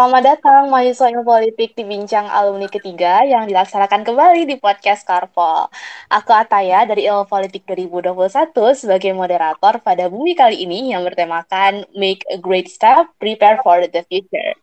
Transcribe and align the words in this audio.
Selamat 0.00 0.32
datang 0.32 0.72
mahasiswa 0.72 1.12
ilmu 1.12 1.28
politik 1.28 1.76
di 1.76 1.84
Bincang 1.84 2.24
Alumni 2.24 2.64
ketiga 2.72 3.20
yang 3.20 3.44
dilaksanakan 3.44 4.00
kembali 4.00 4.48
di 4.48 4.56
podcast 4.56 5.04
Karpol. 5.04 5.68
Aku 6.08 6.32
Ataya 6.32 6.88
dari 6.88 7.04
Ilmu 7.04 7.28
Politik 7.28 7.68
2021 7.68 8.48
sebagai 8.80 9.12
moderator 9.12 9.76
pada 9.84 10.08
bumi 10.08 10.32
kali 10.32 10.64
ini 10.64 10.96
yang 10.96 11.04
bertemakan 11.04 11.84
Make 11.92 12.24
a 12.32 12.40
Great 12.40 12.72
Step, 12.72 13.12
Prepare 13.20 13.60
for 13.60 13.84
the 13.92 14.00
Future. 14.08 14.56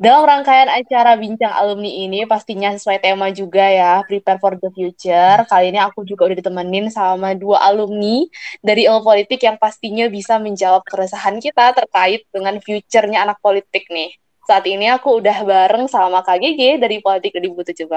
Dalam 0.00 0.24
rangkaian 0.24 0.72
acara 0.72 1.20
Bincang 1.20 1.52
Alumni 1.52 2.08
ini 2.08 2.24
pastinya 2.24 2.72
sesuai 2.72 3.04
tema 3.04 3.28
juga 3.28 3.68
ya, 3.68 4.00
Prepare 4.08 4.40
for 4.40 4.56
the 4.56 4.72
Future. 4.72 5.44
Kali 5.52 5.68
ini 5.68 5.84
aku 5.84 6.08
juga 6.08 6.32
udah 6.32 6.36
ditemenin 6.40 6.88
sama 6.88 7.36
dua 7.36 7.60
alumni 7.60 8.24
dari 8.64 8.88
ilmu 8.88 9.04
politik 9.04 9.44
yang 9.44 9.60
pastinya 9.60 10.08
bisa 10.08 10.40
menjawab 10.40 10.80
keresahan 10.88 11.44
kita 11.44 11.76
terkait 11.76 12.24
dengan 12.32 12.56
future-nya 12.56 13.28
anak 13.28 13.36
politik 13.44 13.84
nih. 13.92 14.21
Saat 14.52 14.68
ini 14.68 14.84
aku 14.84 15.24
udah 15.24 15.48
bareng 15.48 15.88
sama 15.88 16.20
Kak 16.20 16.36
GG 16.36 16.76
dari 16.76 17.00
Politik 17.00 17.32
2017 17.40 17.88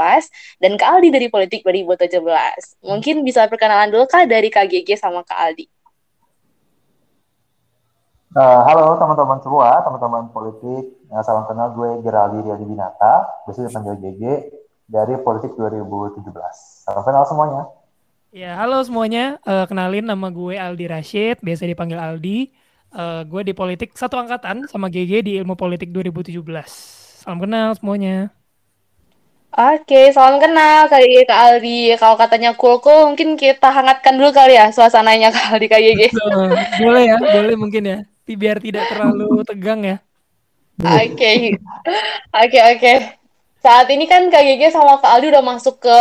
dan 0.64 0.80
Kak 0.80 0.88
Aldi 0.88 1.12
dari 1.12 1.28
Politik 1.28 1.68
2017. 1.68 2.16
Mungkin 2.80 3.28
bisa 3.28 3.44
perkenalan 3.52 3.91
dulu 3.91 4.08
Kak 4.08 4.23
dari 4.23 4.48
Kak 4.48 4.72
GG 4.72 4.95
sama 4.95 5.28
Kak 5.28 5.36
Aldi. 5.36 5.68
Uh, 8.40 8.64
halo 8.72 8.95
teman-teman 8.95 9.44
semua, 9.44 9.84
teman-teman 9.84 10.31
politik. 10.31 10.95
Uh, 11.12 11.20
salam 11.28 11.44
kenal 11.44 11.76
gue 11.76 12.00
Geraldi 12.08 12.48
Riyadi 12.48 12.64
Binata, 12.64 13.28
biasa 13.44 13.67
dipanggil 13.67 14.00
GG 14.00 14.23
dari 14.88 15.20
Politik 15.20 15.59
2017. 15.59 16.23
Salam 16.88 17.03
kenal 17.03 17.28
semuanya. 17.28 17.67
Ya, 18.31 18.56
halo 18.56 18.80
semuanya. 18.80 19.44
Uh, 19.44 19.67
kenalin 19.67 20.08
nama 20.08 20.31
gue 20.31 20.56
Aldi 20.56 20.88
Rashid, 20.88 21.36
biasa 21.44 21.67
dipanggil 21.67 22.00
Aldi. 22.00 22.64
Uh, 22.91 23.23
gue 23.25 23.41
di 23.47 23.53
politik 23.55 23.94
satu 23.95 24.19
angkatan 24.19 24.67
sama 24.67 24.91
GG 24.91 25.25
di 25.25 25.31
Ilmu 25.39 25.58
Politik 25.58 25.89
2017. 25.89 26.41
Salam 27.23 27.42
kenal 27.42 27.73
semuanya. 27.80 28.30
Oke, 29.55 30.11
salam 30.11 30.38
kenal 30.44 30.92
kali 30.92 31.23
Kak 31.23 31.39
Aldi. 31.39 31.95
Kalau 31.95 32.19
katanya 32.19 32.52
cool 32.59 32.83
cool, 32.83 33.16
mungkin 33.16 33.39
kita 33.39 33.72
hangatkan 33.72 34.19
dulu 34.19 34.36
kali 34.36 34.59
ya 34.59 34.69
suasananya 34.69 35.31
Kak 35.31 35.55
Aldi 35.55 35.67
Kak 35.72 35.81
GG. 35.81 36.02
boleh 36.83 37.03
ya, 37.08 37.17
boleh 37.17 37.55
mungkin 37.55 37.83
ya 37.88 38.00
biar 38.33 38.58
tidak 38.58 38.89
terlalu 38.89 39.45
tegang 39.45 39.86
ya. 39.86 39.97
Oke, 40.81 41.53
oke, 42.33 42.59
oke. 42.73 42.94
Saat 43.61 43.89
ini 43.89 44.05
kan 44.05 44.30
Kak 44.30 44.45
Gege 44.45 44.70
sama 44.70 44.97
Kak 45.02 45.14
Aldi 45.17 45.33
udah 45.33 45.45
masuk 45.45 45.81
ke 45.81 45.99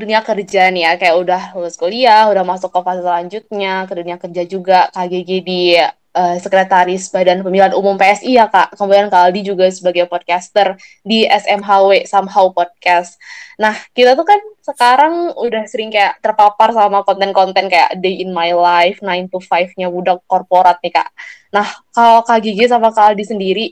dunia 0.00 0.20
kerja 0.24 0.68
nih 0.72 0.82
ya, 0.84 0.92
kayak 0.96 1.16
udah 1.16 1.42
lulus 1.56 1.76
kuliah, 1.76 2.28
udah 2.28 2.44
masuk 2.44 2.72
ke 2.72 2.80
fase 2.84 3.00
selanjutnya, 3.04 3.88
ke 3.88 3.92
dunia 3.96 4.16
kerja 4.16 4.42
juga. 4.48 4.88
Kak 4.92 5.08
Gege 5.12 5.44
di 5.44 5.76
uh, 6.14 6.36
Sekretaris 6.40 7.10
Badan 7.12 7.44
Pemilihan 7.44 7.74
Umum 7.76 7.98
PSI 7.98 8.38
ya 8.38 8.46
Kak. 8.48 8.76
Kemudian 8.78 9.12
Kak 9.12 9.28
Aldi 9.28 9.40
juga 9.44 9.66
sebagai 9.68 10.08
podcaster 10.08 10.78
di 11.04 11.26
SMHW 11.28 12.06
Somehow 12.08 12.52
Podcast. 12.52 13.20
Nah, 13.58 13.74
kita 13.92 14.14
tuh 14.14 14.24
kan 14.24 14.40
sekarang 14.62 15.34
udah 15.34 15.66
sering 15.66 15.90
kayak 15.90 16.22
terpapar 16.22 16.70
sama 16.70 17.02
konten-konten 17.02 17.66
kayak 17.66 17.98
Day 17.98 18.22
in 18.22 18.30
My 18.30 18.54
Life, 18.54 19.02
9 19.02 19.32
to 19.32 19.42
5-nya 19.42 19.90
budak 19.90 20.22
korporat 20.30 20.78
nih 20.80 20.94
Kak. 20.94 21.08
Nah, 21.50 21.66
kalau 21.90 22.22
Kak 22.22 22.38
Gigi 22.44 22.70
sama 22.70 22.94
Kak 22.94 23.14
Aldi 23.14 23.24
sendiri, 23.26 23.66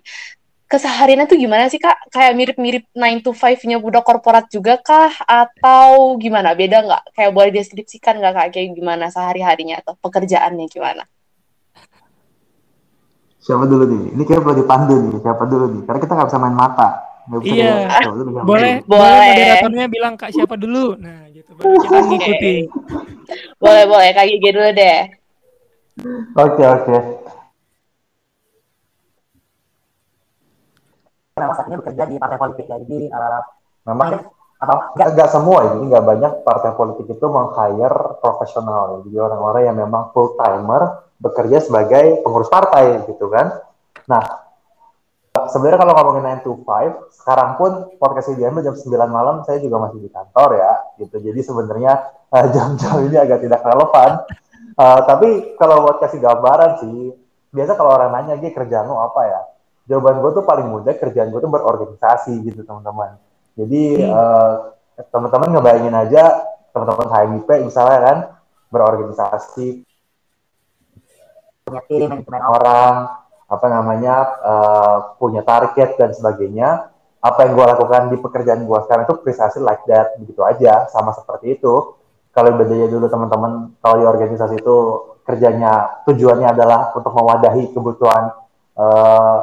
kesehariannya 0.66 1.30
tuh 1.30 1.38
gimana 1.38 1.70
sih 1.70 1.78
Kak? 1.78 2.10
Kayak 2.10 2.34
mirip-mirip 2.34 2.84
9 2.90 3.22
to 3.22 3.30
5-nya 3.30 3.78
budak 3.78 4.02
korporat 4.02 4.50
juga 4.50 4.78
kah? 4.82 5.14
Atau 5.22 6.18
gimana? 6.18 6.58
Beda 6.58 6.82
nggak? 6.82 7.14
Kayak 7.14 7.32
boleh 7.34 7.50
deskripsikan 7.54 8.18
nggak 8.18 8.34
Kak? 8.34 8.46
Kayak 8.58 8.74
gimana 8.74 9.06
sehari-harinya 9.14 9.78
atau 9.82 9.94
pekerjaannya 10.02 10.66
gimana? 10.66 11.06
Siapa 13.47 13.62
dulu 13.62 13.87
nih? 13.87 14.03
Ini 14.19 14.22
kayak 14.26 14.43
perlu 14.43 14.56
dipandu 14.59 14.94
nih. 15.06 15.22
Siapa 15.22 15.44
dulu 15.47 15.65
nih? 15.70 15.82
Karena 15.87 15.98
kita 16.03 16.12
nggak 16.19 16.28
bisa 16.34 16.38
main 16.43 16.56
mata. 16.59 16.88
iya. 17.47 17.87
Ya, 17.87 18.10
boleh, 18.10 18.43
boleh. 18.43 18.75
Boleh. 18.91 19.31
Moderatornya 19.31 19.87
bilang 19.87 20.15
Kak 20.19 20.34
siapa 20.34 20.59
dulu. 20.59 20.98
Nah, 20.98 21.31
gitu. 21.31 21.54
Baru 21.54 21.78
kita 21.78 21.98
ngikuti. 22.10 22.56
boleh, 23.62 23.84
boleh. 23.87 24.10
Kak 24.10 24.26
Gigi 24.26 24.50
dulu 24.50 24.70
deh. 24.75 24.98
Oke, 26.34 26.62
oke. 26.66 26.98
memang 31.37 31.53
saat 31.53 31.69
ini 31.69 31.76
bekerja 31.76 32.04
di 32.09 32.16
partai 32.16 32.41
politik 32.41 32.65
jadi 32.65 33.12
uh, 33.12 33.44
memang 33.84 34.25
atau 34.56 34.97
nggak 34.97 35.09
nggak 35.12 35.28
semua 35.28 35.59
jadi 35.69 35.84
nggak 35.84 36.05
banyak 36.05 36.33
partai 36.41 36.71
politik 36.72 37.06
itu 37.12 37.27
meng-hire 37.28 38.17
profesional. 38.25 39.05
Jadi 39.05 39.17
orang-orang 39.21 39.62
yang 39.69 39.77
memang 39.77 40.17
full 40.17 40.33
timer 40.41 41.05
bekerja 41.21 41.61
sebagai 41.61 42.25
pengurus 42.25 42.49
partai 42.49 43.05
gitu 43.05 43.28
kan. 43.28 43.53
Nah 44.09 44.25
sebenarnya 45.53 45.84
kalau 45.84 45.93
ngomongin 45.93 46.41
9 46.41 46.47
to 46.49 46.53
5 46.65 47.12
sekarang 47.21 47.50
pun 47.61 47.71
podcast 48.00 48.33
ini 48.33 48.41
jam 48.65 48.72
9 48.72 48.89
malam 49.12 49.44
saya 49.44 49.61
juga 49.61 49.77
masih 49.84 50.00
di 50.00 50.09
kantor 50.09 50.49
ya 50.56 50.73
gitu. 51.05 51.17
Jadi 51.21 51.41
sebenarnya 51.44 51.93
uh, 52.33 52.47
jam-jam 52.56 52.97
ini 53.05 53.17
agak 53.21 53.44
tidak 53.44 53.61
relevan. 53.61 54.25
Uh, 54.77 55.00
tapi 55.09 55.56
kalau 55.61 55.84
buat 55.84 56.00
kasih 56.00 56.21
gambaran 56.21 56.81
sih 56.81 57.12
biasa 57.53 57.77
kalau 57.77 57.97
orang 57.97 58.12
nanya 58.12 58.41
dia 58.41 58.56
kerjaan 58.56 58.88
lo 58.88 59.05
apa 59.05 59.21
ya? 59.28 59.41
Jawaban 59.87 60.25
gue 60.25 60.33
tuh 60.33 60.44
paling 60.49 60.67
mudah 60.67 60.97
kerjaan 60.97 61.28
gue 61.28 61.41
tuh 61.44 61.53
berorganisasi 61.53 62.41
gitu 62.41 62.65
teman-teman 62.65 63.21
jadi 63.56 63.83
hmm. 64.05 64.12
uh, 64.12 64.55
teman-teman 65.09 65.49
ngebayangin 65.56 65.97
aja 65.97 66.25
teman-teman 66.77 67.09
HMIP 67.09 67.49
misalnya 67.65 67.99
kan 68.05 68.19
berorganisasi. 68.69 69.81
Punya 71.65 71.83
tim 71.89 72.12
orang 72.31 72.94
apa 73.47 73.67
namanya 73.72 74.15
uh, 74.44 74.97
punya 75.17 75.41
target 75.41 75.97
dan 75.97 76.12
sebagainya. 76.12 76.93
Apa 77.25 77.49
yang 77.49 77.59
gue 77.59 77.67
lakukan 77.67 78.03
di 78.12 78.21
pekerjaan 78.21 78.69
gue 78.69 78.78
sekarang 78.87 79.09
itu 79.09 79.17
prestasi 79.25 79.59
like 79.59 79.83
that 79.88 80.15
begitu 80.21 80.44
aja 80.44 80.87
sama 80.93 81.17
seperti 81.17 81.56
itu. 81.59 81.97
Kalau 82.37 82.53
bedanya 82.61 82.93
dulu 82.93 83.09
teman-teman 83.09 83.73
kalau 83.81 83.97
di 83.97 84.05
organisasi 84.05 84.61
itu 84.61 84.77
kerjanya 85.25 86.05
tujuannya 86.05 86.53
adalah 86.53 86.93
untuk 86.93 87.11
mewadahi 87.11 87.73
kebutuhan 87.73 88.37
uh, 88.77 89.38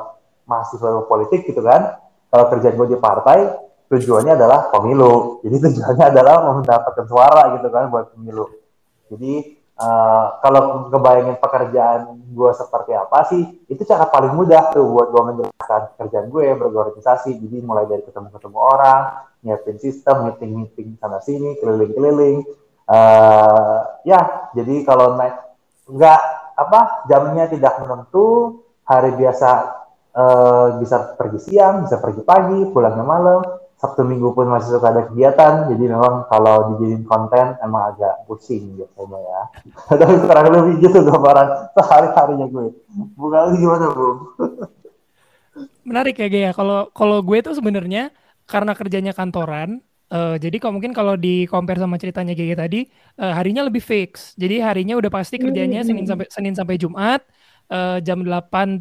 mahasiswa 0.46 1.02
politik 1.10 1.50
gitu 1.50 1.66
kan. 1.66 1.98
Kalau 2.30 2.46
kerjaan 2.54 2.78
gue 2.78 2.88
di 2.94 2.98
partai 3.02 3.64
tujuannya 3.94 4.34
adalah 4.34 4.74
pemilu. 4.74 5.40
Jadi 5.46 5.56
tujuannya 5.70 6.06
adalah 6.10 6.36
mendapatkan 6.58 7.06
suara 7.06 7.58
gitu 7.60 7.68
kan 7.70 7.94
buat 7.94 8.14
pemilu. 8.18 8.46
Jadi 9.14 9.34
uh, 9.78 10.42
kalau 10.42 10.90
ngebayangin 10.90 11.38
pekerjaan 11.38 12.18
gue 12.34 12.52
seperti 12.58 12.92
apa 12.98 13.20
sih 13.30 13.42
itu 13.70 13.82
cara 13.86 14.10
paling 14.10 14.34
mudah 14.34 14.74
tuh 14.74 14.82
buat 14.90 15.14
gue 15.14 15.22
menjelaskan 15.22 15.82
pekerjaan 15.96 16.28
gue 16.34 16.44
berorganisasi. 16.58 17.38
Jadi 17.38 17.58
mulai 17.62 17.86
dari 17.86 18.02
ketemu-ketemu 18.02 18.58
orang 18.58 19.02
nyiapin 19.44 19.78
sistem 19.78 20.32
meeting-meeting 20.32 20.98
sana 20.98 21.22
sini 21.22 21.60
keliling-keliling. 21.62 22.42
Uh, 22.84 23.80
ya 24.04 24.52
jadi 24.52 24.84
kalau 24.84 25.16
naik 25.16 25.40
nggak 25.88 26.22
apa 26.60 27.08
jamnya 27.08 27.48
tidak 27.48 27.80
menentu 27.80 28.60
hari 28.84 29.16
biasa 29.16 29.50
uh, 30.14 30.68
bisa 30.80 31.18
pergi 31.18 31.40
siang, 31.50 31.88
bisa 31.88 31.98
pergi 32.00 32.22
pagi, 32.24 32.60
pulangnya 32.70 33.06
malam. 33.06 33.42
Sabtu 33.84 34.08
Minggu 34.08 34.32
pun 34.32 34.48
masih 34.48 34.80
suka 34.80 34.96
ada 34.96 35.12
kegiatan, 35.12 35.68
jadi 35.68 35.92
memang 35.92 36.24
kalau 36.32 36.72
dijadiin 36.72 37.04
konten 37.04 37.60
emang 37.60 37.92
agak 37.92 38.24
pusing 38.32 38.80
biasanya 38.80 39.20
ya. 39.20 39.42
Tapi 40.00 40.24
kurang 40.24 40.48
lebih 40.56 40.88
gitu 40.88 41.04
gambaran 41.04 41.68
sehari-harinya 41.76 42.48
gue. 42.48 42.72
Bukan 43.20 43.60
gimana, 43.60 43.92
Bu? 43.92 44.08
Menarik 45.92 46.16
ya, 46.16 46.32
Gaya. 46.32 46.52
Kalau 46.56 46.88
kalau 46.96 47.20
gue 47.20 47.44
tuh 47.44 47.60
sebenarnya 47.60 48.16
karena 48.48 48.72
kerjanya 48.72 49.12
kantoran, 49.12 49.84
uh, 50.16 50.40
jadi 50.40 50.64
kalau 50.64 50.80
mungkin 50.80 50.96
kalau 50.96 51.20
di 51.20 51.44
compare 51.52 51.84
sama 51.84 52.00
ceritanya 52.00 52.32
Gaya 52.32 52.56
tadi, 52.56 52.88
uh, 53.20 53.36
harinya 53.36 53.68
lebih 53.68 53.84
fix. 53.84 54.32
Jadi 54.40 54.64
harinya 54.64 54.96
udah 54.96 55.12
pasti 55.12 55.36
kerjanya 55.36 55.84
hmm. 55.84 55.88
Senin 55.92 56.06
sampai 56.08 56.28
Senin 56.32 56.56
sampai 56.56 56.80
Jumat 56.80 57.20
uh, 57.68 58.00
jam 58.00 58.24
8.30 58.24 58.80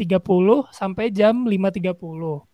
sampai 0.70 1.10
jam 1.10 1.42
5.30. 1.42 2.51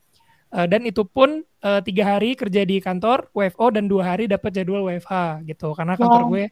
Uh, 0.48 0.64
eh, 0.64 0.66
dan 0.66 0.80
itu 0.88 1.04
pun 1.04 1.44
uh, 1.60 1.80
tiga 1.84 2.16
hari 2.16 2.32
kerja 2.32 2.64
di 2.64 2.80
kantor 2.80 3.28
WFO 3.36 3.68
dan 3.68 3.84
dua 3.84 4.14
hari 4.14 4.24
dapat 4.24 4.48
jadwal 4.56 4.88
WFH 4.88 5.44
gitu 5.44 5.76
karena 5.76 5.92
kantor 5.92 6.22
gue 6.32 6.44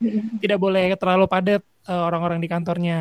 tidak 0.45 0.59
boleh 0.61 0.93
terlalu 1.01 1.25
padat 1.25 1.65
uh, 1.89 2.05
orang-orang 2.05 2.39
di 2.45 2.49
kantornya 2.49 2.99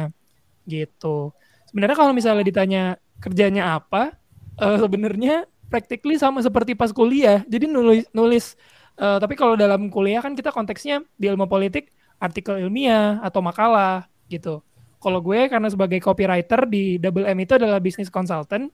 gitu. 0.63 1.35
Sebenarnya 1.67 1.97
kalau 1.99 2.13
misalnya 2.15 2.43
ditanya 2.47 2.83
kerjanya 3.19 3.75
apa, 3.75 4.15
uh, 4.59 4.77
sebenarnya 4.79 5.43
practically 5.67 6.15
sama 6.15 6.39
seperti 6.39 6.77
pas 6.77 6.95
kuliah. 6.95 7.43
Jadi 7.43 7.67
nulis 7.67 8.07
nulis 8.15 8.55
uh, 8.99 9.19
tapi 9.19 9.35
kalau 9.35 9.59
dalam 9.59 9.91
kuliah 9.91 10.23
kan 10.23 10.31
kita 10.31 10.55
konteksnya 10.55 11.03
di 11.19 11.27
ilmu 11.27 11.47
politik 11.51 11.91
artikel 12.19 12.59
ilmiah 12.63 13.19
atau 13.19 13.43
makalah 13.43 14.07
gitu. 14.31 14.63
Kalau 15.03 15.21
gue 15.21 15.51
karena 15.51 15.69
sebagai 15.69 16.01
copywriter 16.01 16.65
di 16.65 16.97
Double 16.97 17.29
M 17.29 17.37
itu 17.37 17.53
adalah 17.59 17.77
business 17.77 18.09
consultant. 18.09 18.71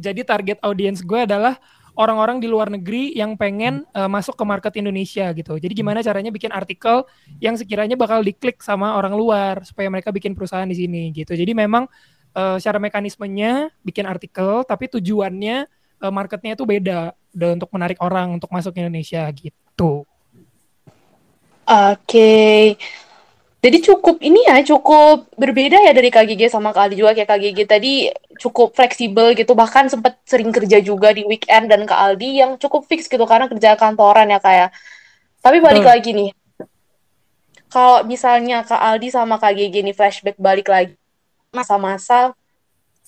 Jadi 0.00 0.24
target 0.24 0.58
audience 0.64 1.04
gue 1.04 1.20
adalah 1.28 1.60
orang-orang 2.00 2.40
di 2.40 2.48
luar 2.48 2.72
negeri 2.72 3.12
yang 3.12 3.36
pengen 3.36 3.84
uh, 3.92 4.08
masuk 4.08 4.32
ke 4.32 4.44
market 4.48 4.72
Indonesia 4.80 5.28
gitu. 5.36 5.60
Jadi 5.60 5.72
gimana 5.76 6.00
caranya 6.00 6.32
bikin 6.32 6.48
artikel 6.48 7.04
yang 7.44 7.60
sekiranya 7.60 7.94
bakal 8.00 8.24
diklik 8.24 8.64
sama 8.64 8.96
orang 8.96 9.12
luar 9.12 9.60
supaya 9.68 9.92
mereka 9.92 10.08
bikin 10.08 10.32
perusahaan 10.32 10.64
di 10.64 10.76
sini 10.80 11.12
gitu. 11.12 11.36
Jadi 11.36 11.52
memang 11.52 11.84
uh, 12.32 12.56
secara 12.56 12.80
mekanismenya 12.80 13.68
bikin 13.84 14.08
artikel 14.08 14.64
tapi 14.64 14.88
tujuannya 14.88 15.68
uh, 16.00 16.12
marketnya 16.12 16.56
itu 16.56 16.64
beda 16.64 17.12
udah 17.36 17.50
untuk 17.54 17.70
menarik 17.76 17.98
orang 18.00 18.40
untuk 18.40 18.50
masuk 18.50 18.74
ke 18.74 18.80
Indonesia 18.82 19.22
gitu. 19.36 20.08
Oke. 21.70 22.02
Okay. 22.02 22.62
Jadi 23.60 23.78
cukup 23.84 24.16
ini 24.24 24.48
ya, 24.48 24.56
cukup 24.64 25.28
berbeda 25.36 25.84
ya 25.84 25.92
dari 25.92 26.08
KGG 26.08 26.48
sama 26.48 26.72
Kak 26.72 26.88
Aldi 26.88 26.96
juga. 26.96 27.12
Kayak 27.12 27.28
KGG 27.36 27.58
tadi 27.68 27.92
cukup 28.40 28.72
fleksibel 28.72 29.36
gitu, 29.36 29.52
bahkan 29.52 29.84
sempat 29.84 30.16
sering 30.24 30.48
kerja 30.48 30.80
juga 30.80 31.12
di 31.12 31.28
weekend 31.28 31.68
dan 31.68 31.84
Kak 31.84 32.00
Aldi 32.00 32.40
yang 32.40 32.56
cukup 32.56 32.88
fix 32.88 33.04
gitu 33.04 33.20
karena 33.28 33.52
kerja 33.52 33.76
kantoran 33.76 34.32
ya 34.32 34.40
kayak. 34.40 34.72
Ya. 34.72 34.78
Tapi 35.44 35.60
balik 35.60 35.84
hmm. 35.84 35.92
lagi 35.92 36.10
nih, 36.16 36.30
kalau 37.68 38.00
misalnya 38.08 38.64
Kak 38.64 38.80
Aldi 38.80 39.12
sama 39.12 39.36
KGG 39.36 39.84
nih 39.84 39.94
flashback 39.94 40.40
balik 40.40 40.72
lagi 40.72 40.96
masa-masa 41.52 42.32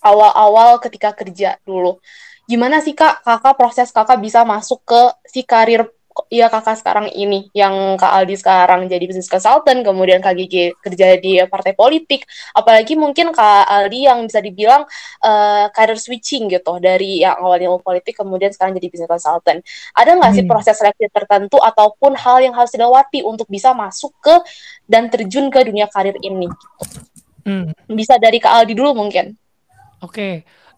awal-awal 0.04 0.76
ketika 0.84 1.16
kerja 1.16 1.56
dulu. 1.64 1.96
Gimana 2.44 2.82
sih 2.84 2.92
Kak, 2.92 3.24
kakak 3.24 3.54
proses 3.56 3.88
kakak 3.88 4.18
bisa 4.20 4.42
masuk 4.44 4.82
ke 4.84 5.00
si 5.30 5.46
karir 5.46 5.88
Iya 6.32 6.48
kakak 6.48 6.80
sekarang 6.80 7.06
ini 7.12 7.48
yang 7.56 7.96
Kak 7.96 8.08
Aldi 8.08 8.36
sekarang 8.40 8.88
jadi 8.88 9.04
business 9.04 9.28
consultant 9.28 9.84
kemudian 9.84 10.20
Kak 10.20 10.36
Gigi 10.36 10.72
kerja 10.80 11.16
di 11.16 11.40
partai 11.44 11.72
politik 11.72 12.28
apalagi 12.52 12.96
mungkin 12.96 13.32
Kak 13.32 13.68
Aldi 13.68 14.08
yang 14.08 14.24
bisa 14.28 14.40
dibilang 14.40 14.84
uh, 15.24 15.66
career 15.72 15.96
switching 15.96 16.52
gitu 16.52 16.80
dari 16.80 17.24
yang 17.24 17.36
awalnya 17.36 17.72
mau 17.72 17.80
politik 17.80 18.16
kemudian 18.16 18.52
sekarang 18.52 18.76
jadi 18.76 18.88
business 18.92 19.08
consultant 19.08 19.60
ada 19.92 20.16
nggak 20.16 20.32
hmm. 20.32 20.38
sih 20.40 20.44
proses 20.48 20.76
seleksi 20.76 21.08
tertentu 21.12 21.56
ataupun 21.60 22.16
hal 22.16 22.44
yang 22.44 22.56
harus 22.56 22.72
dilewati 22.72 23.24
untuk 23.24 23.48
bisa 23.48 23.72
masuk 23.72 24.12
ke 24.20 24.36
dan 24.84 25.12
terjun 25.12 25.48
ke 25.48 25.64
dunia 25.64 25.88
karir 25.88 26.16
ini 26.20 26.48
hmm. 27.44 27.92
bisa 27.92 28.20
dari 28.20 28.40
Kak 28.40 28.52
Aldi 28.52 28.72
dulu 28.76 28.96
mungkin 28.96 29.36
oke 30.00 30.12
okay. 30.12 30.32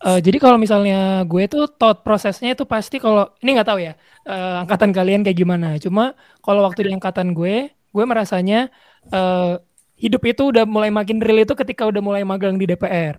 Uh, 0.05 0.21
jadi 0.21 0.37
kalau 0.37 0.61
misalnya 0.61 1.25
gue 1.25 1.49
tuh 1.49 1.65
thought 1.65 2.05
prosesnya 2.05 2.53
itu 2.53 2.69
pasti 2.69 3.01
kalau 3.01 3.25
ini 3.41 3.57
nggak 3.57 3.69
tahu 3.73 3.81
ya 3.81 3.97
uh, 4.29 4.61
angkatan 4.61 4.93
kalian 4.93 5.25
kayak 5.25 5.39
gimana. 5.41 5.81
Cuma 5.81 6.13
kalau 6.45 6.61
waktu 6.69 6.85
di 6.85 6.91
angkatan 6.93 7.33
gue, 7.33 7.73
gue 7.73 8.05
merasanya 8.05 8.69
uh, 9.09 9.57
hidup 9.97 10.23
itu 10.29 10.53
udah 10.53 10.69
mulai 10.69 10.93
makin 10.93 11.25
real 11.25 11.49
itu 11.49 11.57
ketika 11.57 11.89
udah 11.89 12.05
mulai 12.05 12.21
magang 12.21 12.61
di 12.61 12.69
DPR. 12.69 13.17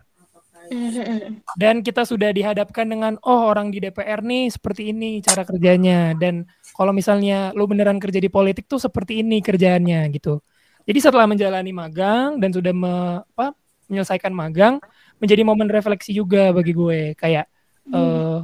Dan 1.57 1.85
kita 1.85 2.05
sudah 2.05 2.33
dihadapkan 2.33 2.89
dengan 2.89 3.17
oh 3.21 3.53
orang 3.53 3.69
di 3.69 3.77
DPR 3.81 4.21
nih 4.25 4.49
seperti 4.49 4.89
ini 4.93 5.21
cara 5.21 5.45
kerjanya 5.45 6.17
dan 6.17 6.49
kalau 6.73 6.89
misalnya 6.89 7.53
lu 7.53 7.69
beneran 7.69 8.01
kerja 8.01 8.17
di 8.17 8.29
politik 8.33 8.65
tuh 8.65 8.81
seperti 8.81 9.21
ini 9.21 9.45
kerjaannya 9.45 10.09
gitu. 10.13 10.41
Jadi 10.85 10.99
setelah 11.01 11.25
menjalani 11.25 11.73
magang 11.73 12.37
dan 12.37 12.49
sudah 12.53 12.73
me, 12.73 13.25
apa, 13.25 13.57
menyelesaikan 13.89 14.33
magang, 14.33 14.77
menjadi 15.25 15.41
momen 15.41 15.65
refleksi 15.65 16.13
juga 16.13 16.53
bagi 16.53 16.77
gue 16.77 17.17
kayak 17.17 17.49
hmm. 17.89 17.93
uh, 17.97 18.39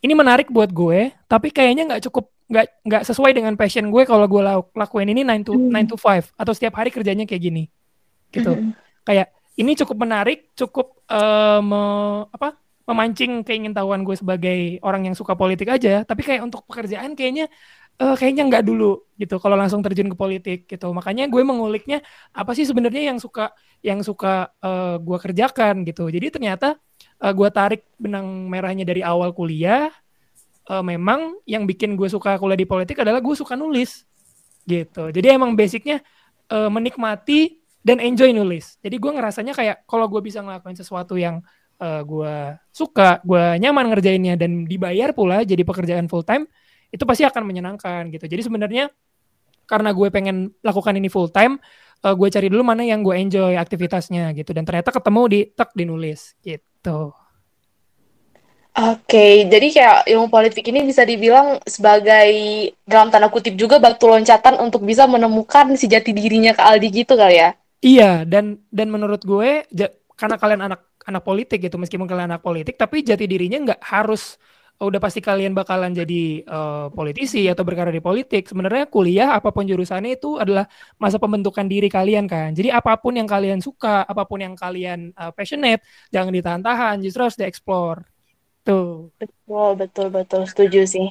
ini 0.00 0.12
menarik 0.16 0.48
buat 0.48 0.72
gue 0.72 1.12
tapi 1.28 1.52
kayaknya 1.52 1.84
nggak 1.92 2.02
cukup 2.08 2.32
nggak 2.44 2.66
nggak 2.84 3.02
sesuai 3.08 3.32
dengan 3.32 3.56
passion 3.56 3.88
gue 3.88 4.02
kalau 4.04 4.24
gue 4.28 4.42
lakuin 4.76 5.08
ini 5.12 5.24
nine 5.24 5.44
to 5.44 5.56
hmm. 5.56 5.88
to 5.88 5.96
five 5.96 6.28
atau 6.36 6.52
setiap 6.52 6.76
hari 6.80 6.92
kerjanya 6.92 7.24
kayak 7.24 7.42
gini 7.44 7.64
gitu 8.32 8.52
hmm. 8.52 8.72
kayak 9.04 9.32
ini 9.60 9.72
cukup 9.78 9.96
menarik 10.04 10.52
cukup 10.58 10.98
uh, 11.08 11.60
me, 11.64 11.82
apa 12.28 12.58
memancing 12.84 13.40
keingintahuan 13.48 14.04
gue 14.04 14.12
sebagai 14.12 14.76
orang 14.84 15.08
yang 15.08 15.16
suka 15.16 15.32
politik 15.32 15.72
aja 15.72 16.04
tapi 16.04 16.20
kayak 16.20 16.44
untuk 16.44 16.68
pekerjaan 16.68 17.16
kayaknya 17.16 17.48
uh, 18.00 18.14
kayaknya 18.18 18.48
nggak 18.50 18.64
dulu 18.66 19.04
gitu. 19.18 19.38
Kalau 19.38 19.54
langsung 19.54 19.82
terjun 19.84 20.10
ke 20.10 20.16
politik 20.18 20.58
gitu. 20.66 20.90
Makanya 20.90 21.30
gue 21.30 21.42
menguliknya 21.44 22.02
apa 22.34 22.54
sih 22.56 22.66
sebenarnya 22.66 23.14
yang 23.14 23.18
suka 23.22 23.54
yang 23.84 24.00
suka 24.02 24.50
uh, 24.64 24.98
gue 24.98 25.18
kerjakan 25.20 25.86
gitu. 25.86 26.08
Jadi 26.10 26.34
ternyata 26.34 26.78
uh, 27.22 27.32
gue 27.34 27.48
tarik 27.52 27.86
benang 28.00 28.50
merahnya 28.50 28.82
dari 28.86 29.04
awal 29.04 29.30
kuliah 29.36 29.92
uh, 30.70 30.82
memang 30.82 31.38
yang 31.44 31.68
bikin 31.68 31.94
gue 31.94 32.08
suka 32.10 32.40
kuliah 32.40 32.58
di 32.58 32.66
politik 32.68 32.98
adalah 33.00 33.20
gue 33.22 33.34
suka 33.36 33.54
nulis 33.54 34.02
gitu. 34.64 35.12
Jadi 35.12 35.26
emang 35.28 35.52
basicnya 35.54 36.00
uh, 36.48 36.72
menikmati 36.72 37.60
dan 37.84 38.00
enjoy 38.00 38.32
nulis. 38.32 38.80
Jadi 38.80 38.96
gue 38.96 39.12
ngerasanya 39.12 39.52
kayak 39.52 39.76
kalau 39.84 40.08
gue 40.08 40.24
bisa 40.24 40.40
ngelakuin 40.40 40.74
sesuatu 40.74 41.20
yang 41.20 41.44
uh, 41.84 42.00
gue 42.00 42.56
suka 42.72 43.20
gue 43.22 43.60
nyaman 43.60 43.92
ngerjainnya 43.92 44.40
dan 44.40 44.64
dibayar 44.64 45.12
pula 45.12 45.44
jadi 45.44 45.60
pekerjaan 45.62 46.08
full 46.08 46.24
time 46.24 46.48
itu 46.94 47.02
pasti 47.02 47.26
akan 47.26 47.42
menyenangkan 47.42 48.06
gitu. 48.14 48.30
Jadi 48.30 48.46
sebenarnya 48.46 48.86
karena 49.66 49.90
gue 49.90 50.08
pengen 50.14 50.54
lakukan 50.62 50.94
ini 50.94 51.10
full 51.10 51.26
time, 51.34 51.58
uh, 52.06 52.14
gue 52.14 52.28
cari 52.30 52.46
dulu 52.46 52.62
mana 52.62 52.86
yang 52.86 53.02
gue 53.02 53.18
enjoy 53.18 53.58
aktivitasnya 53.58 54.30
gitu. 54.38 54.54
Dan 54.54 54.62
ternyata 54.62 54.94
ketemu 54.94 55.22
di 55.26 55.40
tek 55.50 55.74
dinulis 55.74 56.38
gitu. 56.46 57.10
Oke, 58.74 59.06
okay, 59.06 59.34
jadi 59.46 59.66
kayak 59.70 59.98
ilmu 60.10 60.26
politik 60.34 60.66
ini 60.66 60.82
bisa 60.82 61.06
dibilang 61.06 61.62
sebagai 61.62 62.30
dalam 62.82 63.06
tanda 63.06 63.30
kutip 63.30 63.54
juga 63.54 63.78
batu 63.78 64.10
loncatan 64.10 64.58
untuk 64.58 64.82
bisa 64.82 65.06
menemukan 65.06 65.78
si 65.78 65.86
jati 65.86 66.10
dirinya 66.10 66.50
ke 66.50 66.58
Aldi 66.58 66.88
gitu 66.90 67.14
kali 67.14 67.38
ya? 67.38 67.54
Iya, 67.78 68.26
dan 68.26 68.58
dan 68.74 68.90
menurut 68.90 69.22
gue 69.22 69.62
karena 70.18 70.36
kalian 70.42 70.66
anak 70.66 70.90
anak 71.06 71.22
politik 71.22 71.62
gitu, 71.62 71.78
meskipun 71.78 72.10
kalian 72.10 72.34
anak 72.34 72.42
politik, 72.42 72.74
tapi 72.74 73.06
jati 73.06 73.30
dirinya 73.30 73.62
nggak 73.62 73.78
harus 73.78 74.42
udah 74.80 75.00
pasti 75.00 75.22
kalian 75.22 75.54
bakalan 75.54 75.94
jadi 75.94 76.42
uh, 76.44 76.86
politisi 76.90 77.46
atau 77.46 77.62
berkarir 77.62 77.94
di 77.94 78.02
politik. 78.02 78.50
Sebenarnya 78.50 78.90
kuliah 78.90 79.34
apa 79.34 79.54
pun 79.54 79.64
jurusannya 79.64 80.18
itu 80.18 80.36
adalah 80.36 80.66
masa 80.98 81.22
pembentukan 81.22 81.64
diri 81.64 81.86
kalian 81.86 82.26
kan. 82.26 82.50
Jadi 82.52 82.74
apa 82.74 82.98
pun 82.98 83.14
yang 83.14 83.30
kalian 83.30 83.62
suka, 83.62 84.02
apa 84.02 84.26
pun 84.26 84.42
yang 84.42 84.58
kalian 84.58 85.14
uh, 85.14 85.30
passionate, 85.30 85.84
jangan 86.10 86.34
ditahan-tahan, 86.34 86.98
justru 87.00 87.22
harus 87.22 87.38
dieksplor. 87.38 88.02
Tuh. 88.64 89.12
Betul, 89.20 89.70
betul, 89.78 90.06
betul. 90.10 90.42
Setuju 90.48 90.88
sih. 90.88 91.08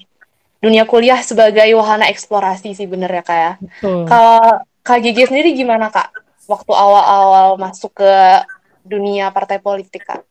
Dunia 0.63 0.87
kuliah 0.87 1.19
sebagai 1.19 1.67
wahana 1.75 2.07
eksplorasi 2.07 2.71
sih 2.71 2.87
bener 2.87 3.11
ya 3.11 3.23
kak 3.23 3.39
ya. 3.39 3.53
Kalau 3.83 4.63
Kak 4.83 4.99
Gigi 4.99 5.23
sendiri 5.27 5.55
gimana 5.55 5.87
kak? 5.87 6.11
Waktu 6.47 6.71
awal-awal 6.75 7.55
masuk 7.55 8.03
ke 8.03 8.11
dunia 8.83 9.31
partai 9.31 9.63
politik 9.63 10.03
kak? 10.03 10.27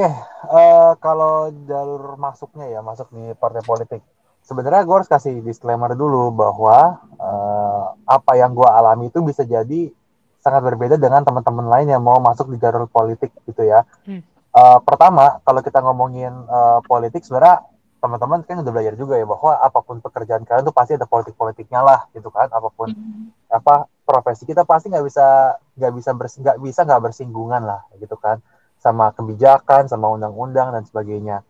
Oke, 0.00 0.08
okay, 0.08 0.16
uh, 0.48 0.56
eh, 0.56 0.92
kalau 0.96 1.52
jalur 1.68 2.16
masuknya 2.16 2.72
ya 2.72 2.80
masuk 2.80 3.12
di 3.12 3.36
partai 3.36 3.60
politik. 3.60 4.00
Sebenarnya 4.40 4.88
gue 4.88 4.96
harus 4.96 5.12
kasih 5.12 5.44
disclaimer 5.44 5.92
dulu 5.92 6.32
bahwa 6.32 7.04
uh, 7.20 7.92
apa 8.08 8.32
yang 8.40 8.56
gue 8.56 8.64
alami 8.64 9.12
itu 9.12 9.20
bisa 9.20 9.44
jadi 9.44 9.92
sangat 10.40 10.72
berbeda 10.72 10.96
dengan 10.96 11.20
teman-teman 11.20 11.68
lain 11.68 11.92
yang 11.92 12.00
mau 12.00 12.16
masuk 12.16 12.48
di 12.48 12.56
jalur 12.56 12.88
politik 12.88 13.28
gitu 13.44 13.60
ya. 13.60 13.84
Hmm. 14.08 14.24
Uh, 14.56 14.80
pertama, 14.80 15.36
kalau 15.44 15.60
kita 15.60 15.84
ngomongin 15.84 16.32
uh, 16.48 16.80
politik, 16.80 17.20
sebenarnya 17.20 17.60
teman-teman 18.00 18.40
kan 18.48 18.64
udah 18.64 18.72
belajar 18.72 18.96
juga 18.96 19.20
ya 19.20 19.28
bahwa 19.28 19.52
apa 19.60 19.84
pun 19.84 20.00
pekerjaan 20.00 20.48
kalian 20.48 20.64
tuh 20.64 20.72
pasti 20.72 20.96
ada 20.96 21.04
politik-politiknya 21.04 21.84
lah 21.84 22.08
gitu 22.16 22.32
kan. 22.32 22.48
Apa 22.48 22.72
pun 22.72 22.88
hmm. 22.88 23.52
apa 23.52 23.84
profesi 24.08 24.48
kita 24.48 24.64
pasti 24.64 24.88
nggak 24.88 25.04
bisa 25.04 25.60
nggak 25.76 25.92
bisa 25.92 26.10
nggak 26.16 26.56
bisa 26.64 26.80
nggak 26.88 27.02
bersinggungan 27.04 27.68
lah 27.68 27.84
gitu 28.00 28.16
kan 28.16 28.40
sama 28.80 29.12
kebijakan, 29.12 29.86
sama 29.86 30.08
undang-undang 30.08 30.72
dan 30.72 30.82
sebagainya. 30.88 31.44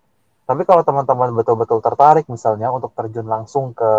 Tapi 0.45 0.67
kalau 0.67 0.83
teman-teman 0.83 1.31
betul-betul 1.31 1.79
tertarik 1.79 2.27
misalnya 2.27 2.75
untuk 2.75 2.91
terjun 2.99 3.31
langsung 3.31 3.71
ke 3.71 3.93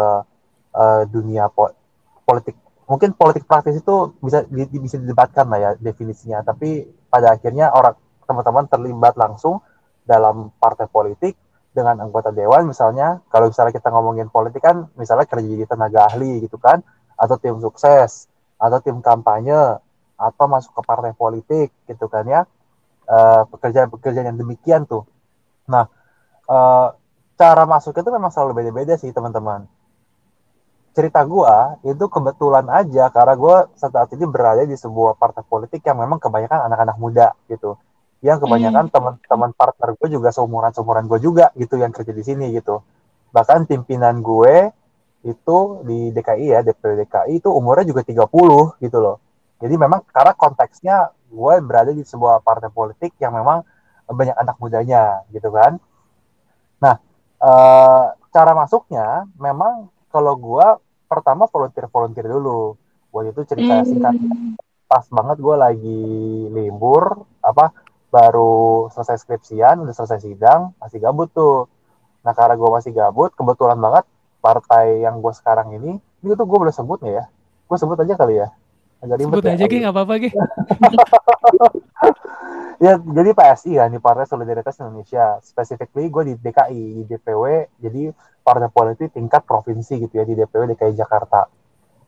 uh, 0.76 1.04
dunia 1.08 1.48
po 1.48 1.72
politik, 2.28 2.60
mungkin 2.92 3.16
politik 3.16 3.48
praktis 3.48 3.80
itu 3.80 4.12
bisa 4.20 4.44
di, 4.52 4.68
bisa 4.68 5.00
didebatkan 5.00 5.48
lah 5.48 5.60
ya 5.64 5.72
definisinya. 5.80 6.44
Tapi 6.44 6.84
pada 7.08 7.40
akhirnya 7.40 7.72
orang 7.72 7.96
teman-teman 8.28 8.68
terlibat 8.68 9.16
langsung 9.16 9.64
dalam 10.04 10.52
partai 10.60 10.92
politik 10.92 11.40
dengan 11.72 12.04
anggota 12.04 12.36
dewan 12.36 12.68
misalnya. 12.68 13.24
Kalau 13.32 13.48
misalnya 13.48 13.72
kita 13.72 13.88
ngomongin 13.88 14.28
politik 14.28 14.60
kan, 14.60 14.92
misalnya 15.00 15.24
kerja 15.24 15.48
di 15.48 15.64
tenaga 15.64 16.12
ahli 16.12 16.44
gitu 16.44 16.60
kan, 16.60 16.84
atau 17.16 17.40
tim 17.40 17.56
sukses, 17.64 18.28
atau 18.60 18.84
tim 18.84 19.00
kampanye, 19.00 19.80
atau 20.20 20.46
masuk 20.52 20.76
ke 20.76 20.82
partai 20.84 21.16
politik 21.16 21.72
gitu 21.88 22.12
kan 22.12 22.28
ya 22.28 22.44
pekerjaan-pekerjaan 23.52 24.26
uh, 24.26 24.30
yang 24.32 24.40
demikian 24.40 24.82
tuh. 24.88 25.04
Nah, 25.68 25.88
uh, 26.48 26.96
cara 27.36 27.64
masuk 27.68 27.98
itu 27.98 28.10
memang 28.14 28.32
selalu 28.32 28.64
beda-beda 28.64 28.96
sih 28.96 29.12
teman-teman. 29.12 29.68
Cerita 30.92 31.24
gue 31.24 31.56
itu 31.88 32.06
kebetulan 32.12 32.68
aja 32.68 33.08
karena 33.10 33.34
gue 33.36 33.56
saat 33.80 34.12
ini 34.12 34.28
berada 34.28 34.64
di 34.68 34.76
sebuah 34.76 35.16
partai 35.16 35.44
politik 35.48 35.82
yang 35.88 36.00
memang 36.00 36.20
kebanyakan 36.20 36.68
anak-anak 36.68 36.98
muda 37.00 37.28
gitu. 37.48 37.80
Yang 38.22 38.46
kebanyakan 38.46 38.86
hmm. 38.88 38.94
teman-teman 38.94 39.52
partner 39.56 39.90
gue 39.98 40.08
juga 40.12 40.30
seumuran-seumuran 40.36 41.08
gue 41.08 41.20
juga 41.24 41.50
gitu 41.58 41.80
yang 41.80 41.96
kerja 41.96 42.12
di 42.12 42.24
sini 42.24 42.52
gitu. 42.54 42.84
Bahkan 43.32 43.66
pimpinan 43.66 44.20
gue 44.20 44.70
itu 45.24 45.58
di 45.88 46.12
DKI 46.12 46.46
ya, 46.54 46.60
DPD 46.62 47.08
DKI 47.08 47.34
itu 47.40 47.50
umurnya 47.50 47.88
juga 47.88 48.02
30 48.04 48.84
gitu 48.84 48.98
loh. 49.00 49.18
Jadi 49.62 49.74
memang 49.78 50.02
karena 50.10 50.34
konteksnya 50.34 51.14
gue 51.32 51.54
berada 51.64 51.96
di 51.96 52.04
sebuah 52.04 52.44
partai 52.44 52.68
politik 52.68 53.16
yang 53.24 53.32
memang 53.32 53.64
banyak 54.12 54.36
anak 54.36 54.60
mudanya 54.60 55.24
gitu 55.32 55.48
kan 55.50 55.80
nah 56.84 57.00
e, 57.40 57.52
cara 58.36 58.52
masuknya 58.52 59.24
memang 59.40 59.88
kalau 60.12 60.36
gue 60.36 60.66
pertama 61.08 61.48
volunteer 61.48 61.88
volunteer 61.88 62.28
dulu 62.28 62.76
waktu 63.16 63.32
itu 63.32 63.42
cerita 63.48 63.82
mm. 63.82 63.86
singkat 63.88 64.16
pas 64.92 65.08
banget 65.08 65.40
gue 65.40 65.56
lagi 65.56 66.04
libur 66.52 67.24
apa 67.40 67.72
baru 68.12 68.92
selesai 68.92 69.24
skripsian 69.24 69.80
udah 69.80 69.96
selesai 69.96 70.20
sidang 70.20 70.76
masih 70.84 71.00
gabut 71.00 71.32
tuh 71.32 71.72
Nah 72.22 72.34
karena 72.38 72.54
gue 72.58 72.70
masih 72.70 72.92
gabut, 72.94 73.34
kebetulan 73.34 73.78
banget 73.82 74.06
partai 74.42 75.06
yang 75.06 75.22
gue 75.22 75.34
sekarang 75.34 75.74
ini, 75.74 75.98
ini 76.22 76.32
tuh 76.38 76.46
gue 76.46 76.58
boleh 76.58 76.74
sebut 76.74 77.02
nih 77.02 77.22
ya? 77.22 77.26
Gue 77.66 77.78
sebut 77.82 77.98
aja 77.98 78.14
kali 78.18 78.42
ya. 78.42 78.48
Agak 79.02 79.18
ribet 79.18 79.34
sebut 79.34 79.44
ya, 79.50 79.54
aja, 79.58 79.66
Ki, 79.66 79.78
nggak 79.82 79.94
apa-apa, 79.98 80.14
Ki. 80.22 80.30
ya, 82.86 83.02
jadi 83.02 83.30
PSI 83.34 83.72
ya, 83.82 83.90
ini 83.90 83.98
Partai 83.98 84.30
Solidaritas 84.30 84.78
Indonesia. 84.78 85.42
Specifically 85.42 86.14
gue 86.14 86.24
di 86.30 86.34
DKI, 86.38 87.02
di 87.02 87.04
DPW, 87.10 87.66
jadi 87.82 88.14
partai 88.46 88.70
politik 88.70 89.18
tingkat 89.18 89.42
provinsi 89.42 90.06
gitu 90.06 90.22
ya, 90.22 90.26
di 90.26 90.38
DPW 90.38 90.70
DKI 90.78 90.94
Jakarta. 90.94 91.50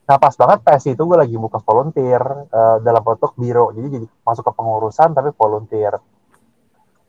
Nah 0.03 0.19
pas 0.19 0.35
banget 0.35 0.59
PSI 0.67 0.99
itu 0.99 1.03
gue 1.07 1.15
lagi 1.15 1.35
buka 1.39 1.63
volunteer 1.63 2.19
uh, 2.51 2.77
dalam 2.83 2.99
bentuk 2.99 3.39
biro, 3.39 3.71
jadi 3.71 3.87
jadi 3.87 4.05
masuk 4.27 4.43
ke 4.43 4.51
pengurusan 4.51 5.15
tapi 5.15 5.31
volunteer. 5.31 5.95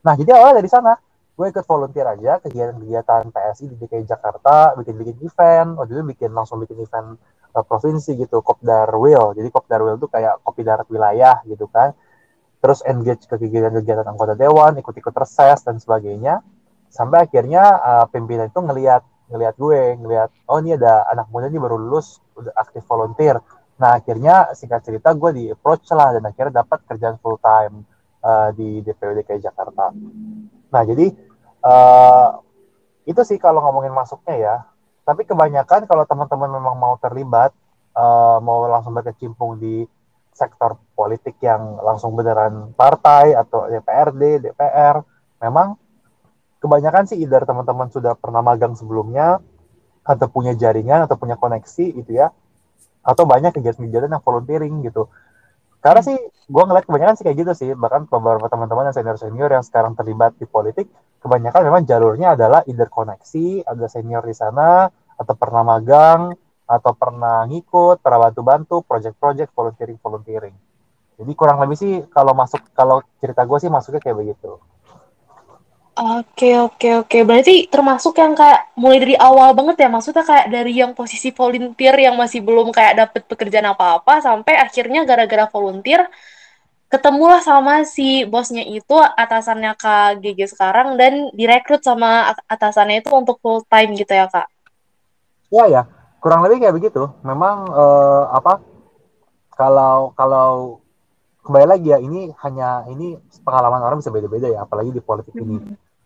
Nah 0.07 0.15
jadi 0.15 0.39
awalnya 0.39 0.63
dari 0.63 0.71
sana, 0.71 0.95
gue 1.35 1.47
ikut 1.51 1.67
volunteer 1.67 2.07
aja 2.07 2.39
kegiatan-kegiatan 2.39 3.35
PSI 3.35 3.75
di 3.75 3.77
DKI 3.83 4.07
Jakarta, 4.07 4.79
bikin-bikin 4.79 5.19
event, 5.27 5.75
waktu 5.75 5.99
itu 5.99 6.03
bikin 6.07 6.31
langsung 6.31 6.63
bikin 6.63 6.79
event 6.79 7.19
uh, 7.55 7.65
provinsi 7.65 8.19
gitu, 8.19 8.43
Kopdar 8.43 8.91
Will. 8.99 9.33
Jadi 9.39 9.49
Kopdar 9.55 9.81
Will 9.81 9.97
itu 9.97 10.11
kayak 10.11 10.43
kopi 10.43 10.67
darat 10.67 10.91
wilayah 10.91 11.41
gitu 11.47 11.71
kan. 11.71 11.95
Terus 12.59 12.83
engage 12.85 13.31
ke 13.31 13.37
kegiatan-kegiatan 13.39 14.05
anggota 14.09 14.35
dewan, 14.35 14.75
ikut-ikut 14.81 15.15
reses 15.15 15.63
dan 15.63 15.79
sebagainya. 15.79 16.43
Sampai 16.91 17.27
akhirnya 17.27 17.63
uh, 17.79 18.07
pimpinan 18.11 18.51
itu 18.51 18.61
ngelihat 18.61 19.03
ngelihat 19.29 19.55
gue, 19.57 19.81
ngelihat 19.99 20.31
oh 20.47 20.61
ini 20.61 20.77
ada 20.77 21.09
anak 21.09 21.33
muda 21.33 21.49
nih 21.49 21.61
baru 21.61 21.81
lulus 21.81 22.21
udah 22.37 22.53
aktif 22.55 22.85
volunteer. 22.85 23.41
Nah 23.81 23.99
akhirnya 23.99 24.53
singkat 24.55 24.85
cerita 24.87 25.11
gue 25.17 25.31
di 25.35 25.45
approach 25.51 25.91
lah 25.91 26.15
dan 26.15 26.23
akhirnya 26.29 26.63
dapat 26.63 26.85
kerjaan 26.87 27.17
full 27.19 27.41
time 27.41 27.83
uh, 28.23 28.55
di 28.55 28.85
DPW 28.85 29.25
DKI 29.25 29.41
Jakarta. 29.43 29.91
Nah 30.71 30.83
jadi 30.87 31.07
uh, 31.65 32.29
itu 33.05 33.21
sih 33.27 33.37
kalau 33.37 33.61
ngomongin 33.65 33.93
masuknya 33.93 34.35
ya 34.37 34.57
tapi 35.05 35.29
kebanyakan 35.29 35.85
kalau 35.85 36.09
teman-teman 36.09 36.49
memang 36.49 36.75
mau 36.81 36.97
terlibat, 36.97 37.53
uh, 37.93 38.41
mau 38.41 38.65
langsung 38.65 38.97
berkecimpung 38.97 39.61
di 39.61 39.85
sektor 40.35 40.81
politik 40.99 41.39
yang 41.45 41.79
langsung 41.79 42.17
beneran 42.17 42.75
partai 42.75 43.37
atau 43.39 43.71
DPRD, 43.71 44.51
DPR, 44.51 45.05
memang 45.45 45.79
kebanyakan 46.59 47.07
sih 47.07 47.21
either 47.23 47.45
teman-teman 47.47 47.93
sudah 47.93 48.19
pernah 48.19 48.43
magang 48.43 48.75
sebelumnya, 48.75 49.39
atau 50.05 50.27
punya 50.29 50.53
jaringan, 50.53 51.05
atau 51.09 51.17
punya 51.17 51.37
koneksi 51.37 51.87
gitu 52.03 52.13
ya, 52.13 52.29
atau 53.01 53.25
banyak 53.25 53.53
kegiatan-kegiatan 53.57 54.11
yang 54.11 54.25
volunteering 54.25 54.75
gitu. 54.85 55.09
Karena 55.85 56.01
sih, 56.01 56.17
gue 56.49 56.63
ngeliat 56.65 56.89
kebanyakan 56.89 57.15
sih 57.21 57.29
kayak 57.29 57.39
gitu 57.45 57.53
sih, 57.53 57.71
bahkan 57.77 58.09
beberapa 58.09 58.49
teman-teman 58.49 58.89
yang 58.89 58.97
senior-senior 58.97 59.53
yang 59.53 59.61
sekarang 59.61 59.93
terlibat 59.93 60.33
di 60.41 60.49
politik, 60.49 60.89
kebanyakan 61.21 61.61
memang 61.61 61.85
jalurnya 61.85 62.33
adalah 62.33 62.65
either 62.65 62.89
koneksi, 62.89 63.69
ada 63.69 63.85
senior 63.93 64.25
di 64.25 64.33
sana, 64.33 64.89
atau 65.21 65.35
pernah 65.37 65.61
magang, 65.61 66.33
atau 66.65 66.93
pernah 66.97 67.45
ngikut, 67.45 68.01
pernah 68.01 68.33
bantu-bantu, 68.33 68.81
project-project, 68.81 69.53
volunteering-volunteering. 69.53 70.57
Jadi 71.21 71.33
kurang 71.37 71.61
lebih 71.61 71.77
sih 71.77 71.93
kalau 72.09 72.33
masuk, 72.33 72.65
kalau 72.73 73.05
cerita 73.21 73.45
gue 73.45 73.59
sih 73.61 73.69
masuknya 73.69 74.01
kayak 74.01 74.25
begitu. 74.25 74.57
Oke 75.95 76.59
oke 76.59 77.07
oke 77.07 77.19
berarti 77.23 77.71
termasuk 77.71 78.19
yang 78.19 78.35
kayak 78.35 78.75
mulai 78.75 78.99
dari 78.99 79.15
awal 79.15 79.55
banget 79.55 79.87
ya 79.87 79.89
maksudnya 79.89 80.27
kayak 80.27 80.51
dari 80.51 80.75
yang 80.75 80.91
posisi 80.91 81.31
volunteer 81.31 81.95
yang 81.95 82.19
masih 82.19 82.43
belum 82.43 82.75
kayak 82.75 82.99
dapet 82.99 83.23
pekerjaan 83.31 83.71
apa-apa 83.71 84.19
sampai 84.19 84.59
akhirnya 84.59 85.07
gara-gara 85.07 85.47
volunteer 85.47 86.11
ketemulah 86.95 87.43
sama 87.43 87.83
si 87.83 88.23
bosnya 88.23 88.63
itu 88.63 88.95
atasannya 88.95 89.75
Kak 89.75 90.23
GG 90.23 90.55
sekarang 90.55 90.95
dan 90.95 91.35
direkrut 91.35 91.83
sama 91.83 92.31
atasannya 92.47 93.03
itu 93.03 93.11
untuk 93.11 93.43
full 93.43 93.67
time 93.67 93.99
gitu 93.99 94.15
ya 94.15 94.31
Kak? 94.31 94.47
Ya 95.51 95.67
ya, 95.67 95.83
kurang 96.23 96.47
lebih 96.47 96.63
kayak 96.63 96.75
begitu. 96.79 97.11
Memang 97.27 97.67
uh, 97.67 98.31
apa? 98.31 98.63
Kalau 99.59 100.15
kalau 100.15 100.79
kembali 101.43 101.67
lagi 101.67 101.89
ya 101.91 101.99
ini 101.99 102.31
hanya 102.47 102.87
ini 102.87 103.19
pengalaman 103.43 103.83
orang 103.83 103.99
bisa 103.99 104.15
beda-beda 104.15 104.47
ya, 104.51 104.63
apalagi 104.63 104.95
di 104.95 105.03
politik 105.03 105.35
ini. 105.35 105.59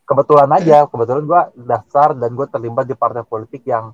Kebetulan 0.08 0.48
aja, 0.56 0.88
kebetulan 0.88 1.22
gue 1.28 1.42
daftar 1.68 2.16
dan 2.16 2.32
gue 2.32 2.46
terlibat 2.48 2.88
di 2.88 2.96
partai 2.96 3.28
politik 3.28 3.68
yang 3.68 3.92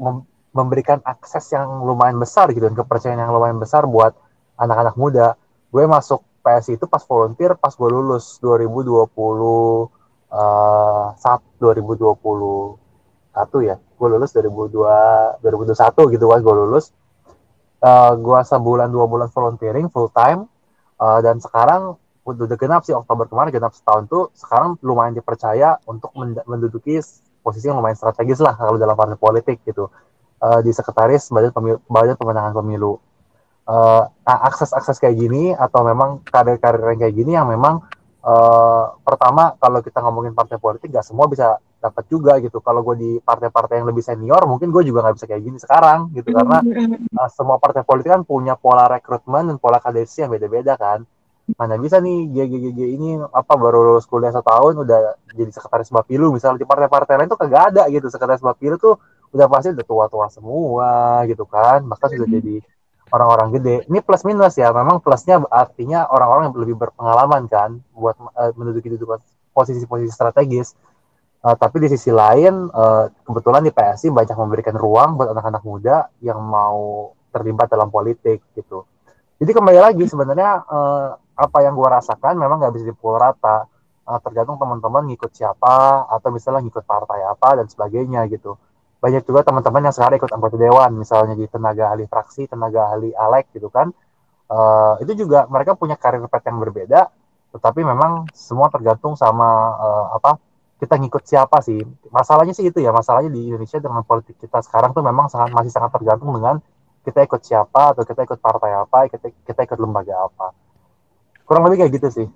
mem 0.00 0.24
memberikan 0.54 1.02
akses 1.02 1.50
yang 1.50 1.82
lumayan 1.82 2.14
besar 2.14 2.46
gitu 2.54 2.62
dan 2.62 2.78
kepercayaan 2.78 3.18
yang 3.18 3.34
lumayan 3.34 3.58
besar 3.58 3.84
buat 3.90 4.14
anak-anak 4.54 4.94
muda. 4.94 5.34
Gue 5.74 5.82
masuk 5.84 6.22
PS 6.46 6.78
itu 6.78 6.86
pas 6.86 7.02
volunteer 7.02 7.58
pas 7.58 7.74
gue 7.74 7.90
lulus 7.90 8.38
2020 8.38 9.02
uh, 10.30 11.06
saat 11.18 11.42
2020 11.58 12.14
satu 13.34 13.58
ya. 13.66 13.76
Gue 13.98 14.08
lulus 14.14 14.30
2002 14.30 15.42
2021 15.42 16.14
gitu 16.14 16.24
kan 16.30 16.40
gue 16.40 16.54
lulus. 16.54 16.94
Uh, 17.82 18.14
gue 18.16 18.38
sebulan 18.46 18.88
dua 18.94 19.04
bulan 19.10 19.28
volunteering 19.34 19.90
full 19.90 20.08
time. 20.14 20.46
Uh, 20.94 21.18
dan 21.18 21.42
sekarang 21.42 21.98
udah 22.24 22.56
genap 22.56 22.82
sih 22.88 22.96
Oktober 22.96 23.28
kemarin 23.28 23.52
genap 23.52 23.76
setahun 23.76 24.08
tuh 24.08 24.32
sekarang 24.32 24.80
lumayan 24.80 25.12
dipercaya 25.12 25.76
untuk 25.84 26.10
menduduki 26.48 26.96
posisi 27.44 27.68
yang 27.68 27.76
lumayan 27.76 28.00
strategis 28.00 28.40
lah 28.40 28.56
kalau 28.56 28.80
dalam 28.80 28.96
partai 28.96 29.20
politik 29.20 29.60
gitu 29.68 29.92
uh, 30.40 30.60
di 30.64 30.72
sekretaris 30.72 31.28
badan 31.28 31.52
pemilu, 31.52 31.78
badan 31.84 32.16
pemenangan 32.16 32.56
pemilu 32.56 32.96
uh, 33.68 34.08
akses-akses 34.24 34.96
kayak 34.96 35.20
gini 35.20 35.52
atau 35.52 35.84
memang 35.84 36.24
karir-karir 36.24 36.96
yang 36.96 37.00
kayak 37.04 37.14
gini 37.14 37.32
yang 37.36 37.48
memang 37.48 37.84
uh, 38.24 38.96
pertama 39.04 39.52
kalau 39.60 39.84
kita 39.84 40.00
ngomongin 40.00 40.32
partai 40.32 40.56
politik 40.56 40.88
gak 40.88 41.04
semua 41.04 41.28
bisa 41.28 41.60
dapat 41.84 42.08
juga 42.08 42.40
gitu. 42.40 42.64
Kalau 42.64 42.80
gue 42.80 42.96
di 42.96 43.10
partai-partai 43.20 43.84
yang 43.84 43.88
lebih 43.92 44.00
senior 44.00 44.40
mungkin 44.48 44.72
gue 44.72 44.88
juga 44.88 45.04
nggak 45.04 45.20
bisa 45.20 45.28
kayak 45.28 45.42
gini 45.44 45.58
sekarang 45.60 46.08
gitu 46.16 46.32
karena 46.32 46.64
uh, 47.20 47.28
semua 47.28 47.60
partai 47.60 47.84
politik 47.84 48.08
kan 48.08 48.24
punya 48.24 48.56
pola 48.56 48.88
rekrutmen 48.88 49.52
dan 49.52 49.56
pola 49.60 49.76
kaderisasi 49.84 50.24
yang 50.24 50.32
beda-beda 50.32 50.80
kan. 50.80 51.04
Mana 51.44 51.76
bisa 51.76 52.00
nih 52.00 52.32
GGGG 52.32 52.80
ini 52.96 53.20
apa 53.20 53.52
baru 53.52 53.92
lulus 53.92 54.08
kuliah 54.08 54.32
setahun 54.32 54.80
udah 54.80 55.20
jadi 55.36 55.52
sekretaris 55.52 55.92
Bapilu 55.92 56.32
misalnya 56.32 56.64
di 56.64 56.66
partai-partai 56.66 57.20
lain 57.20 57.28
tuh 57.28 57.36
kagak 57.36 57.76
ada 57.76 57.84
gitu 57.92 58.08
sekretaris 58.08 58.40
Bapilu 58.40 58.80
tuh 58.80 58.96
udah 59.36 59.44
pasti 59.52 59.76
udah 59.76 59.84
tua-tua 59.84 60.26
semua 60.32 61.20
gitu 61.28 61.44
kan 61.44 61.84
bahkan 61.84 62.08
sudah 62.08 62.24
jadi 62.24 62.64
orang-orang 63.14 63.48
gede. 63.60 63.76
Ini 63.86 63.98
plus 64.02 64.26
minus 64.26 64.58
ya. 64.58 64.74
Memang 64.74 64.98
plusnya 64.98 65.38
artinya 65.46 66.10
orang-orang 66.10 66.50
yang 66.50 66.54
lebih 66.58 66.76
berpengalaman 66.80 67.46
kan 67.46 67.78
buat 67.94 68.18
uh, 68.18 68.50
menduduki 68.58 68.90
posisi-posisi 69.54 70.10
strategis. 70.10 70.74
Uh, 71.44 71.52
tapi 71.54 71.76
di 71.84 71.92
sisi 71.92 72.08
lain 72.08 72.72
uh, 72.72 73.12
kebetulan 73.20 73.60
di 73.60 73.68
PSI 73.68 74.08
banyak 74.08 74.32
memberikan 74.32 74.74
ruang 74.80 75.20
buat 75.20 75.28
anak-anak 75.28 75.60
muda 75.60 76.08
yang 76.24 76.40
mau 76.40 77.12
terlibat 77.30 77.68
dalam 77.68 77.92
politik 77.92 78.40
gitu. 78.56 78.88
Jadi 79.36 79.50
kembali 79.52 79.76
lagi 79.76 80.04
sebenarnya 80.08 80.64
uh, 80.64 81.20
apa 81.34 81.58
yang 81.66 81.74
gue 81.74 81.88
rasakan 81.88 82.38
memang 82.38 82.62
nggak 82.62 82.74
bisa 82.74 82.84
dipukul 82.90 83.18
rata. 83.18 83.66
Uh, 84.04 84.20
tergantung 84.20 84.60
teman-teman 84.60 85.08
ngikut 85.08 85.32
siapa 85.32 86.04
atau 86.12 86.28
misalnya 86.28 86.60
ngikut 86.68 86.84
partai 86.84 87.24
apa 87.24 87.56
dan 87.56 87.66
sebagainya 87.72 88.28
gitu. 88.28 88.60
Banyak 89.00 89.24
juga 89.24 89.48
teman-teman 89.48 89.88
yang 89.88 89.94
sekarang 89.96 90.20
ikut 90.20 90.28
anggota 90.28 90.56
dewan 90.60 90.92
misalnya 91.00 91.32
di 91.32 91.48
tenaga 91.48 91.88
ahli 91.88 92.04
fraksi 92.04 92.44
tenaga 92.44 92.92
ahli 92.92 93.16
alek 93.16 93.56
gitu 93.56 93.72
kan. 93.72 93.88
Uh, 94.44 95.00
itu 95.00 95.24
juga 95.24 95.48
mereka 95.48 95.72
punya 95.72 95.96
karir 95.96 96.20
path 96.28 96.44
yang 96.44 96.60
berbeda 96.60 97.08
tetapi 97.54 97.80
memang 97.86 98.28
semua 98.34 98.66
tergantung 98.68 99.14
sama 99.14 99.48
uh, 99.78 100.06
apa 100.18 100.36
kita 100.82 101.00
ngikut 101.00 101.24
siapa 101.24 101.62
sih. 101.64 101.80
Masalahnya 102.12 102.52
sih 102.52 102.66
itu 102.66 102.82
ya 102.82 102.92
masalahnya 102.92 103.32
di 103.32 103.48
Indonesia 103.48 103.80
dengan 103.80 104.04
politik 104.04 104.36
kita 104.36 104.60
sekarang 104.60 104.92
tuh 104.92 105.00
memang 105.00 105.32
sangat 105.32 105.54
masih 105.54 105.72
sangat 105.72 105.96
tergantung 105.96 106.34
dengan 106.34 106.60
kita 107.06 107.24
ikut 107.24 107.40
siapa 107.40 107.94
atau 107.94 108.02
kita 108.02 108.26
ikut 108.26 108.40
partai 108.40 108.74
apa 108.74 109.06
kita 109.12 109.32
kita 109.44 109.60
ikut 109.64 109.78
lembaga 109.78 110.24
apa 110.24 110.63
kurang 111.44 111.68
lebih 111.68 111.84
kayak 111.84 111.92
gitu 112.00 112.08
sih. 112.10 112.28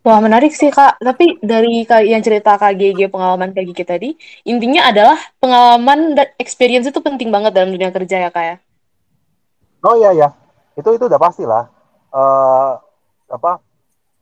Wah 0.00 0.16
menarik 0.16 0.56
sih 0.56 0.72
kak, 0.72 0.96
tapi 0.96 1.36
dari 1.44 1.84
yang 2.08 2.24
cerita 2.24 2.56
kak 2.56 2.72
GG 2.72 3.12
pengalaman 3.12 3.52
kak 3.52 3.68
GG 3.68 3.80
tadi, 3.84 4.16
intinya 4.48 4.88
adalah 4.88 5.20
pengalaman 5.36 6.16
dan 6.16 6.32
experience 6.40 6.88
itu 6.88 7.04
penting 7.04 7.28
banget 7.28 7.52
dalam 7.52 7.68
dunia 7.68 7.92
kerja 7.92 8.16
ya 8.16 8.30
kak 8.32 8.44
ya? 8.44 8.56
Oh 9.84 10.00
iya 10.00 10.10
ya, 10.16 10.28
itu 10.80 10.88
itu 10.96 11.04
udah 11.04 11.20
pasti 11.20 11.44
lah. 11.44 11.68
Uh, 12.08 12.80
apa 13.28 13.60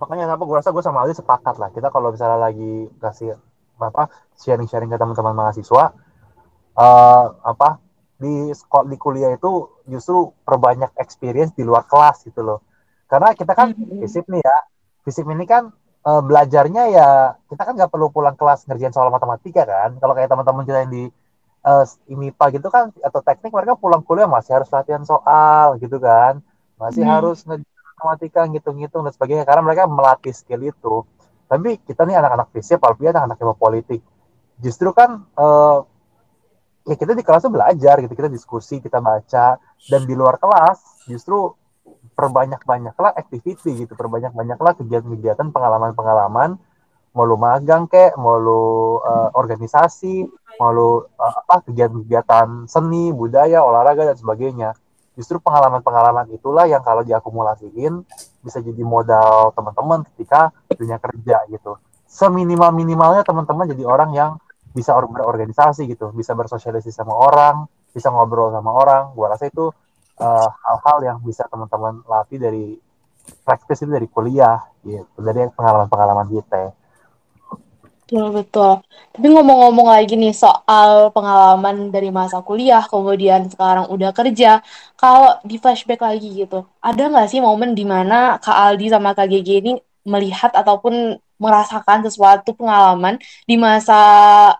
makanya 0.03 0.35
apa 0.35 0.43
gue 0.43 0.57
rasa 0.59 0.75
gue 0.75 0.83
sama 0.83 1.07
Ali 1.07 1.15
sepakat 1.15 1.63
lah. 1.63 1.71
Kita 1.71 1.95
kalau 1.95 2.11
misalnya 2.11 2.43
lagi 2.43 2.91
kasih 2.99 3.39
apa 3.79 4.11
sharing-sharing 4.35 4.91
ke 4.91 4.99
teman-teman 4.99 5.35
mahasiswa 5.39 5.95
uh, 6.75 7.25
apa 7.47 7.79
di 8.19 8.51
sekolah 8.51 8.91
di 8.91 8.99
kuliah 8.99 9.31
itu 9.31 9.71
justru 9.87 10.35
perbanyak 10.43 10.91
experience 10.99 11.55
di 11.55 11.63
luar 11.63 11.87
kelas 11.87 12.27
gitu 12.27 12.43
loh 12.43 12.67
karena 13.09 13.33
kita 13.33 13.53
kan 13.57 13.73
mm 13.73 14.05
-hmm. 14.05 14.25
nih 14.29 14.43
ya. 14.45 14.57
Fisip 15.03 15.25
ini 15.25 15.49
kan 15.49 15.73
uh, 16.05 16.21
belajarnya 16.21 16.83
ya 16.93 17.09
kita 17.49 17.63
kan 17.65 17.73
nggak 17.75 17.89
perlu 17.89 18.13
pulang 18.13 18.37
kelas 18.37 18.69
ngerjain 18.69 18.93
soal 18.93 19.09
matematika 19.09 19.65
kan. 19.65 19.97
Kalau 19.97 20.13
kayak 20.13 20.29
teman-teman 20.29 20.63
kita 20.69 20.79
yang 20.85 20.93
di 20.93 21.05
uh, 21.65 21.85
IMIPA 22.13 22.45
gitu 22.61 22.69
kan 22.69 22.93
atau 23.01 23.21
teknik 23.25 23.51
mereka 23.51 23.75
pulang 23.81 24.05
kuliah 24.05 24.29
masih 24.29 24.61
harus 24.61 24.69
latihan 24.69 25.03
soal 25.09 25.81
gitu 25.81 25.97
kan. 25.97 26.45
Masih 26.77 27.03
hmm. 27.03 27.13
harus 27.13 27.43
ngerjain 27.49 27.75
matematika 27.99 28.41
ngitung-ngitung 28.47 29.03
dan 29.03 29.13
sebagainya 29.17 29.45
karena 29.49 29.63
mereka 29.65 29.89
melatih 29.89 30.37
skill 30.37 30.63
itu. 30.63 31.03
Tapi 31.49 31.81
kita 31.89 32.05
nih 32.05 32.21
anak-anak 32.21 32.53
fisip 32.53 32.79
apalagi 32.85 33.09
anak-anak 33.09 33.41
ilmu 33.41 33.57
politik 33.57 34.05
justru 34.59 34.91
kan 34.91 35.23
uh, 35.39 35.87
ya 36.85 36.95
kita 36.99 37.15
di 37.15 37.25
kelas 37.25 37.49
belajar 37.49 38.01
gitu. 38.05 38.13
Kita 38.13 38.29
diskusi 38.29 38.85
kita 38.85 39.01
baca. 39.01 39.57
Dan 39.79 40.11
di 40.11 40.15
luar 40.19 40.43
kelas 40.43 41.07
justru 41.07 41.55
perbanyak 42.19 42.59
banyaklah 42.67 43.15
activity 43.15 43.87
gitu 43.87 43.95
perbanyak 43.95 44.35
banyaklah 44.35 44.75
kegiatan-kegiatan 44.75 45.55
pengalaman-pengalaman. 45.55 46.59
Mau 47.15 47.25
lu 47.25 47.39
magang 47.39 47.87
kek 47.87 48.19
mau 48.19 48.43
lu 48.43 48.99
uh, 48.99 49.31
organisasi 49.39 50.27
mau 50.59 50.75
lu 50.75 51.07
uh, 51.07 51.35
apa 51.47 51.63
kegiatan-kegiatan 51.71 52.67
seni 52.67 53.15
budaya 53.15 53.63
olahraga 53.63 54.11
dan 54.11 54.19
sebagainya. 54.19 54.75
Justru 55.15 55.39
pengalaman-pengalaman 55.39 56.31
itulah 56.35 56.67
yang 56.67 56.83
kalau 56.83 57.07
diakumulasiin 57.07 58.03
bisa 58.43 58.59
jadi 58.59 58.83
modal 58.83 59.55
teman-teman 59.55 60.03
ketika 60.15 60.51
dunia 60.75 60.99
kerja 60.99 61.47
gitu. 61.55 61.79
Seminimal 62.07 62.75
minimalnya 62.75 63.23
teman-teman 63.23 63.71
jadi 63.71 63.83
orang 63.87 64.11
yang 64.15 64.31
bisa 64.75 64.95
berorganisasi 64.95 65.91
gitu, 65.91 66.15
bisa 66.15 66.39
bersosialisasi 66.39 66.95
sama 66.95 67.15
orang, 67.15 67.67
bisa 67.91 68.11
ngobrol 68.15 68.55
sama 68.55 68.71
orang. 68.75 69.11
Gua 69.15 69.35
rasa 69.35 69.51
itu 69.51 69.75
eh, 70.19 70.49
hal-hal 70.67 70.99
uh, 71.01 71.05
yang 71.07 71.19
bisa 71.23 71.47
teman-teman 71.47 72.03
latih 72.07 72.39
dari 72.39 72.77
praktis 73.45 73.85
itu 73.85 73.91
dari 73.93 74.09
kuliah 74.09 74.61
gitu, 74.83 75.19
dari 75.21 75.47
pengalaman-pengalaman 75.53 76.29
kita. 76.33 76.73
Betul, 78.09 78.33
betul. 78.33 78.73
Tapi 79.13 79.27
ngomong-ngomong 79.29 79.93
lagi 79.93 80.17
nih 80.17 80.33
soal 80.33 81.13
pengalaman 81.13 81.93
dari 81.93 82.09
masa 82.09 82.41
kuliah, 82.41 82.81
kemudian 82.89 83.53
sekarang 83.53 83.85
udah 83.93 84.17
kerja, 84.17 84.65
kalau 84.97 85.37
di 85.45 85.61
flashback 85.61 86.01
lagi 86.01 86.33
gitu, 86.33 86.65
ada 86.81 87.03
nggak 87.05 87.29
sih 87.29 87.45
momen 87.45 87.77
di 87.77 87.85
mana 87.85 88.41
Kak 88.41 88.57
Aldi 88.57 88.89
sama 88.89 89.13
Kak 89.13 89.29
Gigi 89.29 89.61
ini 89.61 89.73
melihat 90.09 90.57
ataupun 90.57 91.21
merasakan 91.39 92.03
sesuatu 92.05 92.53
pengalaman 92.53 93.17
di 93.47 93.55
masa 93.55 93.99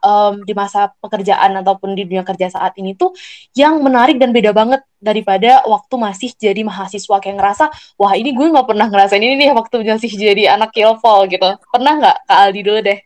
um, 0.01 0.41
di 0.47 0.55
masa 0.55 0.95
pekerjaan 1.03 1.59
ataupun 1.61 1.99
di 1.99 2.07
dunia 2.07 2.23
kerja 2.23 2.49
saat 2.49 2.79
ini 2.79 2.95
tuh 2.95 3.13
yang 3.59 3.83
menarik 3.83 4.17
dan 4.17 4.31
beda 4.31 4.55
banget 4.55 4.81
daripada 4.99 5.63
waktu 5.67 5.95
masih 5.99 6.31
jadi 6.35 6.63
mahasiswa 6.63 7.19
kayak 7.23 7.37
ngerasa 7.39 7.65
wah 7.99 8.15
ini 8.15 8.35
gue 8.35 8.47
nggak 8.51 8.67
pernah 8.67 8.87
ngerasain 8.91 9.23
ini 9.23 9.35
nih 9.47 9.51
waktu 9.55 9.83
masih 9.83 10.11
jadi 10.15 10.55
anak 10.55 10.71
kilpol 10.71 11.27
gitu. 11.27 11.59
Pernah 11.71 11.93
nggak 11.99 12.17
kak 12.27 12.39
Aldi 12.39 12.61
dulu 12.63 12.81
deh? 12.83 12.99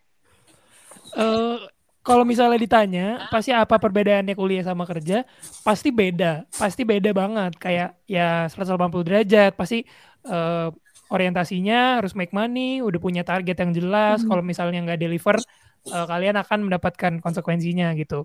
Uh, 1.13 1.61
kalau 2.03 2.27
misalnya 2.27 2.59
ditanya 2.59 3.07
pasti 3.31 3.55
apa 3.55 3.79
perbedaannya 3.79 4.35
kuliah 4.35 4.67
sama 4.67 4.83
kerja? 4.83 5.23
Pasti 5.63 5.95
beda. 5.95 6.43
Pasti 6.51 6.83
beda 6.83 7.15
banget. 7.15 7.55
Kayak 7.63 7.95
ya 8.11 8.51
180 8.51 9.07
derajat. 9.07 9.53
Pasti 9.55 9.87
uh, 10.27 10.75
orientasinya 11.13 12.01
harus 12.01 12.17
make 12.17 12.33
money, 12.33 12.81
udah 12.81 12.97
punya 12.97 13.23
target 13.23 13.61
yang 13.61 13.73
jelas. 13.77 14.25
Hmm. 14.25 14.33
Kalau 14.33 14.43
misalnya 14.43 14.81
nggak 14.81 15.01
deliver, 15.05 15.37
uh, 15.93 16.07
kalian 16.09 16.41
akan 16.41 16.59
mendapatkan 16.65 17.13
konsekuensinya 17.21 17.93
gitu. 18.01 18.25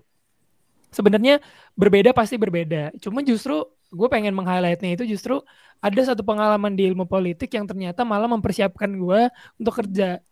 Sebenarnya 0.88 1.44
berbeda 1.76 2.16
pasti 2.16 2.40
berbeda. 2.40 2.96
Cuma 3.04 3.20
justru 3.20 3.60
gue 3.92 4.08
pengen 4.08 4.32
meng-highlightnya 4.32 4.96
itu 4.96 5.04
justru 5.04 5.44
ada 5.84 6.00
satu 6.00 6.24
pengalaman 6.24 6.72
di 6.72 6.88
ilmu 6.88 7.04
politik 7.04 7.52
yang 7.52 7.68
ternyata 7.68 8.08
malah 8.08 8.28
mempersiapkan 8.28 8.88
gue 8.88 9.20
untuk 9.60 9.74
kerja 9.84 10.24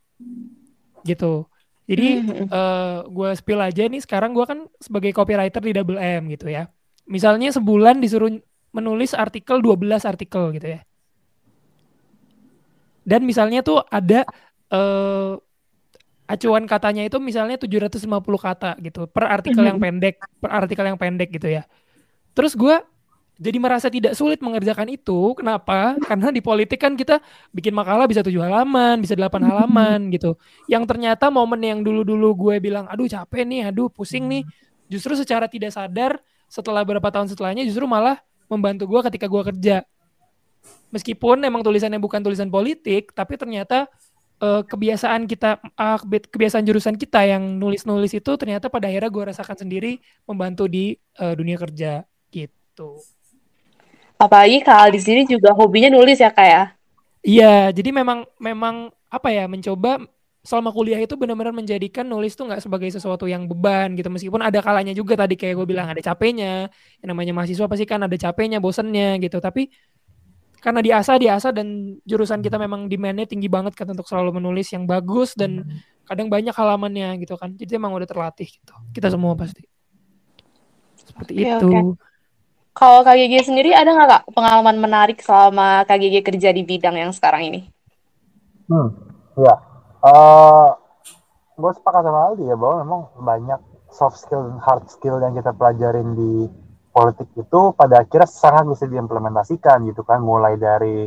gitu. 1.05 1.45
Jadi 1.87 2.09
hmm. 2.19 2.49
uh, 2.51 3.05
gue 3.05 3.29
spill 3.37 3.61
aja 3.61 3.85
nih 3.85 4.01
sekarang 4.01 4.33
gue 4.33 4.43
kan 4.49 4.65
sebagai 4.81 5.13
copywriter 5.13 5.61
di 5.61 5.71
Double 5.77 6.01
M 6.01 6.33
gitu 6.33 6.49
ya. 6.49 6.67
Misalnya 7.05 7.53
sebulan 7.53 8.01
disuruh 8.01 8.33
menulis 8.75 9.15
artikel 9.15 9.63
12 9.63 10.03
artikel 10.03 10.51
gitu 10.57 10.67
ya 10.75 10.81
dan 13.07 13.23
misalnya 13.23 13.63
tuh 13.63 13.79
ada 13.87 14.27
uh, 14.67 15.39
acuan 16.27 16.67
katanya 16.67 17.07
itu 17.07 17.15
misalnya 17.23 17.55
750 17.55 18.03
kata 18.19 18.75
gitu 18.83 19.07
per 19.07 19.31
artikel 19.31 19.63
yang 19.63 19.79
mm-hmm. 19.79 19.95
pendek, 20.03 20.15
per 20.43 20.51
artikel 20.51 20.83
yang 20.83 20.99
pendek 20.99 21.31
gitu 21.31 21.47
ya. 21.47 21.63
Terus 22.35 22.53
gue 22.59 22.75
jadi 23.39 23.57
merasa 23.63 23.87
tidak 23.87 24.11
sulit 24.11 24.43
mengerjakan 24.43 24.91
itu. 24.91 25.31
Kenapa? 25.39 25.95
Karena 26.03 26.35
di 26.35 26.43
politik 26.43 26.83
kan 26.83 26.99
kita 26.99 27.23
bikin 27.55 27.71
makalah 27.71 28.11
bisa 28.11 28.19
tujuh 28.27 28.43
halaman, 28.43 28.99
bisa 28.99 29.15
delapan 29.15 29.47
mm-hmm. 29.47 29.55
halaman 29.55 29.99
gitu. 30.11 30.35
Yang 30.67 30.83
ternyata 30.91 31.31
momen 31.31 31.63
yang 31.63 31.79
dulu-dulu 31.79 32.35
gue 32.35 32.55
bilang, 32.59 32.91
aduh 32.91 33.07
capek 33.07 33.47
nih, 33.47 33.71
aduh 33.71 33.87
pusing 33.87 34.27
nih. 34.27 34.43
Justru 34.91 35.15
secara 35.15 35.47
tidak 35.47 35.71
sadar 35.71 36.19
setelah 36.51 36.83
beberapa 36.83 37.07
tahun 37.07 37.31
setelahnya 37.31 37.63
justru 37.63 37.87
malah 37.87 38.19
membantu 38.51 38.87
gue 38.87 38.99
ketika 39.11 39.27
gue 39.31 39.43
kerja 39.47 39.83
meskipun 40.91 41.43
emang 41.43 41.61
tulisannya 41.63 41.99
bukan 41.99 42.23
tulisan 42.23 42.47
politik, 42.47 43.11
tapi 43.11 43.35
ternyata 43.35 43.87
uh, 44.41 44.61
kebiasaan 44.63 45.25
kita, 45.25 45.61
uh, 45.77 45.99
kebiasaan 46.03 46.63
jurusan 46.65 46.95
kita 46.95 47.25
yang 47.25 47.57
nulis-nulis 47.57 48.13
itu 48.15 48.31
ternyata 48.39 48.71
pada 48.71 48.89
akhirnya 48.89 49.11
gue 49.11 49.23
rasakan 49.33 49.57
sendiri 49.67 49.99
membantu 50.29 50.65
di 50.69 50.95
uh, 51.19 51.33
dunia 51.33 51.57
kerja 51.57 52.05
gitu. 52.31 53.01
Apalagi 54.17 54.65
Kak 54.65 54.97
di 54.97 54.99
sini 55.01 55.21
juga 55.29 55.53
hobinya 55.53 55.93
nulis 55.93 56.17
ya 56.17 56.33
kak 56.33 56.47
ya? 56.47 56.63
Iya, 57.21 57.69
jadi 57.69 57.93
memang 57.93 58.25
memang 58.41 58.89
apa 59.13 59.29
ya 59.29 59.45
mencoba 59.45 60.01
selama 60.47 60.71
kuliah 60.71 60.95
itu 61.03 61.19
benar-benar 61.19 61.51
menjadikan 61.51 62.07
nulis 62.07 62.31
tuh 62.31 62.47
nggak 62.47 62.63
sebagai 62.63 62.87
sesuatu 62.87 63.27
yang 63.27 63.51
beban 63.51 63.99
gitu 63.99 64.07
meskipun 64.07 64.39
ada 64.39 64.63
kalanya 64.63 64.95
juga 64.95 65.19
tadi 65.19 65.35
kayak 65.35 65.59
gue 65.59 65.67
bilang 65.67 65.91
ada 65.91 65.99
capeknya 65.99 66.71
yang 67.03 67.07
namanya 67.11 67.35
mahasiswa 67.35 67.67
pasti 67.67 67.83
kan 67.83 68.07
ada 68.07 68.15
capeknya 68.15 68.63
bosennya 68.63 69.19
gitu 69.19 69.43
tapi 69.43 69.67
karena 70.59 70.81
di 70.81 70.91
asa 70.91 71.15
di 71.21 71.27
asa 71.29 71.53
dan 71.53 71.97
jurusan 72.03 72.41
kita 72.41 72.57
memang 72.57 72.89
demandnya 72.89 73.29
tinggi 73.29 73.47
banget 73.47 73.77
kan 73.77 73.87
untuk 73.89 74.05
selalu 74.09 74.41
menulis 74.41 74.69
yang 74.73 74.89
bagus 74.89 75.37
dan 75.37 75.63
kadang 76.09 76.27
banyak 76.27 76.55
halamannya 76.55 77.17
gitu 77.21 77.37
kan. 77.37 77.53
Jadi 77.53 77.77
emang 77.77 77.93
udah 77.93 78.07
terlatih 78.09 78.47
gitu. 78.47 78.73
Kita 78.91 79.11
semua 79.11 79.37
pasti. 79.37 79.63
Seperti 80.97 81.33
okay, 81.39 81.55
itu. 81.55 81.67
okay. 81.69 81.83
kalau 82.77 82.99
KGG 83.01 83.33
sendiri 83.47 83.71
ada 83.73 83.89
nggak 83.89 84.09
kak 84.09 84.23
pengalaman 84.35 84.77
menarik 84.77 85.17
selama 85.23 85.87
KGG 85.87 86.21
kerja 86.21 86.49
di 86.51 86.61
bidang 86.67 86.99
yang 86.99 87.11
sekarang 87.15 87.49
ini? 87.49 87.61
Hmm 88.67 89.07
ya 89.37 89.55
uh, 90.01 90.73
gue 91.57 91.71
sepakat 91.77 92.01
sama 92.01 92.33
Aldi 92.33 92.49
ya 92.49 92.57
bahwa 92.57 92.75
memang 92.81 93.01
banyak 93.21 93.61
soft 93.93 94.17
skill 94.17 94.49
dan 94.49 94.57
hard 94.61 94.85
skill 94.89 95.21
yang 95.21 95.37
kita 95.37 95.53
pelajarin 95.53 96.17
di 96.17 96.49
politik 96.97 97.29
itu 97.37 97.61
pada 97.77 98.01
akhirnya 98.01 98.25
sangat 98.25 98.65
bisa 98.65 98.89
diimplementasikan 98.89 99.85
gitu 99.85 100.01
kan. 100.01 100.17
Mulai 100.25 100.57
dari 100.57 101.05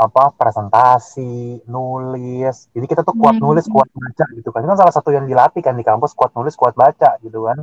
apa 0.00 0.32
presentasi 0.32 1.60
nulis. 1.68 2.72
Jadi 2.72 2.86
kita 2.88 3.04
tuh 3.04 3.12
kuat 3.20 3.36
hmm. 3.36 3.44
nulis 3.44 3.68
kuat 3.68 3.92
baca 3.92 4.24
gitu 4.32 4.48
kan. 4.48 4.64
Itu 4.64 4.72
kan 4.72 4.78
salah 4.80 4.94
satu 4.96 5.12
yang 5.12 5.28
dilatih 5.28 5.60
kan 5.60 5.76
di 5.76 5.84
kampus 5.84 6.16
kuat 6.16 6.32
nulis 6.32 6.56
kuat 6.56 6.72
baca 6.72 7.20
gitu 7.20 7.44
kan. 7.44 7.60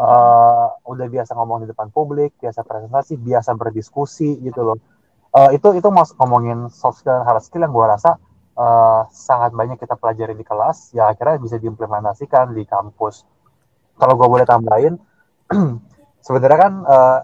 Uh, 0.00 0.72
udah 0.88 1.06
biasa 1.12 1.36
ngomong 1.36 1.62
di 1.62 1.68
depan 1.68 1.92
publik 1.92 2.32
biasa 2.40 2.64
presentasi 2.64 3.20
biasa 3.20 3.54
berdiskusi 3.54 4.42
gitu 4.42 4.66
loh. 4.66 4.78
Uh, 5.30 5.54
itu 5.54 5.70
itu 5.78 5.86
mau 5.94 6.02
ngomongin 6.02 6.66
soft 6.74 7.04
skill 7.04 7.22
dan 7.22 7.22
hard 7.22 7.44
skill 7.44 7.62
yang 7.62 7.70
gue 7.70 7.86
rasa 7.86 8.18
uh, 8.58 9.06
sangat 9.14 9.54
banyak 9.54 9.78
kita 9.78 9.94
pelajari 9.94 10.34
di 10.34 10.42
kelas 10.42 10.90
ya 10.96 11.12
akhirnya 11.12 11.38
bisa 11.38 11.60
diimplementasikan 11.60 12.50
di 12.50 12.66
kampus. 12.66 13.22
Kalau 14.00 14.16
gue 14.16 14.26
boleh 14.26 14.48
tambahin 14.48 14.96
sebenarnya 16.20 16.58
kan 16.58 16.72
uh, 16.84 17.18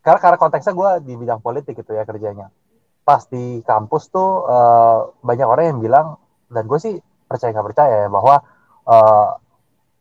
karena 0.00 0.20
karena 0.20 0.38
konteksnya 0.40 0.72
gue 0.72 0.90
di 1.04 1.12
bidang 1.16 1.40
politik 1.44 1.76
gitu 1.76 1.92
ya 1.92 2.04
kerjanya. 2.08 2.48
Pas 3.04 3.24
di 3.28 3.60
kampus 3.64 4.08
tuh 4.12 4.44
uh, 4.48 5.12
banyak 5.20 5.46
orang 5.46 5.64
yang 5.76 5.80
bilang 5.80 6.06
dan 6.48 6.64
gue 6.66 6.78
sih 6.80 6.94
percaya 7.28 7.54
nggak 7.54 7.66
percaya 7.72 7.94
ya 8.06 8.08
bahwa 8.08 8.42
uh, 8.88 9.28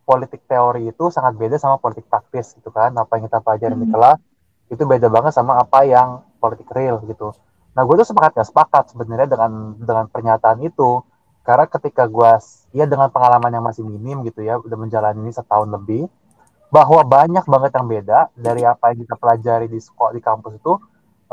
politik 0.07 0.41
teori 0.49 0.89
itu 0.89 1.13
sangat 1.13 1.37
beda 1.37 1.61
sama 1.61 1.77
politik 1.77 2.07
praktis 2.07 2.55
gitu 2.57 2.71
kan. 2.71 2.95
Apa 2.95 3.19
yang 3.19 3.27
kita 3.27 3.39
pelajari 3.43 3.75
hmm. 3.75 3.83
di 3.85 3.87
kelas 3.91 4.19
itu 4.69 4.83
beda 4.85 5.07
banget 5.09 5.33
sama 5.33 5.59
apa 5.59 5.85
yang 5.85 6.23
politik 6.39 6.69
real 6.71 7.01
gitu. 7.05 7.35
Nah 7.75 7.85
gue 7.85 7.95
tuh 8.01 8.07
sepakat 8.07 8.39
gak 8.39 8.49
sepakat 8.49 8.83
sebenarnya 8.95 9.27
dengan 9.29 9.75
dengan 9.77 10.05
pernyataan 10.07 10.63
itu. 10.63 11.03
Karena 11.39 11.65
ketika 11.65 12.05
gue 12.05 12.31
ya 12.77 12.85
dengan 12.85 13.09
pengalaman 13.09 13.49
yang 13.49 13.65
masih 13.65 13.81
minim 13.81 14.21
gitu 14.21 14.45
ya 14.45 14.61
udah 14.61 14.77
menjalani 14.77 15.17
ini 15.17 15.33
setahun 15.33 15.65
lebih 15.65 16.05
bahwa 16.69 17.01
banyak 17.01 17.45
banget 17.49 17.71
yang 17.73 17.87
beda 17.89 18.19
dari 18.37 18.61
apa 18.61 18.93
yang 18.93 19.01
kita 19.01 19.15
pelajari 19.17 19.65
di 19.65 19.81
sekolah 19.81 20.13
di 20.13 20.21
kampus 20.21 20.53
itu 20.61 20.77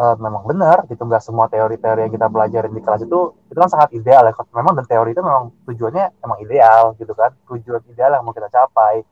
uh, 0.01 0.16
memang 0.16 0.49
benar 0.49 0.88
gitu. 0.88 1.05
Nggak 1.05 1.22
semua 1.25 1.46
teori-teori 1.53 2.09
yang 2.09 2.12
kita 2.12 2.29
pelajari 2.33 2.68
di 2.72 2.81
kelas 2.81 3.05
itu 3.05 3.37
itu 3.53 3.59
kan 3.61 3.68
sangat 3.68 3.92
ideal 3.92 4.25
ya. 4.25 4.33
Memang 4.57 4.72
dan 4.81 4.87
teori 4.88 5.12
itu 5.12 5.20
memang 5.20 5.53
tujuannya 5.68 6.05
emang 6.25 6.38
ideal 6.40 6.96
gitu 6.96 7.12
kan. 7.12 7.37
Tujuan 7.53 7.85
ideal 7.92 8.16
yang 8.16 8.25
mau 8.25 8.33
kita 8.33 8.49
capai. 8.49 9.05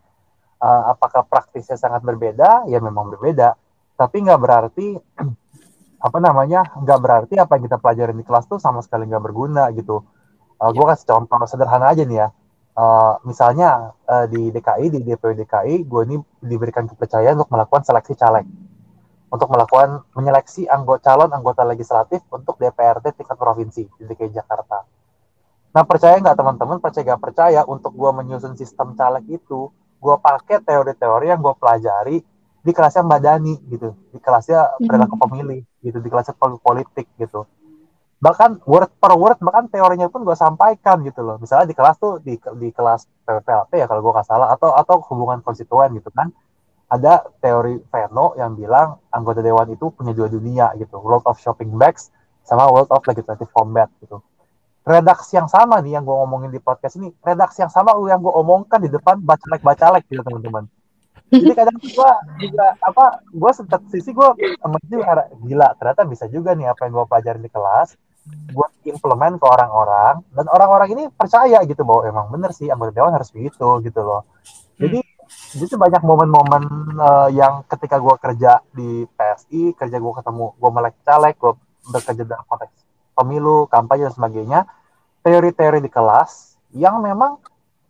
Uh, 0.64 0.96
apakah 0.96 1.28
praktisnya 1.28 1.76
sangat 1.76 2.00
berbeda? 2.00 2.64
Ya 2.72 2.80
memang 2.80 3.12
berbeda. 3.12 3.60
Tapi 4.00 4.24
nggak 4.24 4.40
berarti 4.40 4.96
apa 6.06 6.18
namanya 6.20 6.72
nggak 6.72 7.00
berarti 7.04 7.34
apa 7.36 7.60
yang 7.60 7.64
kita 7.68 7.78
pelajari 7.80 8.12
di 8.16 8.24
kelas 8.24 8.48
tuh 8.48 8.56
sama 8.56 8.80
sekali 8.80 9.04
nggak 9.04 9.24
berguna 9.24 9.68
gitu. 9.76 10.00
Uh, 10.56 10.70
gue 10.72 10.84
kasih 10.88 11.04
contoh 11.04 11.36
sederhana 11.44 11.92
aja 11.92 12.00
nih 12.08 12.16
ya 12.24 12.28
uh, 12.74 13.18
misalnya 13.22 13.94
uh, 14.06 14.26
di 14.26 14.50
DKI 14.50 14.86
di 14.90 14.98
DPW 15.02 15.32
DKI 15.46 15.74
gue 15.86 16.02
ini 16.06 16.16
diberikan 16.42 16.86
kepercayaan 16.90 17.38
untuk 17.38 17.50
melakukan 17.54 17.82
seleksi 17.86 18.14
caleg. 18.18 18.46
Untuk 19.34 19.50
melakukan 19.50 20.06
menyeleksi 20.14 20.70
anggota 20.70 21.10
calon 21.10 21.34
anggota 21.34 21.66
legislatif 21.66 22.22
untuk 22.30 22.54
DPRD 22.54 23.18
tingkat 23.18 23.34
provinsi 23.34 23.82
di 23.98 24.04
DKI 24.06 24.30
Jakarta. 24.30 24.86
Nah 25.74 25.82
percaya 25.82 26.22
nggak 26.22 26.38
teman-teman, 26.38 26.78
percaya 26.78 27.02
nggak 27.02 27.22
percaya 27.22 27.60
untuk 27.66 27.98
gue 27.98 28.10
menyusun 28.14 28.54
sistem 28.54 28.94
caleg 28.94 29.26
itu, 29.26 29.74
gue 29.74 30.16
pakai 30.22 30.62
teori-teori 30.62 31.34
yang 31.34 31.42
gue 31.42 31.54
pelajari 31.58 32.22
di 32.64 32.70
kelasnya 32.72 33.02
Mbak 33.02 33.20
Dani 33.20 33.54
gitu, 33.66 33.90
di 34.14 34.18
kelasnya 34.22 34.78
perilaku 34.78 35.18
pemilih 35.18 35.66
gitu, 35.82 35.98
di 35.98 36.08
kelasnya 36.08 36.38
politik 36.38 37.10
gitu. 37.18 37.42
Bahkan 38.24 38.64
word 38.64 38.88
per 38.96 39.12
word, 39.20 39.36
bahkan 39.44 39.68
teorinya 39.68 40.08
pun 40.08 40.24
gue 40.24 40.32
sampaikan 40.32 41.04
gitu 41.04 41.20
loh. 41.20 41.36
Misalnya 41.36 41.68
di 41.68 41.76
kelas 41.76 42.00
tuh 42.00 42.24
di, 42.24 42.40
di 42.40 42.68
kelas 42.72 43.04
PPLP 43.28 43.84
ya 43.84 43.84
kalau 43.84 44.00
gue 44.00 44.12
nggak 44.16 44.24
salah 44.24 44.48
atau 44.48 44.72
atau 44.72 45.04
hubungan 45.12 45.44
konstituen 45.44 45.92
gitu 45.92 46.08
kan 46.08 46.32
ada 46.94 47.26
teori 47.42 47.80
Veno 47.90 48.36
yang 48.36 48.54
bilang 48.54 49.02
anggota 49.10 49.40
dewan 49.40 49.66
itu 49.72 49.90
punya 49.90 50.12
dua 50.12 50.28
dunia 50.28 50.70
gitu, 50.78 51.00
world 51.00 51.24
of 51.26 51.40
shopping 51.40 51.74
bags 51.74 52.14
sama 52.44 52.68
world 52.68 52.88
of 52.92 53.02
legislative 53.08 53.48
combat 53.50 53.88
gitu. 54.04 54.20
Redaksi 54.84 55.40
yang 55.40 55.48
sama 55.48 55.80
nih 55.80 55.96
yang 55.96 56.04
gue 56.04 56.12
ngomongin 56.12 56.52
di 56.52 56.60
podcast 56.60 57.00
ini, 57.00 57.08
redaksi 57.24 57.64
yang 57.64 57.72
sama 57.72 57.96
yang 58.04 58.20
gue 58.20 58.30
omongkan 58.30 58.84
di 58.84 58.92
depan 58.92 59.16
bacalek-bacalek 59.24 60.04
gitu 60.12 60.20
teman-teman. 60.20 60.68
Jadi 61.32 61.56
kadang 61.56 61.80
gue 61.80 62.10
juga 62.44 62.66
apa, 62.84 63.24
gue 63.32 63.52
sempat 63.56 63.80
sisi 63.88 64.12
gue 64.12 64.28
juga 64.86 65.24
gila 65.40 65.68
ternyata 65.80 66.04
bisa 66.04 66.28
juga 66.28 66.52
nih 66.52 66.68
apa 66.68 66.84
yang 66.84 67.00
gue 67.00 67.06
pelajarin 67.08 67.42
di 67.42 67.48
kelas, 67.48 67.96
gue 68.24 68.68
implement 68.88 69.36
ke 69.36 69.46
orang-orang 69.46 70.24
dan 70.32 70.46
orang-orang 70.48 70.88
ini 70.96 71.02
percaya 71.12 71.60
gitu 71.68 71.84
bahwa 71.84 72.02
emang 72.08 72.26
bener 72.32 72.50
sih 72.56 72.72
anggota 72.72 72.92
dewan 72.96 73.12
harus 73.12 73.28
begitu 73.32 73.80
gitu 73.84 74.00
loh. 74.00 74.24
Jadi 74.80 75.04
jadi 75.54 75.74
banyak 75.78 76.02
momen-momen 76.02 76.64
uh, 76.98 77.28
yang 77.30 77.62
ketika 77.70 78.02
gue 78.02 78.14
kerja 78.18 78.58
di 78.74 79.06
PSI, 79.14 79.72
kerja 79.78 79.96
gue 80.02 80.12
ketemu, 80.18 80.46
gue 80.58 80.70
melek 80.74 80.94
caleg, 81.06 81.34
gue 81.38 81.52
bekerja 81.94 82.22
dalam 82.26 82.44
konteks 82.50 82.74
pemilu, 83.14 83.70
kampanye 83.70 84.10
dan 84.10 84.14
sebagainya, 84.14 84.60
teori-teori 85.22 85.78
di 85.78 85.90
kelas 85.90 86.58
yang 86.74 86.98
memang 86.98 87.38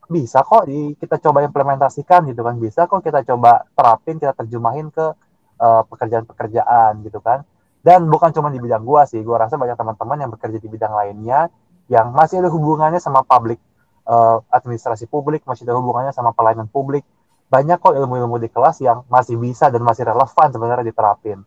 bisa 0.05 0.45
kok 0.45 0.69
di, 0.69 0.93
kita 1.01 1.17
coba 1.17 1.41
implementasikan 1.49 2.29
gitu 2.29 2.45
kan, 2.45 2.61
bisa 2.61 2.85
kok 2.85 3.01
kita 3.01 3.25
coba 3.25 3.65
terapin, 3.73 4.21
kita 4.21 4.37
terjemahin 4.37 4.93
ke 4.93 5.17
uh, 5.59 5.83
pekerjaan-pekerjaan 5.89 7.01
gitu 7.01 7.25
kan. 7.25 7.49
Dan 7.85 8.09
bukan 8.09 8.33
cuma 8.33 8.49
di 8.49 8.57
bidang 8.57 8.81
gue 8.81 9.03
sih, 9.05 9.21
gue 9.21 9.37
rasa 9.37 9.61
banyak 9.61 9.77
teman-teman 9.77 10.17
yang 10.17 10.31
bekerja 10.33 10.57
di 10.57 10.69
bidang 10.73 10.97
lainnya 10.97 11.53
yang 11.93 12.17
masih 12.17 12.41
ada 12.41 12.49
hubungannya 12.49 12.97
sama 12.97 13.21
publik, 13.29 13.61
uh, 14.09 14.41
administrasi 14.49 15.05
publik, 15.05 15.45
masih 15.45 15.69
ada 15.69 15.77
hubungannya 15.77 16.17
sama 16.17 16.33
pelayanan 16.33 16.65
publik, 16.65 17.05
banyak 17.53 17.77
kok 17.77 17.93
ilmu-ilmu 17.93 18.41
di 18.41 18.49
kelas 18.49 18.81
yang 18.81 19.05
masih 19.13 19.37
bisa 19.37 19.69
dan 19.69 19.85
masih 19.85 20.09
relevan 20.09 20.49
sebenarnya 20.49 20.89
diterapin. 20.89 21.45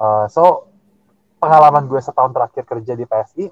Uh, 0.00 0.24
so 0.32 0.72
pengalaman 1.36 1.84
gue 1.92 2.00
setahun 2.00 2.32
terakhir 2.32 2.64
kerja 2.64 2.92
di 2.96 3.04
PSI 3.04 3.44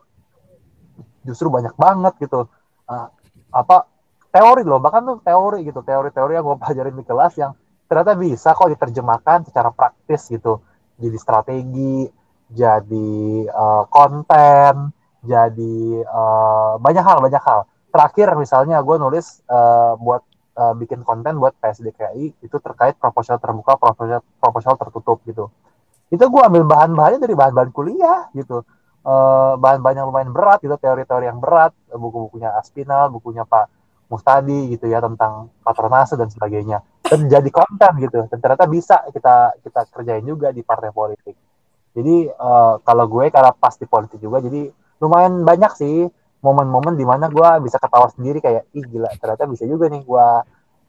justru 1.28 1.52
banyak 1.52 1.76
banget 1.76 2.16
gitu. 2.24 2.48
Uh, 2.88 3.08
apa 3.52 3.84
teori 4.32 4.64
loh, 4.64 4.80
bahkan 4.80 5.04
tuh 5.04 5.20
teori 5.20 5.62
gitu, 5.62 5.84
teori-teori 5.84 6.32
yang 6.34 6.44
gue 6.44 6.56
pelajarin 6.56 6.96
di 6.96 7.04
kelas 7.04 7.32
yang 7.38 7.52
ternyata 7.84 8.16
bisa 8.16 8.56
kok 8.56 8.66
diterjemahkan 8.72 9.46
secara 9.46 9.70
praktis 9.70 10.26
gitu, 10.32 10.64
jadi 10.98 11.18
strategi, 11.18 12.06
jadi 12.50 13.18
uh, 13.50 13.84
konten, 13.90 14.94
jadi 15.24 15.76
uh, 16.06 16.76
banyak 16.78 17.04
hal, 17.04 17.18
banyak 17.24 17.42
hal. 17.42 17.66
Terakhir 17.90 18.34
misalnya 18.38 18.82
gue 18.82 18.96
nulis 18.98 19.42
uh, 19.46 19.94
buat 19.98 20.22
uh, 20.58 20.74
bikin 20.74 21.02
konten 21.06 21.38
buat 21.38 21.54
PSDKI 21.58 22.42
itu 22.42 22.56
terkait 22.58 22.98
proposal 22.98 23.38
terbuka, 23.38 23.78
proposal, 23.78 24.22
proposal 24.38 24.74
tertutup 24.78 25.18
gitu. 25.26 25.50
Itu 26.10 26.28
gue 26.30 26.42
ambil 26.42 26.66
bahan-bahannya 26.66 27.20
dari 27.22 27.34
bahan-bahan 27.34 27.70
kuliah 27.74 28.30
gitu. 28.34 28.62
Uh, 29.04 29.60
bahan-bahan 29.60 30.00
yang 30.00 30.08
lumayan 30.08 30.32
berat 30.32 30.64
gitu, 30.64 30.72
teori-teori 30.80 31.28
yang 31.28 31.36
berat, 31.36 31.76
buku-bukunya 31.92 32.56
Aspinal, 32.56 33.12
bukunya 33.12 33.44
Pak 33.44 33.83
Mustadi 34.08 34.74
gitu 34.74 34.86
ya 34.88 35.00
tentang 35.00 35.50
patronase 35.64 36.14
dan 36.14 36.28
sebagainya. 36.28 36.84
Dan 37.04 37.28
jadi 37.28 37.48
konten 37.48 37.92
gitu. 38.00 38.24
Dan 38.28 38.38
ternyata 38.40 38.64
bisa 38.68 39.00
kita 39.10 39.58
kita 39.64 39.80
kerjain 39.90 40.24
juga 40.24 40.52
di 40.52 40.60
partai 40.60 40.92
politik. 40.92 41.36
Jadi 41.94 42.26
uh, 42.26 42.82
kalau 42.82 43.06
gue 43.06 43.30
karena 43.30 43.54
pas 43.54 43.74
di 43.78 43.86
politik 43.86 44.18
juga, 44.18 44.42
jadi 44.42 44.66
lumayan 44.98 45.46
banyak 45.46 45.72
sih 45.78 46.10
momen-momen 46.44 46.94
di 47.00 47.08
mana 47.08 47.32
gue 47.32 47.48
bisa 47.64 47.80
ketawa 47.80 48.12
sendiri 48.12 48.44
kayak 48.44 48.68
ih 48.76 48.84
gila 48.84 49.08
ternyata 49.16 49.48
bisa 49.48 49.64
juga 49.64 49.88
nih 49.88 50.04
gue 50.04 50.26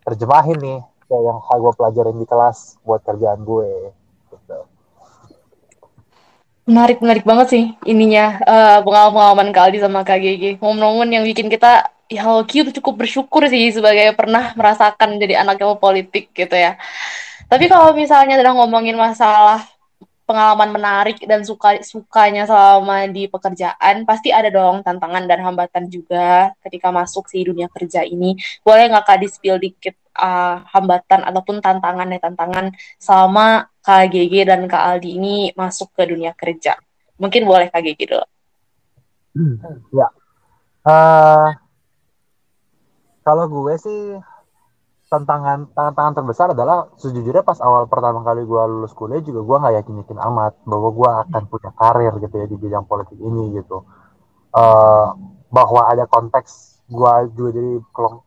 terjemahin 0.03 0.59
nih 0.59 0.79
kayak 1.07 1.23
yang 1.23 1.39
gue 1.39 1.73
pelajarin 1.79 2.17
di 2.19 2.27
kelas 2.27 2.75
buat 2.83 2.99
kerjaan 3.07 3.39
gue 3.47 3.95
gitu. 4.35 4.59
menarik 6.67 6.99
menarik 6.99 7.23
banget 7.23 7.47
sih 7.55 7.63
ininya 7.87 8.43
uh, 8.43 8.77
pengalaman 8.83 9.55
Kak 9.55 9.71
Aldi 9.71 9.79
sama 9.79 10.03
Gigi 10.03 10.59
momen-momen 10.59 11.07
yang 11.07 11.23
bikin 11.23 11.47
kita 11.47 11.94
ya 12.09 12.21
Hoki 12.25 12.65
cukup 12.81 13.05
bersyukur 13.05 13.45
sih 13.49 13.73
sebagai 13.73 14.13
pernah 14.13 14.53
merasakan 14.53 15.17
jadi 15.17 15.41
anak 15.41 15.61
yang 15.61 15.77
politik 15.81 16.29
gitu 16.33 16.53
ya. 16.53 16.77
Tapi 17.45 17.69
kalau 17.69 17.93
misalnya 17.93 18.41
udah 18.41 18.53
ngomongin 18.57 18.97
masalah 18.97 19.61
pengalaman 20.25 20.73
menarik 20.73 21.21
dan 21.21 21.45
suka 21.45 21.77
sukanya 21.85 22.49
selama 22.49 23.05
di 23.05 23.29
pekerjaan 23.29 24.09
pasti 24.09 24.33
ada 24.33 24.49
dong 24.49 24.81
tantangan 24.81 25.29
dan 25.29 25.45
hambatan 25.45 25.85
juga 25.85 26.49
ketika 26.65 26.89
masuk 26.89 27.29
si 27.29 27.45
dunia 27.45 27.69
kerja 27.69 28.01
ini. 28.01 28.33
Boleh 28.65 28.89
nggak 28.89 29.05
kak 29.05 29.17
di 29.21 29.27
spill 29.29 29.61
dikit 29.61 29.93
uh, 30.17 30.65
hambatan 30.73 31.21
ataupun 31.29 31.61
tantangan 31.61 32.09
ya 32.09 32.19
tantangan 32.21 32.65
selama 32.97 33.69
kak 33.85 34.09
GG 34.09 34.33
dan 34.49 34.65
kak 34.65 34.81
Aldi 34.81 35.09
ini 35.13 35.35
masuk 35.53 35.93
ke 35.93 36.09
dunia 36.09 36.33
kerja? 36.33 36.73
Mungkin 37.21 37.45
boleh 37.45 37.69
kak 37.69 37.85
GG 37.85 38.01
dulu. 38.09 38.25
Ya. 39.93 40.09
Uh, 40.85 41.53
kalau 43.25 43.49
gue 43.49 43.73
sih 43.81 44.01
tantangan 45.09 45.69
tantangan 45.73 46.13
terbesar 46.13 46.47
adalah 46.53 46.89
sejujurnya 46.97 47.41
pas 47.41 47.57
awal 47.61 47.89
pertama 47.89 48.21
kali 48.21 48.45
gue 48.45 48.63
lulus 48.69 48.93
kuliah 48.93 49.21
juga 49.21 49.41
gue 49.41 49.57
nggak 49.61 49.75
yakin 49.81 49.95
yakin 50.05 50.19
amat 50.29 50.53
bahwa 50.65 50.89
gue 50.93 51.09
akan 51.25 51.43
punya 51.49 51.71
karir 51.73 52.13
gitu 52.21 52.35
ya 52.37 52.45
di 52.45 52.57
bidang 52.57 52.85
politik 52.85 53.17
ini 53.17 53.57
gitu. 53.57 53.85
Uh, 54.55 55.11
bahwa 55.51 55.91
ada 55.91 56.07
konteks 56.07 56.81
gue 56.85 57.13
juga 57.33 57.49
jadi 57.57 57.73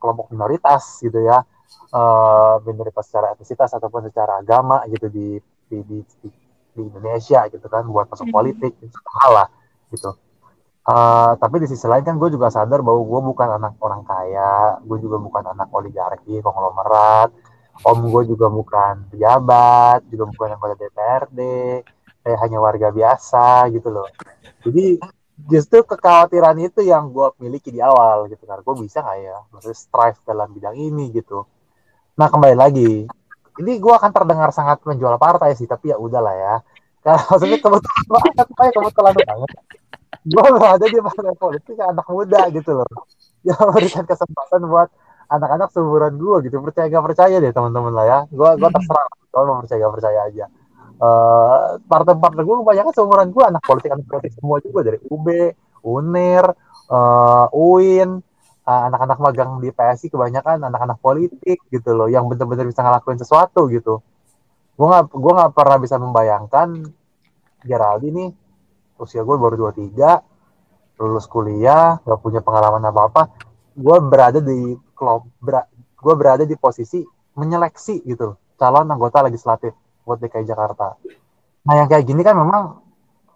kelompok 0.03 0.35
minoritas 0.35 0.99
gitu 1.03 1.23
ya. 1.23 1.47
Uh, 1.89 2.61
minoritas 2.69 3.09
secara 3.09 3.33
etnisitas 3.33 3.73
ataupun 3.73 4.09
secara 4.09 4.41
agama 4.45 4.85
gitu 4.93 5.09
di 5.09 5.27
di 5.69 5.79
di, 5.85 5.99
di, 6.25 6.29
Indonesia 6.79 7.49
gitu 7.51 7.65
kan 7.67 7.85
buat 7.89 8.07
masuk 8.13 8.29
hmm. 8.29 8.37
politik 8.37 8.73
itu 8.79 8.99
hal 9.19 9.33
lah 9.35 9.49
gitu 9.91 10.15
Uh, 10.89 11.37
tapi 11.37 11.61
di 11.61 11.69
sisi 11.69 11.85
lain 11.85 12.01
kan 12.01 12.17
gue 12.17 12.33
juga 12.33 12.49
sadar 12.49 12.81
bahwa 12.81 13.05
gue 13.05 13.21
bukan 13.29 13.49
anak 13.61 13.77
orang 13.85 14.09
kaya, 14.09 14.81
gue 14.81 14.97
juga 15.05 15.21
bukan 15.21 15.45
anak 15.53 15.69
oligarki, 15.69 16.41
konglomerat, 16.41 17.29
om 17.85 18.09
gue 18.09 18.33
juga 18.33 18.49
bukan 18.49 19.05
pejabat, 19.13 20.09
juga 20.09 20.25
bukan 20.33 20.57
anggota 20.57 20.81
DPRD, 20.81 21.41
kayak 22.25 22.39
hanya 22.41 22.59
warga 22.65 22.89
biasa 22.89 23.69
gitu 23.69 23.93
loh. 23.93 24.09
Jadi 24.65 24.97
justru 25.37 25.85
kekhawatiran 25.85 26.57
itu 26.57 26.81
yang 26.81 27.13
gue 27.13 27.37
miliki 27.37 27.69
di 27.69 27.85
awal 27.85 28.25
gitu 28.33 28.49
kan, 28.49 28.65
gue 28.65 28.75
bisa 28.81 29.05
nggak 29.05 29.19
ya, 29.21 29.37
maksudnya 29.53 29.77
strive 29.77 30.19
dalam 30.25 30.49
bidang 30.57 30.73
ini 30.73 31.13
gitu. 31.13 31.45
Nah 32.17 32.33
kembali 32.33 32.57
lagi, 32.57 33.05
ini 33.61 33.73
gue 33.77 33.93
akan 33.93 34.09
terdengar 34.09 34.57
sangat 34.57 34.81
menjual 34.89 35.21
partai 35.21 35.53
sih, 35.53 35.69
tapi 35.69 35.93
ya 35.93 36.01
udahlah 36.01 36.33
ya. 36.33 36.55
Karena 37.05 37.21
maksudnya 37.29 37.61
kebetulan 37.61 38.05
banget, 38.09 38.47
kebetulan 38.73 39.15
banget 39.21 39.53
gue 40.25 40.47
berada 40.57 40.85
di 40.85 40.99
partai 41.01 41.35
politik 41.37 41.77
anak 41.81 42.07
muda 42.09 42.41
gitu 42.53 42.71
loh. 42.83 42.89
Yang 43.47 43.59
memberikan 43.65 44.05
kesempatan 44.05 44.61
buat 44.67 44.89
anak-anak 45.29 45.69
seumuran 45.73 46.17
gue 46.17 46.37
gitu. 46.49 46.61
Percaya 46.65 46.87
gak 46.89 47.05
percaya 47.05 47.37
deh 47.39 47.53
teman-teman 47.53 47.93
lah 47.93 48.07
ya. 48.09 48.19
Gue 48.33 48.51
gue 48.57 48.71
terserah 48.73 49.07
kalau 49.33 49.45
mau 49.53 49.61
percaya 49.63 49.79
gak 49.85 49.95
percaya 49.95 50.21
aja. 50.29 50.47
Uh, 50.99 51.79
partai-partai 51.87 52.43
gue 52.43 52.57
kebanyakan 52.59 52.93
seumuran 52.93 53.29
gue 53.31 53.45
anak 53.47 53.63
politik 53.63 53.91
anak 53.95 54.07
politik 54.09 54.33
semua 54.35 54.57
juga. 54.65 54.81
Dari 54.93 54.99
UB 55.07 55.27
UNER 55.87 56.45
uh, 56.91 57.47
UIN 57.55 58.19
uh, 58.67 58.83
anak-anak 58.91 59.19
magang 59.23 59.51
di 59.63 59.71
PSI 59.71 60.11
kebanyakan 60.11 60.67
anak-anak 60.67 60.99
politik 60.99 61.63
gitu 61.71 61.91
loh 61.95 62.11
yang 62.11 62.27
benar-benar 62.27 62.67
bisa 62.67 62.83
ngelakuin 62.83 63.21
sesuatu 63.21 63.71
gitu. 63.71 64.03
Gue 64.75 64.87
gak 64.89 65.11
gue 65.13 65.33
nggak 65.33 65.53
pernah 65.55 65.79
bisa 65.79 65.97
membayangkan 66.01 66.69
Geraldi 67.63 68.09
nih 68.15 68.31
usia 68.99 69.23
gue 69.23 69.37
baru 69.39 69.73
23 69.73 70.99
lulus 70.99 71.27
kuliah 71.31 72.03
gak 72.03 72.21
punya 72.21 72.43
pengalaman 72.43 72.83
apa 72.91 73.01
apa 73.07 73.23
gue 73.79 73.97
berada 74.03 74.43
di 74.43 74.75
klub 74.95 75.31
gue 75.99 76.15
berada 76.15 76.43
di 76.43 76.55
posisi 76.59 77.03
menyeleksi 77.39 78.03
gitu 78.03 78.35
calon 78.59 78.91
anggota 78.91 79.23
legislatif 79.23 79.73
buat 80.03 80.19
DKI 80.19 80.45
Jakarta. 80.51 80.99
Nah 81.69 81.75
yang 81.79 81.87
kayak 81.87 82.05
gini 82.05 82.27
kan 82.27 82.35
memang 82.35 82.83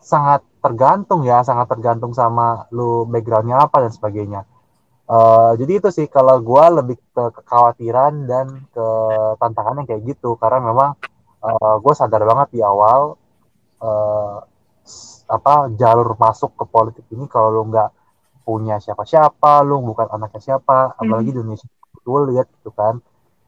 sangat 0.02 0.42
tergantung 0.58 1.22
ya 1.22 1.46
sangat 1.46 1.70
tergantung 1.70 2.10
sama 2.10 2.66
lu 2.74 3.06
backgroundnya 3.06 3.62
apa 3.62 3.86
dan 3.86 3.92
sebagainya. 3.94 4.42
Uh, 5.06 5.52
jadi 5.60 5.78
itu 5.78 5.88
sih 5.92 6.06
kalau 6.08 6.40
gue 6.40 6.64
lebih 6.82 6.96
ke 7.12 7.24
kekhawatiran 7.42 8.26
dan 8.26 8.66
ke 8.72 8.86
tantangan 9.38 9.82
yang 9.82 9.88
kayak 9.88 10.02
gitu. 10.08 10.34
Karena 10.40 10.58
memang 10.72 10.90
uh, 11.44 11.52
eh, 11.52 11.76
gue 11.78 11.94
sadar 11.94 12.22
banget 12.24 12.58
di 12.58 12.60
awal 12.64 13.14
uh, 13.78 14.38
apa 15.32 15.72
jalur 15.80 16.12
masuk 16.20 16.52
ke 16.60 16.64
politik 16.68 17.04
ini 17.08 17.24
kalau 17.24 17.48
lo 17.48 17.62
nggak 17.72 17.88
punya 18.44 18.76
siapa-siapa, 18.76 19.64
lu 19.64 19.80
bukan 19.80 20.12
anaknya 20.12 20.52
siapa, 20.52 20.92
apalagi 20.98 21.32
di 21.32 21.40
Indonesia 21.40 21.64
gue 22.02 22.20
lihat 22.34 22.46
gitu 22.60 22.74
kan. 22.74 22.98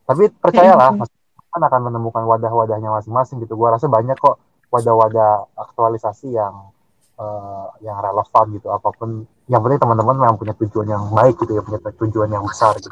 Tapi 0.07 0.31
percayalah. 0.31 0.95
Mas 0.95 1.11
kan 1.55 1.63
akan 1.63 1.81
menemukan 1.87 2.27
wadah-wadahnya 2.27 2.91
masing-masing 2.91 3.39
gitu. 3.47 3.55
Gua 3.55 3.79
rasa 3.79 3.87
banyak 3.87 4.19
kok 4.19 4.43
wadah-wadah 4.75 5.55
aktualisasi 5.55 6.35
yang 6.35 6.75
eh, 7.15 7.67
yang 7.87 8.03
relevan 8.03 8.59
gitu. 8.59 8.75
Apa 8.75 8.91
pun, 8.91 9.23
yang 9.47 9.63
penting 9.63 9.79
teman-teman 9.79 10.19
memang 10.19 10.35
punya 10.35 10.55
tujuan 10.59 10.91
yang 10.91 11.07
baik 11.15 11.39
gitu 11.39 11.55
ya, 11.55 11.63
punya 11.63 11.79
tujuan 11.79 12.29
yang 12.35 12.43
besar 12.43 12.75
gitu. 12.83 12.91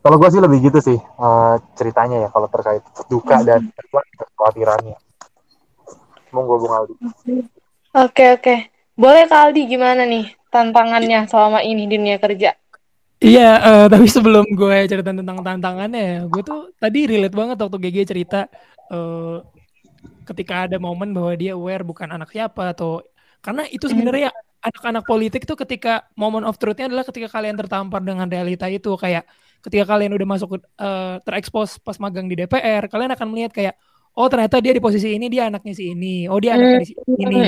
Kalau 0.00 0.16
gue 0.16 0.28
sih 0.32 0.40
lebih 0.40 0.58
gitu 0.68 0.78
sih 0.84 0.98
eh, 1.00 1.54
ceritanya 1.76 2.24
ya 2.24 2.28
kalau 2.28 2.48
terkait 2.52 2.84
duka 3.08 3.40
dan 3.48 3.72
kekhawatirannya. 3.72 4.96
Monggo 6.30 6.62
Bung 6.62 6.74
Aldi. 6.76 6.94
Oke, 7.90 8.38
oke. 8.38 8.54
Boleh 8.94 9.26
Kak 9.26 9.50
Aldi 9.50 9.66
gimana 9.66 10.06
nih 10.06 10.30
tantangannya 10.46 11.26
selama 11.26 11.58
ini 11.66 11.90
di 11.90 11.98
dunia 11.98 12.22
kerja? 12.22 12.54
Iya, 13.20 13.50
eh, 13.60 13.86
tapi 13.90 14.06
sebelum 14.06 14.46
gue 14.54 14.78
cerita 14.86 15.10
tentang 15.10 15.42
tantangannya, 15.42 16.24
gue 16.30 16.42
tuh 16.46 16.70
tadi 16.78 17.10
relate 17.10 17.36
banget 17.36 17.56
waktu 17.58 17.76
GG 17.82 17.98
cerita 18.06 18.46
eh, 18.94 19.36
ketika 20.22 20.70
ada 20.70 20.78
momen 20.78 21.10
bahwa 21.10 21.34
dia 21.34 21.58
aware 21.58 21.82
bukan 21.82 22.08
anak 22.14 22.30
siapa 22.30 22.70
atau 22.70 23.02
karena 23.42 23.66
itu 23.68 23.90
sebenarnya 23.90 24.30
anak-anak 24.62 25.04
politik 25.04 25.42
tuh 25.48 25.58
ketika 25.58 26.06
moment 26.14 26.46
of 26.46 26.56
truth-nya 26.60 26.86
adalah 26.86 27.02
ketika 27.02 27.28
kalian 27.32 27.56
tertampar 27.58 28.04
dengan 28.04 28.28
realita 28.28 28.68
itu 28.70 28.94
kayak 28.94 29.26
ketika 29.66 29.84
kalian 29.96 30.14
udah 30.14 30.28
masuk 30.30 30.62
eh, 30.62 31.16
terekspos 31.26 31.82
pas 31.82 31.98
magang 31.98 32.30
di 32.30 32.38
DPR, 32.38 32.86
kalian 32.86 33.12
akan 33.18 33.26
melihat 33.34 33.52
kayak 33.52 33.74
oh 34.14 34.26
ternyata 34.26 34.58
dia 34.58 34.74
di 34.74 34.82
posisi 34.82 35.14
ini 35.14 35.26
dia 35.30 35.46
anaknya 35.46 35.74
si 35.74 35.94
ini, 35.94 36.26
oh 36.26 36.38
dia 36.42 36.58
anaknya 36.58 36.78
di 36.82 36.88
si 36.90 36.94
ini. 36.96 37.40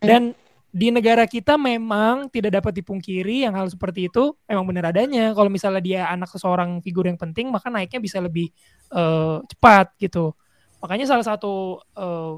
Dan 0.00 0.32
di 0.76 0.92
negara 0.92 1.24
kita 1.24 1.56
memang 1.56 2.28
tidak 2.28 2.60
dapat 2.60 2.76
dipungkiri 2.76 3.48
yang 3.48 3.56
hal 3.56 3.64
seperti 3.64 4.12
itu 4.12 4.36
memang 4.44 4.68
benar 4.68 4.92
adanya. 4.92 5.32
Kalau 5.32 5.48
misalnya 5.48 5.80
dia 5.80 6.00
anak 6.12 6.28
seseorang 6.28 6.84
figur 6.84 7.08
yang 7.08 7.16
penting, 7.16 7.48
maka 7.48 7.72
naiknya 7.72 7.96
bisa 7.96 8.20
lebih 8.20 8.52
eh, 8.92 9.36
cepat 9.48 9.96
gitu. 9.96 10.36
Makanya 10.84 11.08
salah 11.08 11.24
satu 11.24 11.80
eh, 11.96 12.32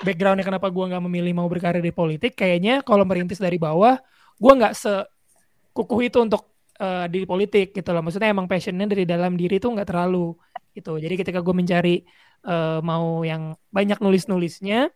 backgroundnya 0.00 0.46
kenapa 0.46 0.72
gua 0.72 0.88
nggak 0.88 1.04
memilih 1.04 1.36
mau 1.36 1.48
berkarir 1.52 1.84
di 1.84 1.92
politik, 1.92 2.32
kayaknya 2.32 2.80
kalau 2.80 3.04
merintis 3.04 3.36
dari 3.36 3.60
bawah, 3.60 4.00
gua 4.40 4.52
nggak 4.56 4.74
sekukuh 4.80 6.00
itu 6.00 6.16
untuk 6.16 6.48
eh, 6.80 7.12
di 7.12 7.28
politik 7.28 7.76
gitu 7.76 7.92
loh. 7.92 8.00
Maksudnya 8.00 8.32
emang 8.32 8.48
passionnya 8.48 8.88
dari 8.88 9.04
dalam 9.04 9.36
diri 9.36 9.60
tuh 9.60 9.76
nggak 9.76 9.88
terlalu 9.90 10.32
gitu. 10.72 10.96
Jadi 10.96 11.14
ketika 11.18 11.42
gue 11.42 11.54
mencari 11.54 12.06
eh, 12.46 12.80
mau 12.80 13.22
yang 13.26 13.56
banyak 13.72 13.98
nulis-nulisnya, 14.00 14.90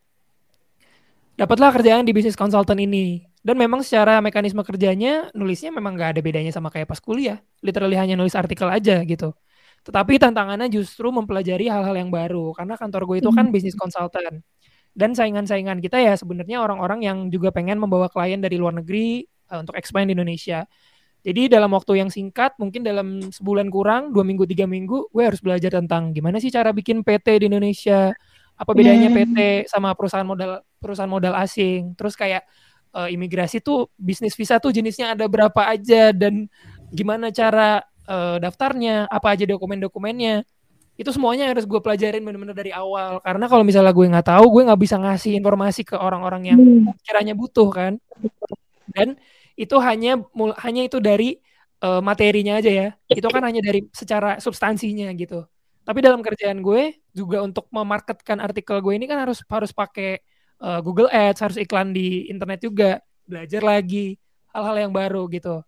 dapatlah 1.35 1.75
kerjaan 1.75 2.07
di 2.07 2.13
bisnis 2.15 2.39
konsultan 2.39 2.79
ini. 2.81 3.27
Dan 3.45 3.61
memang 3.61 3.85
secara 3.85 4.25
mekanisme 4.25 4.65
kerjanya 4.65 5.29
nulisnya 5.37 5.69
memang 5.69 6.01
nggak 6.01 6.17
ada 6.17 6.21
bedanya 6.25 6.49
sama 6.49 6.73
kayak 6.73 6.89
pas 6.89 6.97
kuliah. 6.97 7.45
Literally 7.61 8.01
hanya 8.01 8.17
nulis 8.17 8.33
artikel 8.33 8.65
aja 8.73 9.05
gitu. 9.05 9.37
Tetapi 9.85 10.17
tantangannya 10.17 10.73
justru 10.73 11.13
mempelajari 11.13 11.69
hal-hal 11.69 11.93
yang 11.93 12.09
baru 12.09 12.57
karena 12.57 12.81
kantor 12.81 13.05
gue 13.05 13.17
itu 13.21 13.31
kan 13.37 13.53
bisnis 13.53 13.77
konsultan. 13.77 14.41
Dan 14.97 15.13
saingan-saingan 15.13 15.85
kita 15.85 16.01
ya 16.01 16.17
sebenarnya 16.17 16.65
orang-orang 16.65 17.05
yang 17.05 17.19
juga 17.29 17.53
pengen 17.53 17.77
membawa 17.77 18.09
klien 18.09 18.41
dari 18.41 18.57
luar 18.57 18.81
negeri 18.81 19.29
uh, 19.53 19.61
untuk 19.61 19.77
expand 19.77 20.09
di 20.09 20.17
Indonesia. 20.17 20.65
Jadi 21.25 21.49
dalam 21.49 21.73
waktu 21.73 22.05
yang 22.05 22.13
singkat, 22.13 22.53
mungkin 22.61 22.85
dalam 22.85 23.33
sebulan 23.33 23.73
kurang, 23.73 24.13
dua 24.13 24.29
minggu, 24.29 24.45
tiga 24.45 24.69
minggu, 24.69 25.09
gue 25.09 25.25
harus 25.25 25.41
belajar 25.41 25.73
tentang 25.73 26.13
gimana 26.13 26.37
sih 26.37 26.53
cara 26.53 26.69
bikin 26.69 27.01
PT 27.01 27.41
di 27.41 27.47
Indonesia, 27.49 28.13
apa 28.61 28.71
bedanya 28.77 29.09
Hmm. 29.09 29.33
PT 29.33 29.39
sama 29.73 29.97
perusahaan 29.97 30.29
modal 30.29 30.61
perusahaan 30.77 31.09
modal 31.09 31.33
asing. 31.41 31.97
Terus 31.97 32.13
kayak 32.13 32.45
uh, 32.93 33.09
imigrasi 33.09 33.65
tuh 33.65 33.89
bisnis 33.97 34.37
visa 34.37 34.61
tuh 34.61 34.69
jenisnya 34.69 35.17
ada 35.17 35.25
berapa 35.25 35.65
aja 35.65 36.13
dan 36.13 36.45
gimana 36.93 37.33
cara 37.33 37.81
uh, 38.05 38.37
daftarnya, 38.37 39.09
apa 39.09 39.33
aja 39.33 39.49
dokumen-dokumennya. 39.49 40.45
Itu 40.95 41.11
semuanya 41.11 41.51
harus 41.51 41.65
gue 41.65 41.81
pelajarin 41.81 42.21
bener-bener 42.21 42.55
dari 42.55 42.71
awal. 42.71 43.19
Karena 43.25 43.49
kalau 43.49 43.65
misalnya 43.67 43.97
gue 43.97 44.07
nggak 44.13 44.29
tahu, 44.29 44.45
gue 44.61 44.63
nggak 44.69 44.81
bisa 44.85 45.01
ngasih 45.01 45.41
informasi 45.41 45.83
ke 45.89 45.97
orang-orang 45.97 46.55
yang 46.55 46.61
kiranya 47.03 47.35
butuh 47.35 47.67
kan. 47.73 47.99
Dan 48.95 49.19
itu 49.55 49.77
hanya 49.79 50.19
hanya 50.63 50.83
itu 50.87 50.99
dari 50.99 51.39
uh, 51.83 52.03
materinya 52.03 52.59
aja 52.59 52.71
ya. 52.71 52.89
Itu 53.11 53.29
kan 53.31 53.43
hanya 53.47 53.61
dari 53.63 53.87
secara 53.95 54.39
substansinya 54.43 55.11
gitu. 55.15 55.47
Tapi 55.85 55.99
dalam 56.01 56.25
kerjaan 56.25 56.65
gue 56.65 56.97
juga 57.13 57.45
untuk 57.45 57.69
memarketkan 57.69 58.41
artikel 58.41 58.81
gue 58.81 58.95
ini 58.97 59.05
kan 59.05 59.21
harus 59.21 59.45
harus 59.47 59.71
pakai 59.71 60.25
uh, 60.65 60.81
Google 60.81 61.13
Ads, 61.13 61.41
harus 61.45 61.57
iklan 61.61 61.93
di 61.93 62.27
internet 62.33 62.65
juga, 62.65 63.05
belajar 63.29 63.61
lagi 63.61 64.17
hal-hal 64.55 64.89
yang 64.89 64.93
baru 64.95 65.29
gitu. 65.29 65.61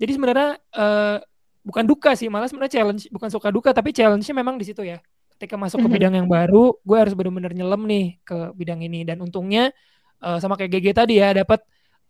Jadi 0.00 0.16
sebenarnya 0.16 0.56
uh, 0.72 1.20
bukan 1.60 1.84
duka 1.84 2.16
sih, 2.16 2.32
malah 2.32 2.48
sebenarnya 2.48 2.80
challenge, 2.80 3.04
bukan 3.12 3.28
suka 3.28 3.52
duka, 3.52 3.70
tapi 3.76 3.92
challenge-nya 3.92 4.32
memang 4.32 4.56
di 4.56 4.64
situ 4.64 4.80
ya. 4.80 4.96
Ketika 5.36 5.60
masuk 5.60 5.84
ke 5.84 5.88
Mhm. 5.88 5.94
bidang 5.96 6.14
yang 6.24 6.28
baru, 6.28 6.72
gue 6.80 6.96
harus 6.96 7.12
benar-benar 7.12 7.52
nyelam 7.52 7.84
nih 7.84 8.16
ke 8.24 8.56
bidang 8.56 8.80
ini. 8.80 9.04
Dan 9.04 9.20
untungnya 9.20 9.72
uh, 10.24 10.40
sama 10.40 10.56
kayak 10.56 10.72
GG 10.72 10.86
tadi 10.96 11.20
ya, 11.20 11.36
dapat 11.36 11.60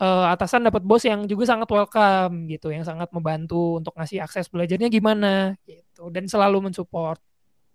uh, 0.01 0.33
atasan, 0.33 0.67
dapat 0.67 0.83
bos 0.83 1.05
yang 1.05 1.29
juga 1.29 1.47
sangat 1.47 1.69
welcome 1.69 2.49
gitu, 2.49 2.73
yang 2.73 2.83
sangat 2.83 3.13
membantu 3.13 3.79
untuk 3.79 3.95
ngasih 3.95 4.25
akses 4.25 4.49
belajarnya 4.49 4.89
gimana 4.89 5.55
gitu, 5.69 6.09
dan 6.09 6.27
selalu 6.27 6.73
mensupport 6.73 7.21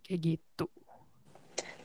kayak 0.04 0.20
gitu. 0.36 0.66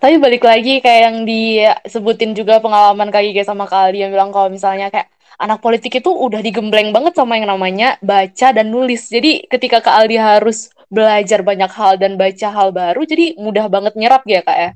Tapi 0.01 0.17
balik 0.17 0.49
lagi 0.49 0.81
kayak 0.81 1.01
yang 1.13 1.17
disebutin 1.29 2.33
juga 2.33 2.57
pengalaman 2.57 3.13
Kak 3.13 3.21
Gigi 3.21 3.45
sama 3.45 3.69
Kak 3.69 3.93
Aldi 3.93 4.09
yang 4.09 4.13
bilang 4.17 4.33
kalau 4.33 4.49
misalnya 4.49 4.89
kayak 4.89 5.13
anak 5.37 5.61
politik 5.61 6.01
itu 6.01 6.09
udah 6.09 6.41
digembleng 6.41 6.89
banget 6.89 7.13
sama 7.21 7.37
yang 7.37 7.53
namanya 7.53 8.01
baca 8.01 8.49
dan 8.57 8.73
nulis. 8.73 9.13
Jadi 9.13 9.45
ketika 9.45 9.85
Kak 9.85 9.93
Aldi 10.01 10.17
harus 10.17 10.73
belajar 10.89 11.45
banyak 11.45 11.69
hal 11.69 12.01
dan 12.01 12.17
baca 12.17 12.49
hal 12.49 12.73
baru, 12.73 13.05
jadi 13.05 13.37
mudah 13.37 13.69
banget 13.69 13.93
nyerap 13.93 14.25
ya 14.25 14.41
Kak 14.41 14.57
ya? 14.57 14.71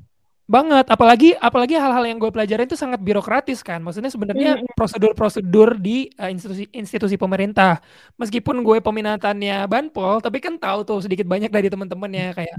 Banget 0.45 0.85
apalagi 0.93 1.33
apalagi 1.41 1.73
hal-hal 1.73 2.05
yang 2.05 2.21
gue 2.21 2.29
pelajarin 2.29 2.69
itu 2.69 2.77
sangat 2.77 3.01
birokratis 3.01 3.65
kan. 3.65 3.81
Maksudnya 3.81 4.13
sebenarnya 4.13 4.61
prosedur-prosedur 4.77 5.81
di 5.81 6.05
uh, 6.21 6.29
institusi 6.29 6.69
institusi 6.69 7.17
pemerintah. 7.17 7.81
Meskipun 8.21 8.61
gue 8.61 8.77
peminatannya 8.77 9.65
banpol 9.65 10.21
tapi 10.21 10.37
kan 10.37 10.61
tahu 10.61 10.85
tuh 10.85 10.99
sedikit 11.01 11.25
banyak 11.25 11.49
dari 11.49 11.65
teman-temannya 11.73 12.37
kayak 12.37 12.55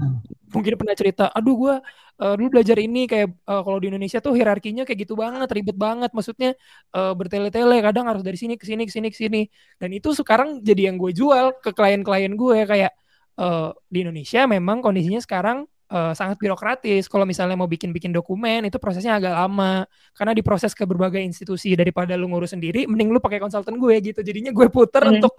mungkin 0.51 0.73
pernah 0.79 0.95
cerita 0.95 1.31
aduh 1.31 1.55
gue 1.55 1.75
uh, 2.23 2.33
dulu 2.35 2.59
belajar 2.59 2.75
ini 2.79 3.07
kayak 3.07 3.31
uh, 3.47 3.63
kalau 3.63 3.79
di 3.79 3.87
Indonesia 3.87 4.19
tuh 4.19 4.35
hierarkinya 4.35 4.83
kayak 4.83 5.07
gitu 5.07 5.15
banget 5.15 5.47
ribet 5.55 5.79
banget. 5.79 6.11
Maksudnya 6.11 6.59
uh, 6.91 7.15
bertele-tele 7.15 7.79
kadang 7.79 8.11
harus 8.11 8.19
dari 8.19 8.35
sini 8.35 8.59
ke 8.59 8.67
sini 8.67 8.83
ke 8.83 8.91
sini 8.91 9.07
ke 9.07 9.17
sini. 9.17 9.41
Dan 9.79 9.95
itu 9.95 10.11
sekarang 10.11 10.59
jadi 10.59 10.91
yang 10.91 10.99
gue 10.99 11.15
jual 11.15 11.55
ke 11.63 11.71
klien-klien 11.71 12.35
gue 12.35 12.57
kayak 12.67 12.91
uh, 13.39 13.71
di 13.87 14.03
Indonesia 14.03 14.43
memang 14.43 14.83
kondisinya 14.83 15.23
sekarang 15.23 15.71
uh, 15.91 16.13
sangat 16.15 16.37
birokratis. 16.39 17.07
Kalau 17.07 17.23
misalnya 17.27 17.55
mau 17.59 17.67
bikin-bikin 17.67 18.11
dokumen 18.11 18.67
itu 18.67 18.77
prosesnya 18.79 19.19
agak 19.19 19.33
lama 19.33 19.83
karena 20.15 20.31
diproses 20.35 20.71
ke 20.71 20.83
berbagai 20.83 21.19
institusi 21.19 21.75
daripada 21.75 22.15
lu 22.15 22.31
ngurus 22.31 22.55
sendiri, 22.55 22.87
mending 22.87 23.11
lu 23.11 23.19
pakai 23.19 23.39
konsultan 23.39 23.75
gue 23.79 23.95
gitu. 24.03 24.19
Jadinya 24.23 24.51
gue 24.55 24.67
puter 24.71 25.03
Hmm. 25.03 25.19
untuk 25.19 25.33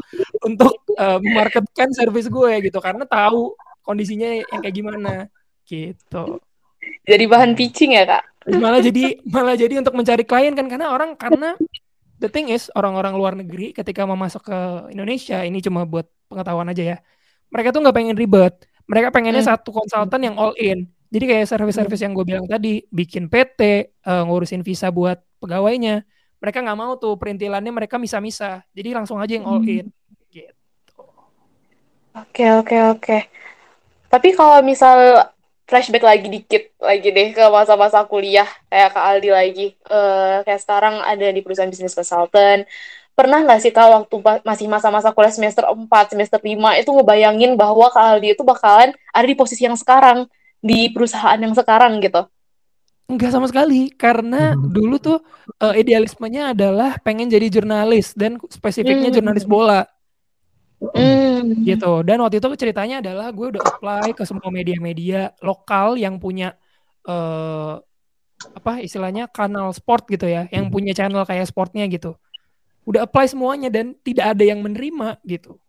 untuk 0.45 0.75
uh, 0.97 1.21
marketkan 1.21 1.93
service 1.93 2.29
gue 2.29 2.53
gitu 2.69 2.79
karena 2.81 3.05
tahu 3.05 3.53
kondisinya 3.85 4.45
yang 4.45 4.61
kayak 4.61 4.77
gimana 4.77 5.13
gitu. 5.65 6.41
Jadi 7.09 7.25
bahan 7.25 7.53
pitching 7.57 7.97
ya 7.97 8.05
Kak? 8.05 8.23
Malah 8.61 8.81
jadi 8.81 9.21
malah 9.29 9.57
jadi 9.57 9.81
untuk 9.81 9.97
mencari 9.97 10.25
klien 10.25 10.53
kan 10.57 10.69
karena 10.69 10.93
orang 10.93 11.17
karena 11.17 11.57
the 12.21 12.29
thing 12.29 12.53
is 12.53 12.69
orang-orang 12.77 13.17
luar 13.17 13.33
negeri 13.33 13.73
ketika 13.73 14.05
mau 14.05 14.17
masuk 14.17 14.45
ke 14.45 14.59
Indonesia 14.93 15.41
ini 15.45 15.61
cuma 15.65 15.89
buat 15.89 16.09
pengetahuan 16.29 16.69
aja 16.69 16.85
ya. 16.85 16.99
Mereka 17.49 17.73
tuh 17.73 17.81
nggak 17.81 17.97
pengen 17.97 18.17
ribet. 18.17 18.68
Mereka 18.89 19.13
pengennya 19.13 19.45
Hmm. 19.45 19.53
satu 19.55 19.71
konsultan 19.71 20.21
yang 20.25 20.37
all 20.41 20.57
in. 20.57 20.89
Jadi 21.09 21.25
kayak 21.25 21.47
service-service 21.49 22.03
yang 22.05 22.13
gue 22.13 22.25
bilang 22.25 22.45
tadi, 22.45 22.85
bikin 22.89 23.29
PT, 23.29 23.61
eh, 23.89 24.23
ngurusin 24.25 24.61
visa 24.61 24.89
buat 24.93 25.21
pegawainya. 25.41 26.05
Mereka 26.39 26.61
nggak 26.61 26.79
mau 26.79 26.97
tuh 27.01 27.17
perintilannya 27.17 27.73
mereka 27.73 27.97
misah-misah. 27.97 28.65
Jadi 28.73 28.93
langsung 28.93 29.17
aja 29.21 29.33
yang 29.33 29.45
all 29.49 29.65
in. 29.65 29.89
Gitu. 30.29 30.53
Oke, 32.15 32.45
oke, 32.61 32.77
oke. 32.97 33.19
Tapi 34.09 34.29
kalau 34.33 34.61
misal 34.65 35.29
flashback 35.69 36.01
lagi 36.01 36.33
dikit 36.33 36.73
lagi 36.81 37.13
deh 37.13 37.37
ke 37.37 37.45
masa-masa 37.53 38.01
kuliah 38.09 38.49
kayak 38.73 38.97
Kak 38.97 39.05
Aldi 39.05 39.31
lagi. 39.31 39.67
Eh 39.85 40.37
kayak 40.45 40.61
sekarang 40.65 41.05
ada 41.05 41.29
di 41.29 41.41
perusahaan 41.45 41.69
bisnis 41.69 41.93
consultant. 41.93 42.65
Pernah 43.19 43.43
nggak 43.43 43.59
sih 43.59 43.75
Kak 43.75 43.89
waktu 43.91 44.15
masih 44.47 44.71
masa-masa 44.71 45.11
kuliah 45.11 45.35
semester 45.35 45.67
4, 45.67 46.15
semester 46.15 46.39
5 46.39 46.79
itu 46.79 46.87
ngebayangin 46.95 47.59
bahwa 47.59 47.91
Kak 47.91 48.15
Aldi 48.15 48.39
itu 48.39 48.47
bakalan 48.47 48.95
ada 49.11 49.27
di 49.27 49.35
posisi 49.35 49.67
yang 49.67 49.75
sekarang 49.75 50.31
di 50.63 50.87
perusahaan 50.95 51.35
yang 51.35 51.51
sekarang 51.51 51.99
gitu? 51.99 52.31
Enggak 53.11 53.35
sama 53.35 53.51
sekali, 53.51 53.91
karena 53.91 54.55
dulu 54.55 55.03
tuh 55.03 55.19
eh, 55.59 55.83
idealismenya 55.83 56.55
adalah 56.55 56.95
pengen 57.03 57.27
jadi 57.27 57.51
jurnalis 57.51 58.15
dan 58.15 58.39
spesifiknya 58.47 59.11
Hmm. 59.11 59.17
jurnalis 59.19 59.43
bola. 59.43 59.83
Hmm. 60.79 61.67
gitu 61.67 62.07
dan 62.07 62.23
waktu 62.23 62.39
itu 62.39 62.55
ceritanya 62.55 63.03
adalah 63.03 63.35
gue 63.35 63.51
udah 63.51 63.63
apply 63.67 64.15
ke 64.15 64.23
semua 64.23 64.47
media-media 64.47 65.35
lokal 65.43 65.99
yang 65.99 66.23
punya 66.23 66.55
eh 67.03 67.75
apa 68.55 68.73
istilahnya 68.79 69.27
kanal 69.27 69.75
sport 69.75 70.07
gitu 70.07 70.31
ya 70.31 70.47
yang 70.55 70.71
punya 70.71 70.95
channel 70.95 71.27
kayak 71.27 71.51
sportnya 71.51 71.83
gitu 71.91 72.15
udah 72.89 73.05
apply 73.05 73.29
semuanya 73.29 73.69
dan 73.69 73.93
tidak 74.01 74.33
ada 74.33 74.45
yang 74.49 74.65
menerima 74.65 75.21
gitu. 75.29 75.61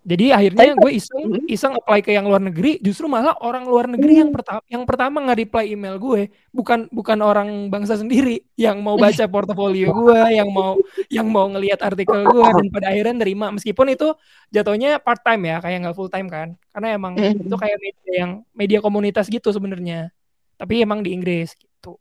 Jadi 0.00 0.32
akhirnya 0.32 0.72
gue 0.80 0.96
iseng 0.96 1.22
Hmm. 1.28 1.44
iseng 1.44 1.72
apply 1.76 2.00
ke 2.00 2.16
yang 2.16 2.24
luar 2.24 2.40
negeri, 2.40 2.80
justru 2.80 3.04
malah 3.04 3.36
orang 3.44 3.68
luar 3.68 3.84
negeri 3.84 4.24
yang 4.24 4.32
pertama 4.32 4.64
yang 4.64 4.84
pertama 4.88 5.20
nggak 5.20 5.38
reply 5.44 5.64
email 5.76 6.00
gue, 6.00 6.32
bukan 6.56 6.88
bukan 6.88 7.20
orang 7.20 7.68
bangsa 7.68 8.00
sendiri 8.00 8.40
yang 8.56 8.80
mau 8.80 8.96
baca 8.96 9.28
portofolio 9.28 9.92
gue, 9.92 10.20
yang 10.32 10.48
mau 10.48 10.80
yang 11.12 11.28
mau 11.28 11.44
ngelihat 11.52 11.84
artikel 11.84 12.16
gue 12.32 12.46
dan 12.48 12.66
pada 12.72 12.96
akhirnya 12.96 13.12
nerima 13.20 13.52
meskipun 13.52 13.92
itu 13.92 14.08
jatuhnya 14.48 15.04
part 15.04 15.20
time 15.20 15.52
ya, 15.52 15.56
kayak 15.60 15.78
nggak 15.84 15.96
full 15.96 16.08
time 16.08 16.32
kan. 16.32 16.56
Karena 16.72 16.96
emang 16.96 17.12
Hmm. 17.20 17.36
itu 17.36 17.56
kayak 17.60 17.76
media 17.76 18.12
yang 18.24 18.32
media 18.56 18.78
komunitas 18.80 19.28
gitu 19.28 19.52
sebenarnya. 19.52 20.08
Tapi 20.56 20.80
emang 20.80 21.04
di 21.04 21.12
Inggris 21.12 21.52
gitu. 21.60 22.00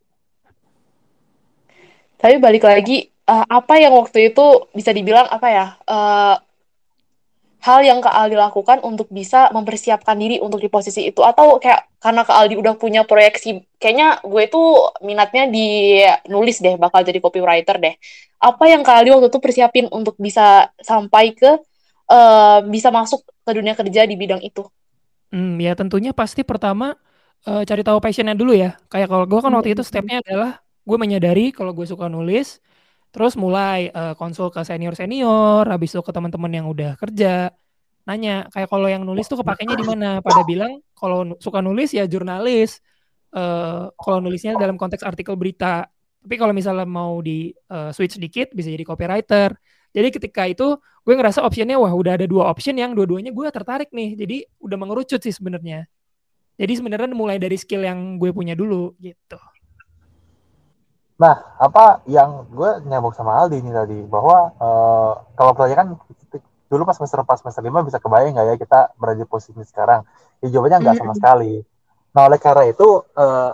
Tapi 2.15 2.35
balik 2.39 2.63
lagi, 2.63 3.11
eh, 3.31 3.43
apa 3.57 3.73
yang 3.83 3.93
waktu 4.01 4.17
itu 4.33 4.45
bisa 4.77 4.91
dibilang 4.97 5.27
apa 5.35 5.47
ya? 5.57 5.65
eh, 5.93 6.35
hal 7.59 7.79
yang 7.83 7.99
Kak 7.99 8.15
Aldi 8.15 8.35
lakukan 8.39 8.79
untuk 8.87 9.07
bisa 9.11 9.51
mempersiapkan 9.51 10.15
diri 10.15 10.39
untuk 10.39 10.63
di 10.63 10.69
posisi 10.71 11.01
itu 11.11 11.19
atau 11.31 11.59
kayak 11.59 11.81
karena 11.99 12.21
Kak 12.23 12.37
Aldi 12.39 12.55
udah 12.55 12.73
punya 12.79 13.01
proyeksi 13.03 13.49
kayaknya 13.81 14.23
gue 14.23 14.43
tuh 14.47 14.67
minatnya 15.03 15.43
di 15.51 15.65
nulis 16.31 16.57
deh 16.63 16.75
bakal 16.79 17.03
jadi 17.03 17.19
copywriter 17.19 17.75
deh 17.83 17.93
apa 18.39 18.63
yang 18.71 18.81
Kak 18.87 18.95
Aldi 19.03 19.09
waktu 19.11 19.27
itu 19.31 19.39
persiapin 19.43 19.85
untuk 19.91 20.15
bisa 20.15 20.71
sampai 20.79 21.35
ke 21.35 21.59
eh, 22.11 22.59
bisa 22.73 22.89
masuk 22.95 23.19
ke 23.43 23.51
dunia 23.51 23.75
kerja 23.75 24.01
di 24.07 24.15
bidang 24.15 24.39
itu 24.39 24.63
Hmm, 25.33 25.61
ya 25.65 25.71
tentunya 25.79 26.11
pasti 26.19 26.41
pertama 26.49 26.85
eh, 27.47 27.61
cari 27.69 27.81
tahu 27.87 27.99
passionnya 28.05 28.33
dulu 28.41 28.51
ya. 28.63 28.67
Kayak 28.91 29.07
kalau 29.11 29.25
gue 29.31 29.39
kan 29.45 29.51
waktu 29.55 29.69
itu 29.77 29.83
Hmm. 29.87 29.89
stepnya 29.89 30.17
adalah 30.25 30.49
gue 30.89 30.97
menyadari 31.03 31.41
kalau 31.57 31.71
gue 31.77 31.85
suka 31.91 32.05
nulis, 32.15 32.47
terus 33.09 33.33
mulai 33.39 33.89
eh, 33.89 34.13
konsul 34.19 34.53
ke 34.53 34.61
senior-senior, 34.61 35.65
habis 35.65 35.93
itu 35.93 36.01
ke 36.05 36.11
teman-teman 36.13 36.51
yang 36.53 36.67
udah 36.69 36.93
kerja, 36.99 37.49
nanya 38.09 38.49
kayak 38.49 38.69
kalau 38.73 38.87
yang 38.89 39.05
nulis 39.05 39.29
tuh 39.29 39.37
kepakainya 39.41 39.77
di 39.77 39.85
mana? 39.85 40.09
Pada 40.25 40.41
bilang 40.41 40.81
kalau 40.97 41.37
suka 41.37 41.61
nulis 41.61 41.93
ya 41.93 42.09
jurnalis, 42.09 42.81
eh 43.33 43.85
kalau 43.93 44.17
nulisnya 44.23 44.57
dalam 44.57 44.75
konteks 44.81 45.05
artikel 45.05 45.37
berita. 45.37 45.85
Tapi 46.19 46.35
kalau 46.35 46.51
misalnya 46.51 46.89
mau 46.89 47.21
di 47.21 47.53
eh, 47.53 47.91
switch 47.93 48.17
dikit 48.17 48.53
bisa 48.57 48.69
jadi 48.73 48.83
copywriter. 48.85 49.53
Jadi 49.89 50.07
ketika 50.13 50.45
itu 50.45 50.77
gue 50.77 51.13
ngerasa 51.17 51.41
optionnya 51.41 51.81
wah 51.81 51.89
udah 51.89 52.13
ada 52.13 52.29
dua 52.29 52.45
option 52.53 52.77
yang 52.77 52.93
dua-duanya 52.93 53.33
gue 53.33 53.47
tertarik 53.49 53.89
nih. 53.93 54.13
Jadi 54.17 54.37
udah 54.61 54.77
mengerucut 54.77 55.21
sih 55.21 55.33
sebenarnya. 55.33 55.89
Jadi 56.59 56.73
sebenarnya 56.75 57.09
mulai 57.15 57.39
dari 57.39 57.55
skill 57.55 57.87
yang 57.87 58.19
gue 58.19 58.29
punya 58.35 58.53
dulu 58.53 58.93
gitu. 58.99 59.39
Nah, 61.19 61.35
apa 61.59 61.99
yang 62.07 62.47
gue 62.47 62.87
nyambung 62.87 63.11
sama 63.11 63.43
Aldi 63.43 63.59
nih 63.59 63.75
tadi 63.75 63.99
bahwa 64.07 64.55
eh, 64.55 65.11
kalau 65.35 65.51
pertanyaan 65.51 65.79
kan 65.83 65.89
dulu 66.71 66.87
pas 66.87 66.95
semester 66.95 67.19
pas 67.27 67.35
semester 67.41 67.59
lima 67.65 67.83
bisa 67.83 67.99
kebayang 67.99 68.37
nggak 68.37 68.47
ya 68.47 68.55
kita 68.55 68.79
berada 68.95 69.19
di 69.19 69.27
posisi 69.27 69.51
ini 69.51 69.67
sekarang? 69.67 70.07
Ya 70.39 70.47
jawabannya 70.47 70.79
nggak 70.79 70.95
sama 70.95 71.13
sekali. 71.19 71.59
Nah, 72.15 72.21
oleh 72.23 72.39
karena 72.39 72.63
itu 72.71 73.03
eh, 73.19 73.51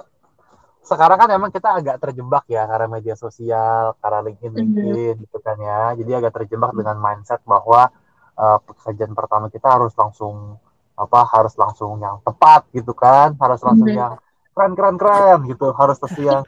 sekarang 0.85 1.17
kan 1.17 1.29
emang 1.33 1.49
kita 1.49 1.73
agak 1.73 1.97
terjebak 1.97 2.45
ya 2.45 2.69
karena 2.69 2.85
media 2.85 3.17
sosial, 3.17 3.97
karena 3.97 4.19
LinkedIn. 4.21 4.53
LinkedIn 4.53 5.15
gitu 5.25 5.37
kan 5.41 5.57
ya. 5.57 5.97
Jadi 5.97 6.11
agak 6.13 6.31
terjebak 6.37 6.69
dengan 6.77 7.01
mindset 7.01 7.41
bahwa 7.49 7.89
eh, 8.37 8.57
pekerjaan 8.61 9.17
pertama 9.17 9.49
kita 9.49 9.73
harus 9.73 9.97
langsung 9.97 10.61
apa 10.95 11.27
harus 11.33 11.57
langsung 11.57 11.97
yang 11.97 12.21
tepat 12.21 12.69
gitu 12.71 12.93
kan, 12.93 13.33
harus 13.41 13.59
langsung 13.65 13.89
yang 13.89 14.15
keren 14.55 14.71
keren 14.77 14.95
keren 14.95 15.39
gitu, 15.49 15.75
harus 15.75 15.99
pasti 15.99 16.23
yang 16.23 16.45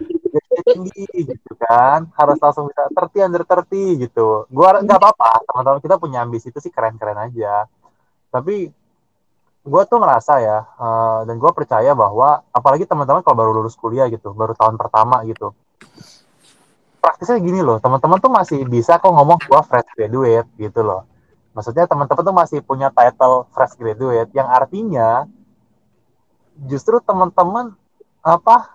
tinggi 0.63 1.05
gitu 1.35 1.51
kan, 1.59 2.09
harus 2.15 2.37
langsung 2.41 2.69
bisa 2.69 2.87
terti 2.93 3.17
under 3.21 3.43
terti 3.43 4.07
gitu. 4.07 4.45
Gua 4.49 4.79
nggak 4.79 4.99
apa-apa, 4.99 5.31
teman-teman 5.45 5.79
kita 5.81 5.95
punya 5.97 6.23
ambisi 6.23 6.49
itu 6.49 6.59
sih 6.61 6.71
keren-keren 6.73 7.17
aja. 7.17 7.69
Tapi 8.27 8.69
gue 9.67 9.81
tuh 9.83 9.99
ngerasa 9.99 10.33
ya, 10.39 10.63
eh, 10.63 11.19
dan 11.27 11.35
gue 11.35 11.51
percaya 11.51 11.91
bahwa 11.91 12.39
apalagi 12.55 12.87
teman-teman 12.87 13.19
kalau 13.19 13.35
baru 13.35 13.51
lulus 13.51 13.75
kuliah 13.75 14.07
gitu, 14.07 14.31
baru 14.31 14.55
tahun 14.55 14.79
pertama 14.79 15.27
gitu, 15.27 15.51
praktisnya 17.03 17.35
gini 17.43 17.59
loh, 17.59 17.75
teman-teman 17.83 18.15
tuh 18.23 18.31
masih 18.31 18.63
bisa 18.63 18.95
kok 18.95 19.11
ngomong 19.11 19.35
gue 19.43 19.61
fresh 19.67 19.91
graduate 19.91 20.47
gitu 20.55 20.87
loh. 20.87 21.03
Maksudnya 21.51 21.83
teman-teman 21.83 22.23
tuh 22.23 22.35
masih 22.35 22.59
punya 22.63 22.87
title 22.95 23.43
fresh 23.51 23.75
graduate, 23.75 24.31
yang 24.31 24.47
artinya 24.47 25.27
justru 26.63 27.03
teman-teman 27.03 27.75
apa 28.23 28.71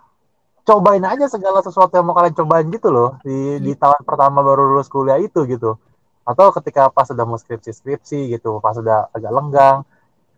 cobain 0.62 1.03
aja 1.03 1.27
segala 1.27 1.59
sesuatu 1.61 1.90
yang 1.98 2.07
mau 2.07 2.14
kalian 2.14 2.35
cobain 2.38 2.66
gitu 2.70 2.88
loh 2.94 3.18
di 3.27 3.59
di 3.59 3.72
tahun 3.75 4.07
pertama 4.07 4.40
baru 4.46 4.75
lulus 4.75 4.87
kuliah 4.87 5.18
itu 5.18 5.42
gitu. 5.51 5.79
Atau 6.22 6.55
ketika 6.55 6.87
pas 6.94 7.11
sudah 7.11 7.27
mau 7.27 7.35
skripsi 7.38 7.75
skripsi 7.75 8.31
gitu 8.31 8.62
pas 8.62 8.75
sudah 8.79 9.11
agak 9.11 9.33
lenggang 9.35 9.83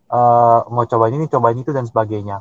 eh, 0.09 0.61
mau 0.73 0.85
cobain 0.89 1.15
ini 1.15 1.27
cobain 1.29 1.57
itu 1.57 1.71
dan 1.77 1.85
sebagainya. 1.85 2.41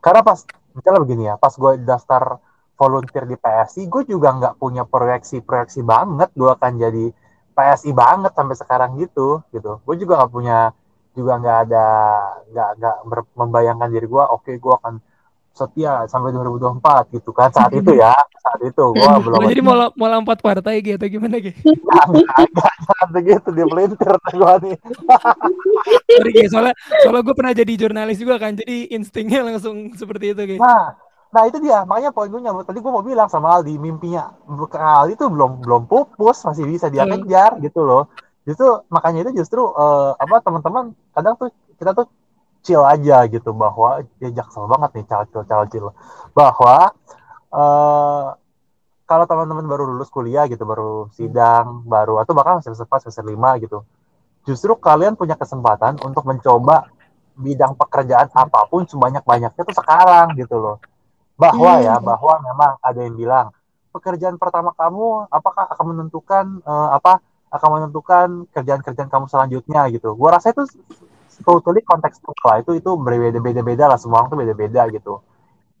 Karena 0.00 0.20
pas 0.24 0.44
misalnya 0.74 1.00
begini 1.04 1.22
ya 1.28 1.34
pas 1.36 1.52
gue 1.54 1.72
daftar 1.84 2.40
volunteer 2.74 3.24
di 3.30 3.36
PSI 3.38 3.86
gue 3.86 4.02
juga 4.08 4.34
nggak 4.34 4.54
punya 4.58 4.82
proyeksi 4.88 5.44
proyeksi 5.44 5.84
banget. 5.84 6.32
Gue 6.32 6.50
akan 6.52 6.72
jadi 6.80 7.12
PSI 7.54 7.92
banget 7.92 8.32
sampai 8.32 8.56
sekarang 8.56 8.96
gitu 8.96 9.44
gitu. 9.52 9.80
Gue 9.84 9.96
juga 10.00 10.24
nggak 10.24 10.32
punya 10.32 10.72
juga 11.14 11.32
nggak 11.38 11.58
ada 11.68 11.86
nggak 12.50 12.68
nggak 12.80 12.96
membayangkan 13.38 13.88
diri 13.94 14.06
gue 14.10 14.24
oke 14.34 14.50
gue 14.50 14.74
akan 14.82 14.98
setia 15.54 16.02
sampai 16.10 16.34
2024 16.34 17.14
gitu 17.14 17.30
kan 17.30 17.48
saat 17.54 17.70
itu 17.72 17.94
ya 17.94 18.10
saat 18.42 18.60
itu 18.60 18.84
gue 18.98 19.12
belum 19.22 19.38
Oh, 19.38 19.46
jadi 19.46 19.62
mau 19.62 19.76
mau 19.94 20.08
lompat 20.10 20.38
partai 20.42 20.82
gitu 20.82 21.04
gimana 21.06 21.38
gitu? 21.38 21.62
nggak 22.84 23.06
begitu 23.14 23.48
dia 23.54 23.66
melintir 23.70 24.14
gue 24.34 24.52
nih 24.66 24.76
Sorry 26.14 26.30
Ge, 26.34 26.46
soalnya 26.50 26.74
soalnya 27.02 27.22
gue 27.26 27.34
pernah 27.36 27.54
jadi 27.54 27.72
jurnalis 27.74 28.18
juga 28.22 28.36
kan, 28.38 28.54
jadi 28.54 28.90
instingnya 28.94 29.40
langsung 29.46 29.92
seperti 29.94 30.32
itu 30.34 30.42
Ge. 30.46 30.58
Nah, 30.58 30.94
nah 31.34 31.42
itu 31.50 31.58
dia. 31.58 31.82
Makanya 31.82 32.10
poin 32.14 32.30
gue 32.30 32.40
nyambut. 32.40 32.64
Tadi 32.66 32.78
gue 32.78 32.92
mau 32.92 33.02
bilang 33.04 33.26
sama 33.30 33.58
Aldi, 33.58 33.74
mimpinya 33.78 34.30
Aldi 34.74 35.14
tuh 35.18 35.28
belum 35.30 35.62
belum 35.64 35.82
pupus, 35.90 36.46
masih 36.46 36.64
bisa 36.68 36.86
dia 36.90 37.04
Hmm. 37.04 37.18
kejar 37.26 37.58
gitu 37.58 37.82
loh. 37.82 38.06
Justru 38.44 38.66
makanya 38.92 39.24
itu 39.28 39.40
justru 39.42 39.62
eh, 39.64 40.12
apa 40.20 40.36
teman-teman 40.44 40.92
kadang 41.16 41.34
tuh 41.40 41.48
kita 41.80 41.90
tuh 41.96 42.06
chill 42.64 42.80
aja 42.80 43.28
gitu 43.28 43.52
bahwa 43.52 44.02
ya 44.18 44.32
jaksel 44.32 44.64
banget 44.64 44.90
nih 44.96 45.04
cil 45.04 45.44
cil 45.44 45.64
cil 45.68 45.86
bahwa 46.32 46.90
eh 47.54 48.26
kalau 49.04 49.24
teman-teman 49.28 49.68
baru 49.68 49.84
lulus 49.84 50.08
kuliah 50.08 50.48
gitu, 50.48 50.64
baru 50.64 51.12
sidang, 51.12 51.84
baru 51.84 52.24
atau 52.24 52.32
bahkan 52.32 52.64
semester 52.64 52.88
4, 52.88 53.04
semester 53.04 53.24
5 53.28 53.60
gitu. 53.60 53.84
Justru 54.48 54.72
kalian 54.80 55.12
punya 55.12 55.36
kesempatan 55.36 56.00
untuk 56.00 56.24
mencoba 56.24 56.88
bidang 57.36 57.76
pekerjaan 57.76 58.32
apa 58.32 58.64
pun 58.64 58.88
sebanyak-banyaknya 58.88 59.60
tuh 59.60 59.76
sekarang 59.76 60.32
gitu 60.40 60.56
loh. 60.56 60.76
Bahwa 61.36 61.84
ya, 61.84 62.00
Hmm. 62.00 62.06
bahwa 62.08 62.34
memang 62.48 62.72
ada 62.80 63.00
yang 63.04 63.12
bilang 63.12 63.46
pekerjaan 63.92 64.40
pertama 64.40 64.72
kamu 64.72 65.28
apakah 65.28 65.68
akan 65.68 65.86
menentukan 65.92 66.44
eh, 66.64 66.88
apa 66.96 67.20
akan 67.52 67.68
menentukan 67.76 68.26
kerjaan-kerjaan 68.56 69.12
kamu 69.12 69.28
selanjutnya 69.28 69.84
gitu. 69.92 70.16
Gua 70.16 70.40
rasa 70.40 70.50
itu 70.50 70.64
totally 71.42 71.82
kontekstual 71.82 72.36
lah. 72.44 72.62
Itu 72.62 72.76
itu 72.78 72.90
berbeda-beda 72.94 73.90
lah 73.90 73.98
semua 73.98 74.22
orang 74.22 74.30
tuh 74.30 74.38
beda-beda 74.38 74.86
gitu. 74.92 75.24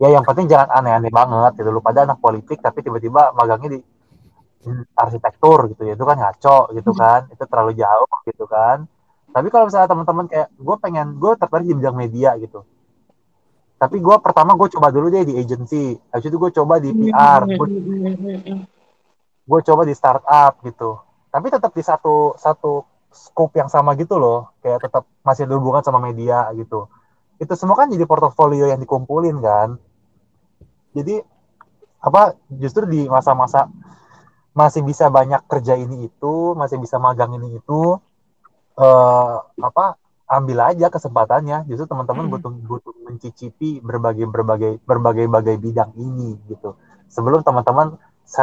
Ya 0.02 0.10
yang 0.10 0.26
penting 0.26 0.50
jangan 0.50 0.74
aneh-aneh 0.74 1.12
banget 1.14 1.62
gitu. 1.62 1.70
Lu 1.70 1.78
pada 1.78 2.02
anak 2.02 2.18
politik 2.18 2.58
tapi 2.58 2.82
tiba-tiba 2.82 3.30
magangnya 3.36 3.78
di 3.78 3.80
arsitektur 4.98 5.70
gitu 5.70 5.86
ya. 5.86 5.94
Itu 5.94 6.02
kan 6.02 6.18
ngaco 6.18 6.74
gitu 6.74 6.90
kan. 6.96 7.30
Itu 7.30 7.44
terlalu 7.46 7.78
jauh 7.78 8.10
gitu 8.26 8.44
kan. 8.50 8.88
Tapi 9.34 9.50
kalau 9.50 9.66
misalnya 9.66 9.90
teman-teman 9.90 10.26
kayak 10.30 10.48
gue 10.54 10.76
pengen 10.78 11.06
gue 11.18 11.32
tertarik 11.34 11.66
di 11.66 11.74
bidang 11.74 11.98
media 11.98 12.38
gitu. 12.38 12.62
Tapi 13.74 13.98
gue 13.98 14.16
pertama 14.22 14.54
gue 14.54 14.70
coba 14.70 14.94
dulu 14.94 15.10
deh 15.10 15.26
di 15.26 15.34
agency. 15.34 15.98
Habis 16.14 16.30
itu 16.30 16.38
gue 16.38 16.50
coba 16.54 16.78
di 16.78 16.94
PR, 16.94 17.42
gue 17.50 17.68
gue 19.44 19.60
coba 19.66 19.82
di 19.84 19.92
startup 19.92 20.62
gitu. 20.62 21.02
Tapi 21.34 21.46
tetap 21.50 21.74
di 21.74 21.82
satu 21.82 22.38
satu 22.38 22.93
scope 23.14 23.56
yang 23.56 23.70
sama 23.70 23.94
gitu 23.94 24.18
loh. 24.18 24.52
Kayak 24.60 24.90
tetap 24.90 25.06
masih 25.22 25.46
ada 25.46 25.54
hubungan 25.56 25.80
sama 25.86 26.02
media 26.02 26.50
gitu. 26.58 26.90
Itu 27.38 27.54
semua 27.54 27.78
kan 27.78 27.88
jadi 27.88 28.04
portofolio 28.04 28.66
yang 28.68 28.82
dikumpulin 28.82 29.38
kan. 29.38 29.78
Jadi 30.94 31.22
apa 32.04 32.36
justru 32.52 32.84
di 32.84 33.08
masa-masa 33.08 33.70
masih 34.54 34.84
bisa 34.86 35.10
banyak 35.10 35.42
kerja 35.50 35.74
ini 35.74 36.06
itu, 36.06 36.34
masih 36.54 36.78
bisa 36.78 37.00
magang 37.00 37.34
ini 37.34 37.58
itu 37.58 37.98
eh 38.74 39.36
apa 39.62 39.98
ambil 40.26 40.74
aja 40.74 40.90
kesempatannya. 40.90 41.66
Justru 41.70 41.86
teman-teman 41.90 42.26
Hmm. 42.26 42.32
butuh 42.38 42.52
butuh 42.66 42.94
mencicipi 43.06 43.78
berbagai 43.82 44.26
berbagai 44.26 44.82
berbagai 44.82 45.26
bagai 45.30 45.56
bidang 45.58 45.94
ini 45.98 46.38
gitu. 46.50 46.74
Sebelum 47.10 47.46
teman-teman 47.46 47.94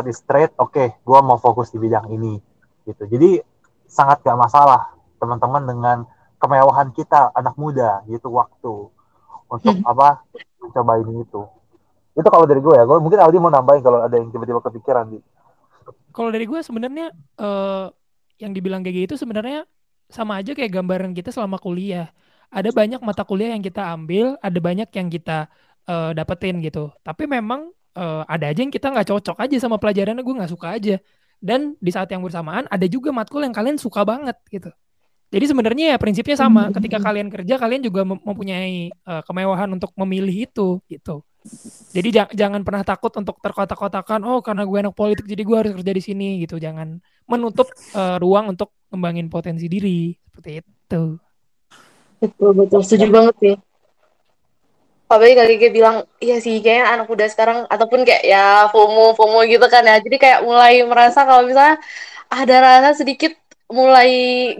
it 0.08 0.16
straight, 0.16 0.52
oke, 0.56 1.00
gua 1.04 1.20
mau 1.26 1.36
fokus 1.42 1.74
di 1.74 1.80
bidang 1.82 2.08
ini 2.14 2.40
gitu. 2.88 3.04
Jadi 3.08 3.51
sangat 3.96 4.18
gak 4.28 4.40
masalah 4.40 4.82
teman-teman 5.22 5.64
dengan 5.72 5.98
kemewahan 6.42 6.90
kita 6.98 7.20
anak 7.40 7.56
muda 7.62 8.02
gitu 8.10 8.28
waktu 8.40 8.74
untuk 9.54 9.76
Hmm. 9.78 9.92
apa 9.92 10.08
mencoba 10.64 10.94
ini 11.04 11.14
itu. 11.26 11.42
Itu 12.20 12.28
kalau 12.34 12.46
dari 12.50 12.62
gue 12.66 12.74
ya, 12.80 12.84
gue 12.90 12.98
mungkin 13.04 13.20
Aldi 13.24 13.38
mau 13.44 13.52
nambahin 13.54 13.84
kalau 13.86 14.00
ada 14.08 14.16
yang 14.20 14.30
tiba-tiba 14.34 14.60
kepikiran 14.64 15.06
di. 15.14 15.20
kalau 16.16 16.30
dari 16.34 16.46
gue 16.50 16.60
sebenarnya 16.68 17.06
eh, 17.40 17.86
yang 18.42 18.52
dibilang 18.56 18.82
kayak 18.84 19.08
gitu 19.10 19.16
sebenarnya 19.22 19.64
sama 20.12 20.42
aja 20.42 20.52
kayak 20.58 20.72
gambaran 20.76 21.12
kita 21.18 21.30
selama 21.36 21.58
kuliah. 21.62 22.12
Ada 22.52 22.70
banyak 22.76 23.00
mata 23.08 23.24
kuliah 23.24 23.56
yang 23.56 23.64
kita 23.64 23.82
ambil, 23.96 24.36
ada 24.44 24.60
banyak 24.60 24.90
yang 24.92 25.08
kita 25.12 25.48
eh, 25.88 26.12
dapetin 26.18 26.60
gitu. 26.66 26.92
Tapi 27.08 27.24
memang 27.30 27.72
eh, 27.96 28.22
ada 28.28 28.46
aja 28.52 28.60
yang 28.64 28.74
kita 28.74 28.88
nggak 28.92 29.08
cocok 29.12 29.38
aja 29.44 29.56
sama 29.64 29.78
pelajarannya, 29.82 30.24
gue 30.26 30.36
nggak 30.40 30.52
suka 30.54 30.68
aja. 30.78 30.96
Dan 31.42 31.74
di 31.82 31.90
saat 31.90 32.06
yang 32.14 32.22
bersamaan 32.22 32.70
ada 32.70 32.86
juga 32.86 33.10
matkul 33.10 33.42
yang 33.42 33.52
kalian 33.52 33.82
suka 33.82 34.06
banget 34.06 34.38
gitu. 34.54 34.70
Jadi 35.32 35.46
sebenarnya 35.50 35.86
ya 35.96 35.98
prinsipnya 35.98 36.38
sama. 36.38 36.70
Ketika 36.70 37.02
kalian 37.02 37.34
kerja, 37.34 37.58
kalian 37.58 37.82
juga 37.82 38.06
mem- 38.06 38.22
mempunyai 38.22 38.94
eh, 38.94 39.22
kemewahan 39.26 39.70
untuk 39.74 39.90
memilih 39.98 40.46
itu 40.46 40.78
gitu. 40.86 41.26
Jadi 41.92 42.10
ja- 42.14 42.32
jangan 42.32 42.62
pernah 42.62 42.86
takut 42.86 43.12
untuk 43.18 43.42
terkotak-kotakan, 43.42 44.24
oh 44.24 44.40
karena 44.40 44.64
gue 44.64 44.78
anak 44.80 44.96
politik 44.96 45.26
jadi 45.28 45.44
gue 45.44 45.58
harus 45.58 45.72
kerja 45.82 45.92
di 45.92 46.04
sini 46.04 46.28
gitu. 46.46 46.62
Jangan 46.62 47.02
menutup 47.26 47.68
eh, 47.96 48.16
ruang 48.22 48.54
untuk 48.54 48.76
ngembangin 48.94 49.28
potensi 49.32 49.66
diri 49.66 50.14
seperti 50.30 50.62
itu. 50.62 51.04
Betul, 52.22 52.52
betul. 52.54 52.80
Setuju 52.86 53.06
banget 53.10 53.36
sih. 53.42 53.56
Apalagi 55.12 55.36
kali 55.36 55.54
dia 55.60 55.72
bilang, 55.76 56.08
iya 56.24 56.40
sih, 56.40 56.64
kayaknya 56.64 56.86
anak 56.88 57.12
muda 57.12 57.28
sekarang, 57.28 57.68
ataupun 57.68 58.08
kayak 58.08 58.24
ya 58.24 58.72
FOMO, 58.72 59.12
FOMO 59.20 59.44
gitu 59.44 59.68
kan 59.68 59.84
ya. 59.84 60.00
Jadi 60.00 60.16
kayak 60.16 60.40
mulai 60.48 60.80
merasa 60.88 61.28
kalau 61.28 61.44
misalnya 61.44 61.84
ada 62.32 62.56
rasa 62.64 63.04
sedikit 63.04 63.36
mulai 63.68 64.12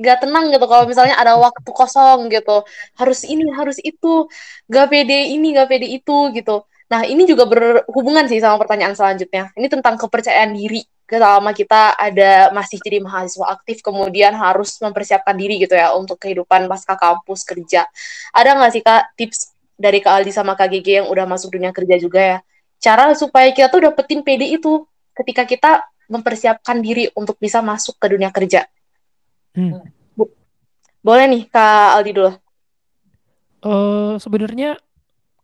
gak 0.04 0.28
tenang 0.28 0.52
gitu. 0.52 0.66
Kalau 0.68 0.84
misalnya 0.88 1.16
ada 1.16 1.40
waktu 1.40 1.72
kosong 1.72 2.28
gitu. 2.28 2.68
Harus 3.00 3.24
ini, 3.24 3.48
harus 3.56 3.80
itu. 3.80 4.28
Gak 4.68 4.92
pede 4.92 5.32
ini, 5.32 5.56
gak 5.56 5.72
pede 5.72 5.88
itu 5.88 6.36
gitu. 6.36 6.68
Nah, 6.92 7.08
ini 7.08 7.24
juga 7.24 7.48
berhubungan 7.48 8.28
sih 8.28 8.44
sama 8.44 8.60
pertanyaan 8.60 8.92
selanjutnya. 8.92 9.56
Ini 9.56 9.68
tentang 9.72 9.96
kepercayaan 9.96 10.52
diri. 10.52 10.84
Selama 11.12 11.52
kita 11.52 12.00
ada 12.00 12.56
masih 12.56 12.80
jadi 12.80 13.04
mahasiswa 13.04 13.52
aktif, 13.52 13.84
kemudian 13.84 14.32
harus 14.32 14.80
mempersiapkan 14.80 15.36
diri 15.36 15.60
gitu 15.60 15.76
ya 15.76 15.92
untuk 15.92 16.16
kehidupan 16.24 16.72
pasca 16.72 16.96
kampus 16.96 17.44
kerja. 17.44 17.84
Ada 18.32 18.56
nggak 18.56 18.72
sih 18.72 18.80
Kak 18.80 19.20
tips 19.20 19.51
dari 19.82 20.00
Kak 20.00 20.22
Aldi 20.22 20.32
sama 20.32 20.54
Kak 20.54 20.70
GG 20.70 20.88
yang 21.04 21.08
udah 21.10 21.26
masuk 21.26 21.58
dunia 21.58 21.74
kerja 21.74 21.98
juga 21.98 22.22
ya? 22.22 22.38
Cara 22.78 23.12
supaya 23.18 23.50
kita 23.50 23.74
tuh 23.74 23.90
dapetin 23.90 24.22
PD 24.22 24.62
itu 24.62 24.86
ketika 25.18 25.44
kita 25.50 25.72
mempersiapkan 26.06 26.78
diri 26.80 27.10
untuk 27.18 27.42
bisa 27.42 27.66
masuk 27.66 27.98
ke 27.98 28.08
dunia 28.14 28.30
kerja. 28.30 28.70
Hmm. 29.58 29.82
Boleh 31.02 31.26
nih 31.26 31.44
Kak 31.50 31.98
Aldi 31.98 32.12
dulu. 32.14 32.32
Eh 33.62 34.14
sebenarnya 34.22 34.78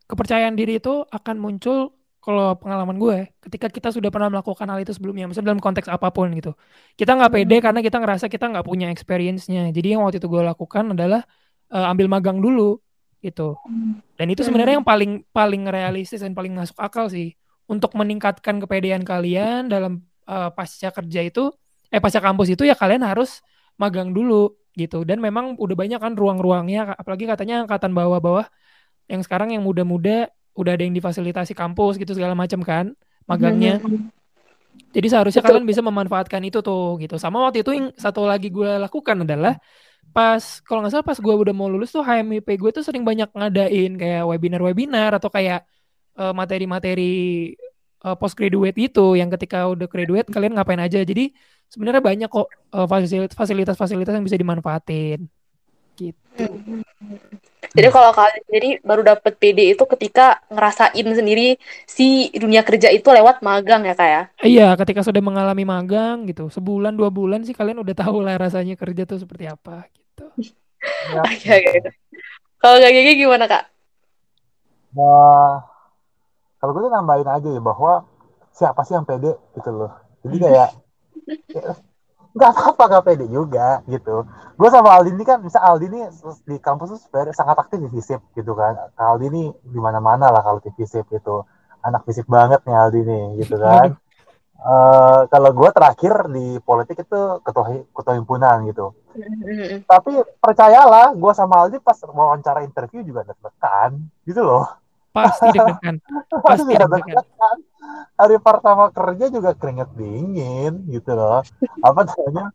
kepercayaan 0.06 0.56
diri 0.56 0.78
itu 0.78 1.04
akan 1.10 1.36
muncul 1.42 1.98
kalau 2.28 2.60
pengalaman 2.60 3.00
gue 3.00 3.32
ketika 3.40 3.72
kita 3.72 3.88
sudah 3.88 4.12
pernah 4.12 4.28
melakukan 4.28 4.68
hal 4.68 4.84
itu 4.84 4.92
sebelumnya, 4.92 5.32
misalnya 5.32 5.56
dalam 5.56 5.64
konteks 5.64 5.88
apa 5.88 6.12
pun 6.12 6.28
gitu. 6.36 6.52
Kita 7.00 7.16
nggak 7.16 7.32
pede 7.32 7.58
karena 7.64 7.80
kita 7.80 7.98
ngerasa 8.04 8.28
kita 8.28 8.52
nggak 8.52 8.66
punya 8.68 8.92
experience-nya. 8.92 9.72
Jadi 9.72 9.96
yang 9.96 10.04
waktu 10.04 10.20
itu 10.20 10.28
gue 10.28 10.44
lakukan 10.44 10.92
adalah 10.92 11.24
eh, 11.72 11.86
ambil 11.88 12.12
magang 12.12 12.44
dulu 12.44 12.84
gitu. 13.22 13.58
Dan 14.16 14.28
itu 14.30 14.46
sebenarnya 14.46 14.80
yang 14.82 14.88
paling 14.88 15.26
paling 15.34 15.66
realistis 15.68 16.22
dan 16.22 16.38
paling 16.38 16.54
masuk 16.54 16.78
akal 16.78 17.10
sih 17.10 17.34
untuk 17.68 17.94
meningkatkan 17.98 18.62
kepedean 18.62 19.04
kalian 19.04 19.68
dalam 19.68 20.06
eh, 20.26 20.50
pasca 20.54 20.94
kerja 20.94 21.22
itu 21.26 21.52
eh 21.88 22.04
pasca 22.04 22.20
kampus 22.20 22.54
itu 22.54 22.68
ya 22.68 22.76
kalian 22.76 23.04
harus 23.04 23.42
magang 23.80 24.14
dulu 24.14 24.54
gitu. 24.78 25.02
Dan 25.04 25.20
memang 25.20 25.58
udah 25.58 25.76
banyak 25.76 26.00
kan 26.00 26.14
ruang-ruangnya 26.14 26.94
apalagi 26.94 27.26
katanya 27.26 27.66
angkatan 27.66 27.92
bawah-bawah 27.92 28.46
yang 29.08 29.24
sekarang 29.24 29.56
yang 29.56 29.64
muda-muda 29.64 30.30
udah 30.58 30.72
ada 30.74 30.84
yang 30.84 30.94
difasilitasi 30.94 31.54
kampus 31.54 32.02
gitu 32.02 32.18
segala 32.18 32.34
macam 32.34 32.62
kan 32.66 32.94
magangnya. 33.30 33.82
Jadi 34.94 35.08
seharusnya 35.10 35.42
Betul. 35.42 35.62
kalian 35.62 35.66
bisa 35.68 35.82
memanfaatkan 35.82 36.42
itu 36.46 36.62
tuh 36.62 36.98
gitu. 37.02 37.18
Sama 37.18 37.44
waktu 37.44 37.62
itu 37.62 37.72
yang 37.74 37.88
satu 37.98 38.26
lagi 38.26 38.50
gue 38.50 38.78
lakukan 38.82 39.26
adalah 39.26 39.58
pas 40.16 40.44
kalau 40.66 40.80
nggak 40.82 40.94
salah 40.94 41.08
pas 41.08 41.20
gue 41.26 41.34
udah 41.44 41.54
mau 41.56 41.68
lulus 41.74 41.90
tuh 41.96 42.04
HMIP 42.04 42.48
gue 42.62 42.72
tuh 42.76 42.84
sering 42.88 43.04
banyak 43.06 43.30
ngadain 43.38 43.92
kayak 44.02 44.24
webinar-webinar 44.30 45.12
atau 45.18 45.30
kayak 45.30 45.60
eh, 46.20 46.34
materi-materi 46.40 47.04
eh, 48.06 48.16
postgraduate 48.22 48.78
itu 48.78 49.06
yang 49.20 49.30
ketika 49.34 49.58
udah 49.74 49.88
graduate 49.90 50.28
kalian 50.34 50.54
ngapain 50.58 50.82
aja. 50.82 51.00
Jadi 51.02 51.34
sebenarnya 51.72 52.02
banyak 52.10 52.30
kok 52.32 52.48
fasilitas- 52.92 53.36
fasilitas-fasilitas 53.38 54.14
yang 54.18 54.26
bisa 54.28 54.40
dimanfaatin. 54.40 55.20
Gitu. 55.98 56.46
Jadi 57.58 57.88
kalau 57.94 58.10
kalian 58.14 58.42
sendiri 58.46 58.70
baru 58.82 59.02
dapet 59.06 59.34
PD 59.38 59.74
itu 59.74 59.84
ketika 59.98 60.42
ngerasain 60.50 61.08
sendiri 61.14 61.58
si 61.86 62.30
dunia 62.34 62.62
kerja 62.62 62.90
itu 62.94 63.06
lewat 63.06 63.42
magang 63.46 63.86
ya 63.86 63.94
Kak 63.98 64.10
ya? 64.10 64.22
Iya, 64.42 64.68
ketika 64.78 65.02
sudah 65.06 65.22
mengalami 65.22 65.66
magang 65.66 66.26
gitu, 66.30 66.50
sebulan 66.50 66.94
dua 66.98 67.10
bulan 67.14 67.46
sih 67.46 67.54
kalian 67.54 67.82
udah 67.82 67.96
tahu 67.98 68.22
lah 68.22 68.38
rasanya 68.38 68.78
kerja 68.78 69.06
tuh 69.06 69.22
seperti 69.22 69.50
apa 69.50 69.90
gitu. 69.94 70.26
Ya. 71.08 71.20
Oke, 71.20 71.52
oke. 71.52 71.90
Kalau 72.64 72.78
Kak 72.80 72.92
Gigi 72.96 73.14
gimana 73.20 73.46
Kak? 73.50 73.64
Nah, 74.96 75.62
kalau 76.58 76.72
gue 76.74 76.82
tuh 76.88 76.94
nambahin 76.94 77.28
aja 77.28 77.50
ya 77.50 77.62
bahwa 77.62 78.08
siapa 78.56 78.82
sih 78.88 78.98
yang 78.98 79.06
pede 79.06 79.36
gitu 79.54 79.70
loh. 79.70 79.94
Jadi 80.26 80.36
kayak 80.42 80.70
ya, 81.54 81.64
nggak 82.38 82.52
apa-apa 82.54 82.84
nggak 82.86 83.04
pede 83.10 83.26
juga 83.28 83.82
gitu. 83.90 84.24
Gue 84.54 84.70
sama 84.70 84.94
Aldi 84.94 85.18
ini 85.18 85.26
kan, 85.26 85.42
bisa 85.42 85.58
Aldi 85.58 85.86
ini 85.90 86.00
di 86.46 86.58
kampus 86.62 86.94
tuh 86.94 87.00
sebenarnya 87.02 87.34
sangat 87.34 87.58
aktif 87.66 87.82
di 87.82 87.90
FISIP 87.90 88.22
gitu 88.38 88.54
kan. 88.54 88.78
Aldi 88.94 89.26
ini 89.34 89.44
di 89.50 89.80
mana-mana 89.82 90.30
lah 90.30 90.46
kalau 90.46 90.62
di 90.62 90.70
FISIP 90.70 91.10
gitu. 91.10 91.42
Anak 91.82 92.06
FISIP 92.06 92.30
banget 92.30 92.62
nih 92.64 92.76
Aldi 92.78 93.02
nih 93.02 93.24
gitu 93.42 93.58
kan. 93.58 93.98
Eh, 94.58 95.22
kalau 95.30 95.54
gue 95.54 95.70
terakhir 95.70 96.34
di 96.34 96.58
politik 96.66 97.06
itu 97.06 97.22
ketua 97.46 97.78
ketua 97.94 98.14
himpunan 98.18 98.66
gitu. 98.66 98.90
Tapi 99.86 100.18
percayalah, 100.42 101.14
gue 101.14 101.32
sama 101.38 101.62
Aldi 101.62 101.78
pas 101.78 101.94
wawancara 102.02 102.66
interview 102.66 103.06
juga 103.06 103.22
deg-degan 103.22 104.02
gitu 104.26 104.42
loh. 104.42 104.66
Pasti 105.14 105.54
deg-degan. 105.54 106.02
Pasti 106.42 106.66
Pasti 106.66 106.74
deg-degan. 106.74 107.16
Hari 108.18 108.42
pertama 108.42 108.90
kerja 108.90 109.30
juga 109.30 109.54
keringet 109.54 109.90
dingin 109.94 110.90
gitu 110.90 111.14
loh. 111.14 111.46
Apa 111.86 112.02
namanya? 112.04 112.50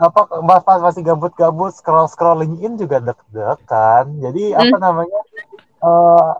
Apa 0.00 0.20
pas 0.26 0.62
pas 0.64 0.80
masih 0.80 1.04
gabut-gabut 1.04 1.70
scroll 1.76 2.08
scroll 2.10 2.42
LinkedIn 2.42 2.80
juga 2.80 2.98
deg-degan. 2.98 4.18
Jadi 4.18 4.52
apa 4.56 4.76
namanya? 4.76 5.20
eh 5.80 6.32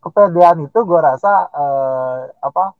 kepedean 0.00 0.68
itu 0.68 0.78
gue 0.84 1.00
rasa 1.00 1.50
eh, 1.50 2.20
apa? 2.38 2.78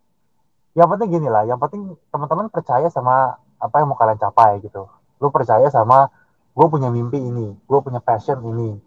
Yang 0.78 0.88
penting 0.94 1.08
gini 1.18 1.28
lah. 1.28 1.42
Yang 1.48 1.58
penting 1.68 1.82
teman-teman 2.14 2.46
percaya 2.52 2.86
sama 2.92 3.34
apa 3.58 3.74
yang 3.80 3.88
mau 3.90 3.98
kalian 3.98 4.20
capai 4.20 4.62
gitu. 4.62 4.86
Lu 5.18 5.32
percaya 5.34 5.66
sama 5.72 6.12
gue 6.54 6.66
punya 6.70 6.86
mimpi 6.86 7.18
ini, 7.18 7.50
gue 7.50 7.78
punya 7.82 7.98
passion 7.98 8.38
ini, 8.46 8.78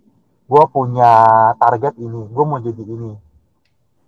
gue 0.47 0.63
punya 0.71 1.11
target 1.59 1.99
ini, 1.99 2.21
gue 2.31 2.43
mau 2.47 2.63
jadi 2.63 2.79
ini 2.79 3.26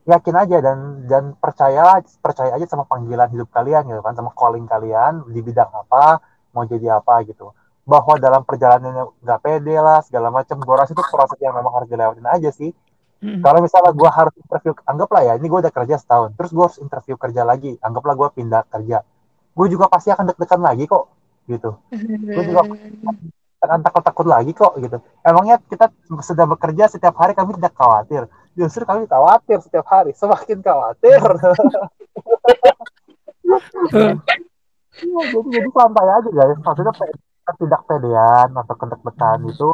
yakin 0.09 0.35
aja 0.35 0.57
dan 0.59 0.77
dan 1.05 1.23
percaya 1.37 2.01
percaya 2.19 2.57
aja 2.57 2.65
sama 2.65 2.89
panggilan 2.89 3.29
hidup 3.29 3.49
kalian 3.53 3.85
gitu 3.85 4.01
kan 4.01 4.17
sama 4.17 4.33
calling 4.33 4.65
kalian 4.65 5.21
di 5.29 5.39
bidang 5.45 5.69
apa 5.69 6.17
mau 6.51 6.65
jadi 6.65 6.97
apa 6.97 7.21
gitu. 7.29 7.53
Bahwa 7.85 8.17
dalam 8.17 8.41
perjalanannya 8.45 9.21
nggak 9.21 9.39
pede 9.41 9.75
lah 9.77 10.01
segala 10.01 10.33
macam 10.33 10.57
gue 10.61 10.75
rasa 10.75 10.91
itu 10.93 11.03
proses 11.05 11.39
yang 11.41 11.53
memang 11.53 11.73
harus 11.73 11.87
dilewatin 11.89 12.27
aja 12.27 12.51
sih. 12.53 12.73
Mm. 13.19 13.43
kalau 13.43 13.59
misalnya 13.59 13.91
gue 13.91 14.07
harus 14.07 14.31
interview 14.39 14.71
anggaplah 14.87 15.27
ya 15.27 15.35
ini 15.35 15.51
gue 15.51 15.59
udah 15.59 15.75
kerja 15.75 15.99
setahun 15.99 16.39
terus 16.39 16.55
gue 16.55 16.63
harus 16.63 16.79
interview 16.79 17.19
kerja 17.19 17.43
lagi 17.43 17.75
anggaplah 17.83 18.15
gue 18.15 18.29
pindah 18.39 18.63
kerja. 18.71 19.03
Gue 19.51 19.67
juga 19.67 19.91
pasti 19.91 20.07
akan 20.07 20.31
deg-degan 20.31 20.63
lagi 20.63 20.87
kok 20.87 21.11
gitu. 21.51 21.75
Gue 22.23 22.43
juga 22.47 22.63
akan 23.67 23.79
takut-takut 23.83 24.23
lagi 24.23 24.51
kok 24.55 24.73
gitu. 24.79 25.03
Emangnya 25.19 25.59
kita 25.59 25.91
sudah 26.23 26.47
bekerja 26.47 26.87
setiap 26.87 27.19
hari 27.19 27.35
kami 27.35 27.59
tidak 27.59 27.75
khawatir 27.75 28.31
justru 28.59 28.83
kami 28.83 29.07
khawatir 29.07 29.63
setiap 29.63 29.87
hari. 29.87 30.11
Semakin 30.11 30.59
khawatir. 30.59 31.19
Iya, 34.99 35.21
jadi 35.31 35.47
jadi 35.47 35.69
santai 35.71 36.07
aja 36.11 36.29
guys. 36.29 36.59
Maksudnya 36.59 36.93
tidak 37.49 37.81
pedean 37.89 38.49
atau 38.53 38.75
kedek-dekan 38.77 39.39
itu 39.47 39.69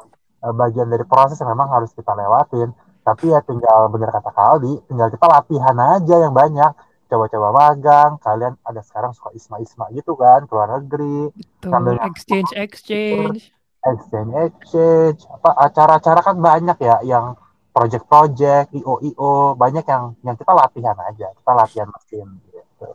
eh, 0.45 0.53
bagian 0.53 0.88
dari 0.88 1.03
proses 1.03 1.36
yang 1.41 1.51
memang 1.51 1.67
harus 1.73 1.91
kita 1.91 2.13
lewatin. 2.13 2.71
Tapi 3.05 3.29
ya 3.29 3.41
tinggal 3.45 3.89
bener 3.93 4.09
kata 4.09 4.31
Kaldi 4.33 4.81
tinggal 4.89 5.09
kita 5.09 5.25
latihan 5.25 5.77
aja 5.77 6.15
yang 6.21 6.33
banyak. 6.33 6.71
Coba-coba 7.05 7.49
magang. 7.53 8.17
Kalian 8.21 8.53
ada 8.65 8.81
sekarang 8.81 9.13
suka 9.13 9.29
isma-isma 9.33 9.89
gitu 9.93 10.17
kan 10.17 10.45
ke 10.45 10.53
luar 10.53 10.81
negeri. 10.81 11.29
Betul. 11.33 11.69
Sambil- 11.73 12.01
Exchange, 12.01 12.51
exchange. 12.57 13.53
exchange 13.86 14.31
exchange. 14.33 15.19
Apa 15.29 15.49
acara-acara 15.69 16.19
kan 16.21 16.38
banyak 16.41 16.77
ya 16.81 16.97
yang 17.05 17.38
project-project 17.76 18.71
io 18.71 18.93
io 19.03 19.32
banyak 19.59 19.84
yang 19.84 20.15
yang 20.23 20.36
kita 20.39 20.55
latihan 20.55 20.95
aja 20.95 21.28
kita 21.36 21.51
latihan 21.51 21.88
mesin 21.91 22.28
gitu. 22.47 22.88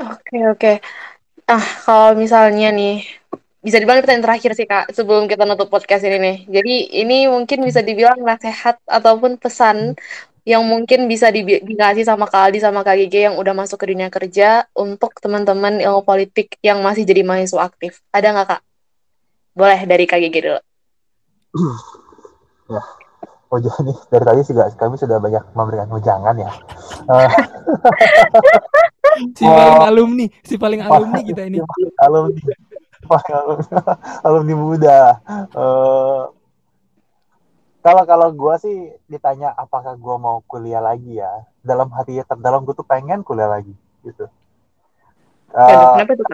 Oke, 0.00 0.38
oke. 0.48 0.72
Ah, 1.44 1.66
kalau 1.84 2.16
misalnya 2.16 2.72
nih, 2.72 3.04
bisa 3.60 3.76
dibilang 3.76 4.00
pertanyaan 4.00 4.24
terakhir 4.24 4.52
sih, 4.56 4.64
Kak, 4.64 4.96
sebelum 4.96 5.28
kita 5.28 5.44
nutup 5.44 5.68
podcast 5.68 6.08
ini 6.08 6.16
nih. 6.16 6.36
Jadi, 6.48 6.74
ini 7.04 7.16
mungkin 7.28 7.60
bisa 7.68 7.84
dibilang 7.84 8.16
nasihat 8.24 8.80
ataupun 8.88 9.36
pesan 9.36 9.92
yang 10.48 10.64
mungkin 10.64 11.04
bisa 11.04 11.28
di- 11.28 11.60
dikasih 11.60 12.08
sama 12.08 12.24
Kak 12.24 12.48
Aldi 12.48 12.64
sama 12.64 12.80
Kak 12.80 12.96
Gigi 12.96 13.28
yang 13.28 13.36
udah 13.36 13.52
masuk 13.52 13.76
ke 13.76 13.92
dunia 13.92 14.08
kerja 14.08 14.64
untuk 14.72 15.12
teman-teman 15.20 15.84
ilmu 15.84 16.00
politik 16.00 16.56
yang 16.64 16.80
masih 16.80 17.04
jadi 17.04 17.20
mahasiswa 17.20 17.68
aktif? 17.68 18.00
Ada 18.08 18.32
nggak 18.32 18.46
Kak? 18.56 18.62
Boleh 19.52 19.80
dari 19.84 20.04
Kak 20.08 20.20
Gigi 20.24 20.40
dulu. 20.40 20.60
Ya. 22.70 22.82
Oh 23.50 23.58
jadi 23.58 23.92
dari 24.14 24.24
tadi 24.24 24.40
sih 24.46 24.54
guys, 24.54 24.78
kami 24.78 24.94
sudah 24.94 25.18
banyak 25.18 25.42
memberikan 25.58 25.90
wejangan 25.90 26.38
ya. 26.38 26.52
Eh, 27.10 27.30
Si 29.36 29.44
paling 29.44 29.82
alumni, 29.84 30.26
si 30.46 30.54
paling 30.56 30.80
alumni 30.80 31.20
kita 31.20 31.42
ini. 31.44 31.58
alumni, 32.00 32.40
alumni, 33.10 33.80
alumni 34.22 34.54
muda. 34.54 34.98
Eh, 35.50 36.22
kalau 37.80 38.02
kalau 38.06 38.28
gue 38.32 38.54
sih 38.62 38.76
ditanya 39.10 39.50
apakah 39.56 39.96
gue 39.98 40.16
mau 40.16 40.40
kuliah 40.46 40.80
lagi 40.80 41.18
ya, 41.18 41.44
dalam 41.60 41.90
hati 41.90 42.22
terdalam 42.22 42.64
gue 42.64 42.72
tuh 42.72 42.86
pengen 42.86 43.26
kuliah 43.26 43.50
lagi 43.50 43.74
gitu. 44.06 44.30
Eh, 45.50 45.68
Kenapa 45.68 46.12
tuh? 46.14 46.26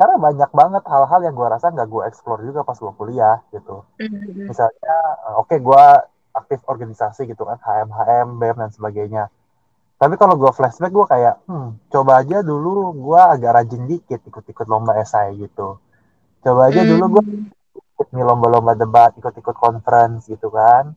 Karena 0.00 0.16
banyak 0.16 0.50
banget 0.50 0.82
hal-hal 0.88 1.20
yang 1.20 1.34
gue 1.36 1.48
rasa 1.48 1.68
nggak 1.68 1.88
gue 1.88 2.02
explore 2.08 2.40
juga 2.42 2.64
pas 2.64 2.74
gue 2.74 2.92
kuliah 2.96 3.38
gitu. 3.52 3.84
Mhm. 4.00 4.48
misalnya 4.48 4.96
eh, 5.28 5.34
oke 5.36 5.54
gue 5.60 5.84
aktif 6.32 6.60
organisasi 6.64 7.28
gitu 7.28 7.44
kan 7.44 7.60
HM 7.60 7.88
HM 7.92 8.28
BEM 8.40 8.56
dan 8.56 8.70
sebagainya. 8.72 9.24
Tapi 10.00 10.18
kalau 10.18 10.34
gue 10.34 10.50
flashback 10.50 10.90
gue 10.90 11.06
kayak 11.06 11.34
hmm, 11.46 11.92
coba 11.92 12.24
aja 12.24 12.42
dulu 12.42 12.90
gue 12.96 13.20
agak 13.20 13.52
rajin 13.54 13.84
dikit 13.86 14.20
ikut-ikut 14.26 14.66
lomba 14.66 14.98
esai 14.98 15.36
gitu. 15.38 15.78
Coba 16.42 16.72
aja 16.72 16.82
dulu 16.82 17.20
gue 17.20 17.24
ikut 17.78 18.08
nih 18.10 18.24
lomba-lomba 18.26 18.74
debat 18.74 19.14
ikut-ikut 19.14 19.54
conference 19.54 20.26
gitu 20.26 20.50
kan. 20.50 20.96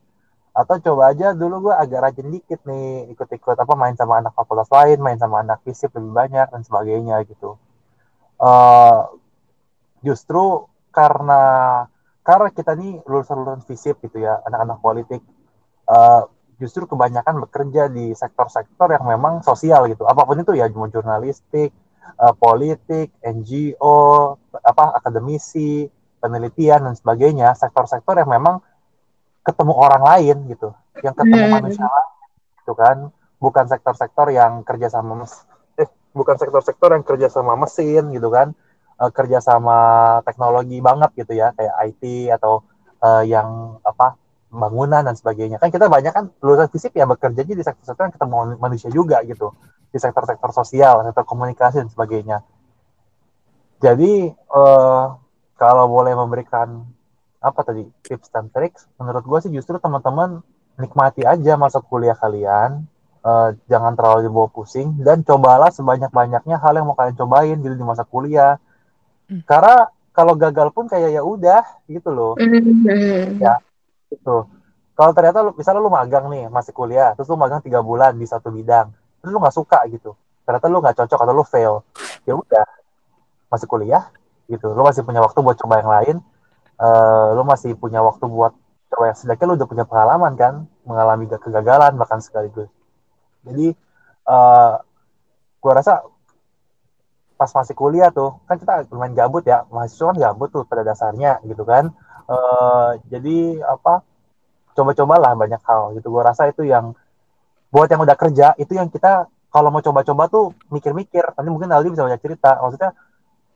Atau 0.55 0.79
coba 0.79 1.11
aja 1.11 1.35
dulu 1.35 1.69
gue 1.69 1.75
agak 1.75 1.99
rajin 2.09 2.31
dikit 2.31 2.63
nih 2.63 3.11
ikut-ikut 3.11 3.59
apa 3.59 3.73
main 3.75 3.93
sama 3.93 4.23
anak 4.23 4.33
fakultas 4.33 4.71
lain 4.71 5.03
main 5.03 5.19
sama 5.19 5.43
anak 5.43 5.61
fisip 5.67 5.91
lebih 5.93 6.15
banyak 6.15 6.47
dan 6.47 6.63
sebagainya 6.63 7.21
gitu 7.27 7.59
Eh, 8.35 8.99
justru 10.03 10.67
karena 10.91 11.41
karena 12.19 12.49
kita 12.51 12.75
nih 12.75 12.99
lulusan-lulusan 13.07 13.63
fisip 13.63 14.01
gitu 14.03 14.19
ya 14.19 14.43
anak-anak 14.43 14.77
politik 14.83 15.21
eh, 15.87 16.21
justru 16.59 16.87
kebanyakan 16.87 17.47
bekerja 17.47 17.87
di 17.87 18.11
sektor-sektor 18.11 18.91
yang 18.91 19.07
memang 19.07 19.39
sosial 19.43 19.87
gitu 19.87 20.03
apa 20.07 20.23
pun 20.23 20.39
itu 20.39 20.51
ya 20.55 20.67
mau 20.75 20.91
jurnalistik 20.91 21.71
eh, 22.05 22.33
politik 22.35 23.15
NGO 23.23 24.35
apa 24.51 24.99
akademisi 24.99 25.87
penelitian 26.19 26.91
dan 26.91 26.95
sebagainya 26.95 27.55
sektor-sektor 27.55 28.19
yang 28.19 28.29
memang 28.29 28.59
ketemu 29.47 29.73
orang 29.79 30.03
lain 30.03 30.37
gitu 30.51 30.75
yang 31.05 31.15
ketemu 31.15 31.45
Hmm. 31.45 31.55
manusia 31.61 31.85
lain 31.87 32.11
gitu 32.59 32.73
kan 32.75 32.97
bukan 33.39 33.65
sektor-sektor 33.69 34.27
yang 34.33 34.65
kerja 34.65 34.89
sama 34.91 35.23
mes- 35.23 35.45
bukan 36.15 36.39
sektor-sektor 36.39 36.95
yang 36.95 37.03
kerja 37.03 37.27
sama 37.27 37.59
mesin 37.59 38.09
gitu 38.15 38.31
kan 38.31 38.55
eh, 39.03 39.11
kerja 39.11 39.43
sama 39.43 39.77
teknologi 40.23 40.79
banget 40.79 41.11
gitu 41.19 41.35
ya 41.35 41.51
kayak 41.53 41.75
IT 41.91 42.31
atau 42.39 42.63
eh, 43.03 43.23
yang 43.27 43.77
apa 43.83 44.15
bangunan 44.55 45.03
dan 45.03 45.15
sebagainya. 45.19 45.59
Kan 45.59 45.67
kita 45.69 45.91
banyak 45.91 46.15
kan 46.15 46.31
lulusan 46.39 46.71
fisip 46.71 46.95
ya 46.95 47.03
bekerjanya 47.03 47.53
di 47.59 47.63
sektor-sektor 47.63 48.07
yang 48.07 48.15
ketemu 48.15 48.37
manusia 48.55 48.87
juga 48.87 49.19
gitu 49.27 49.51
di 49.91 49.99
sektor-sektor 49.99 50.49
sosial 50.55 51.03
sektor 51.03 51.27
komunikasi 51.27 51.83
dan 51.83 51.91
sebagainya. 51.91 52.37
Jadi 53.83 54.31
eh, 54.31 55.05
kalau 55.59 55.85
boleh 55.91 56.15
memberikan 56.15 56.87
apa 57.43 57.61
tadi 57.61 57.85
tips 58.01 58.33
dan 58.33 58.49
trik 58.49 58.73
menurut 58.97 59.21
gue 59.21 59.39
sih 59.45 59.51
justru 59.53 59.77
teman-teman 59.77 60.41
nikmati 60.81 61.21
aja 61.21 61.53
masa 61.55 61.77
kuliah 61.77 62.17
kalian 62.17 62.89
Eh, 63.25 63.49
jangan 63.65 63.97
terlalu 63.97 64.29
dibawa 64.29 64.45
pusing 64.47 65.01
dan 65.01 65.25
cobalah 65.25 65.73
sebanyak-banyaknya 65.73 66.61
hal 66.61 66.73
yang 66.77 66.85
mau 66.85 66.93
kalian 66.93 67.17
cobain 67.17 67.57
gitu 67.57 67.73
di 67.73 67.81
masa 67.81 68.05
kuliah 68.05 68.61
Hmm. 69.25 69.41
karena 69.41 69.89
kalau 70.13 70.37
gagal 70.37 70.69
pun 70.69 70.85
kayak 70.85 71.09
ya 71.09 71.25
udah 71.25 71.65
gitu 71.89 72.13
loh 72.13 72.37
Mhm. 72.37 73.41
Ya. 73.41 73.57
gitu 74.07 74.45
kalau 74.93 75.11
ternyata 75.11 75.41
lu, 75.41 75.57
misalnya 75.57 75.81
lu 75.81 75.89
magang 75.89 76.29
nih 76.29 76.45
masih 76.47 76.69
kuliah 76.69 77.17
terus 77.17 77.25
lu 77.25 77.33
magang 77.33 77.57
tiga 77.59 77.81
bulan 77.81 78.13
di 78.13 78.29
satu 78.29 78.53
bidang 78.53 78.93
terus 79.19 79.33
lu 79.33 79.41
nggak 79.41 79.57
suka 79.57 79.81
gitu 79.89 80.13
ternyata 80.45 80.69
lu 80.69 80.77
nggak 80.77 80.93
cocok 80.93 81.19
atau 81.25 81.33
lu 81.33 81.41
fail 81.41 81.81
ya 82.23 82.37
udah 82.37 82.65
masih 83.49 83.65
kuliah 83.65 84.05
gitu 84.45 84.69
lu 84.69 84.85
masih 84.85 85.01
punya 85.01 85.25
waktu 85.25 85.41
buat 85.41 85.57
coba 85.57 85.81
yang 85.81 85.89
lain 85.89 86.17
Eh, 86.75 87.27
lu 87.33 87.41
masih 87.41 87.73
punya 87.73 88.03
waktu 88.03 88.27
buat 88.27 88.53
coba 88.91 89.03
yang 89.09 89.17
sedangkan 89.17 89.45
lu 89.47 89.53
udah 89.55 89.65
punya 89.65 89.85
pengalaman 89.87 90.35
kan 90.35 90.53
mengalami 90.85 91.25
kegagalan 91.25 91.95
bahkan 91.95 92.21
sekaligus 92.21 92.69
jadi 93.47 93.67
eh 94.25 94.73
gua 95.61 95.73
rasa 95.79 95.93
pas 97.35 97.51
masih 97.51 97.75
kuliah 97.75 98.09
tuh 98.15 98.39
kan 98.47 98.55
kita 98.55 98.87
lumayan 98.91 99.13
gabut 99.13 99.43
ya 99.43 99.67
mahasiswa 99.67 100.15
kan 100.15 100.17
gabut 100.17 100.49
tuh 100.55 100.63
pada 100.69 100.81
dasarnya 100.87 101.39
gitu 101.45 101.63
kan. 101.67 101.91
Eh 102.31 102.89
jadi 103.11 103.37
apa 103.63 104.01
coba-cobalah 104.75 105.31
banyak 105.37 105.61
hal 105.67 105.81
gitu. 105.99 106.07
Gua 106.13 106.23
rasa 106.31 106.49
itu 106.51 106.63
yang 106.65 106.95
buat 107.73 107.87
yang 107.91 108.01
udah 108.07 108.17
kerja 108.17 108.55
itu 108.57 108.73
yang 108.79 108.87
kita 108.87 109.27
kalau 109.51 109.69
mau 109.71 109.83
coba-coba 109.83 110.23
tuh 110.27 110.45
mikir-mikir 110.71 111.23
nanti 111.35 111.49
mungkin 111.51 111.71
Aldi 111.71 111.93
bisa 111.95 112.03
banyak 112.07 112.21
cerita. 112.23 112.59
Maksudnya 112.59 112.91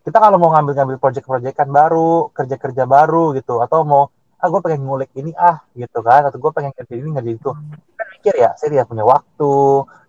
kita 0.04 0.18
kalau 0.20 0.38
mau 0.40 0.50
ngambil-ngambil 0.56 0.98
project-projectan 0.98 1.70
baru 1.70 2.32
kerja-kerja 2.32 2.84
baru 2.88 3.36
gitu 3.36 3.60
atau 3.60 3.84
mau 3.84 4.04
ah 4.40 4.48
gue 4.48 4.62
pengen 4.64 4.88
ngulik 4.88 5.12
ini 5.20 5.36
ah 5.36 5.60
gitu 5.76 6.00
kan 6.00 6.24
atau 6.24 6.40
gue 6.40 6.52
pengen 6.56 6.72
kerja 6.72 6.94
ini 6.96 7.12
ngerjain 7.12 7.36
itu 7.36 7.52
mikir 8.20 8.36
ya 8.36 8.52
saya 8.60 8.76
tidak 8.76 8.92
punya 8.92 9.08
waktu 9.08 9.56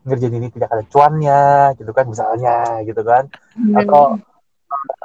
ngerjain 0.03 0.35
ini 0.35 0.51
tidak 0.51 0.75
ada 0.75 0.83
cuannya 0.91 1.79
gitu 1.79 1.95
kan 1.95 2.05
misalnya 2.11 2.83
gitu 2.83 3.07
kan. 3.07 3.31
Atau 3.79 4.19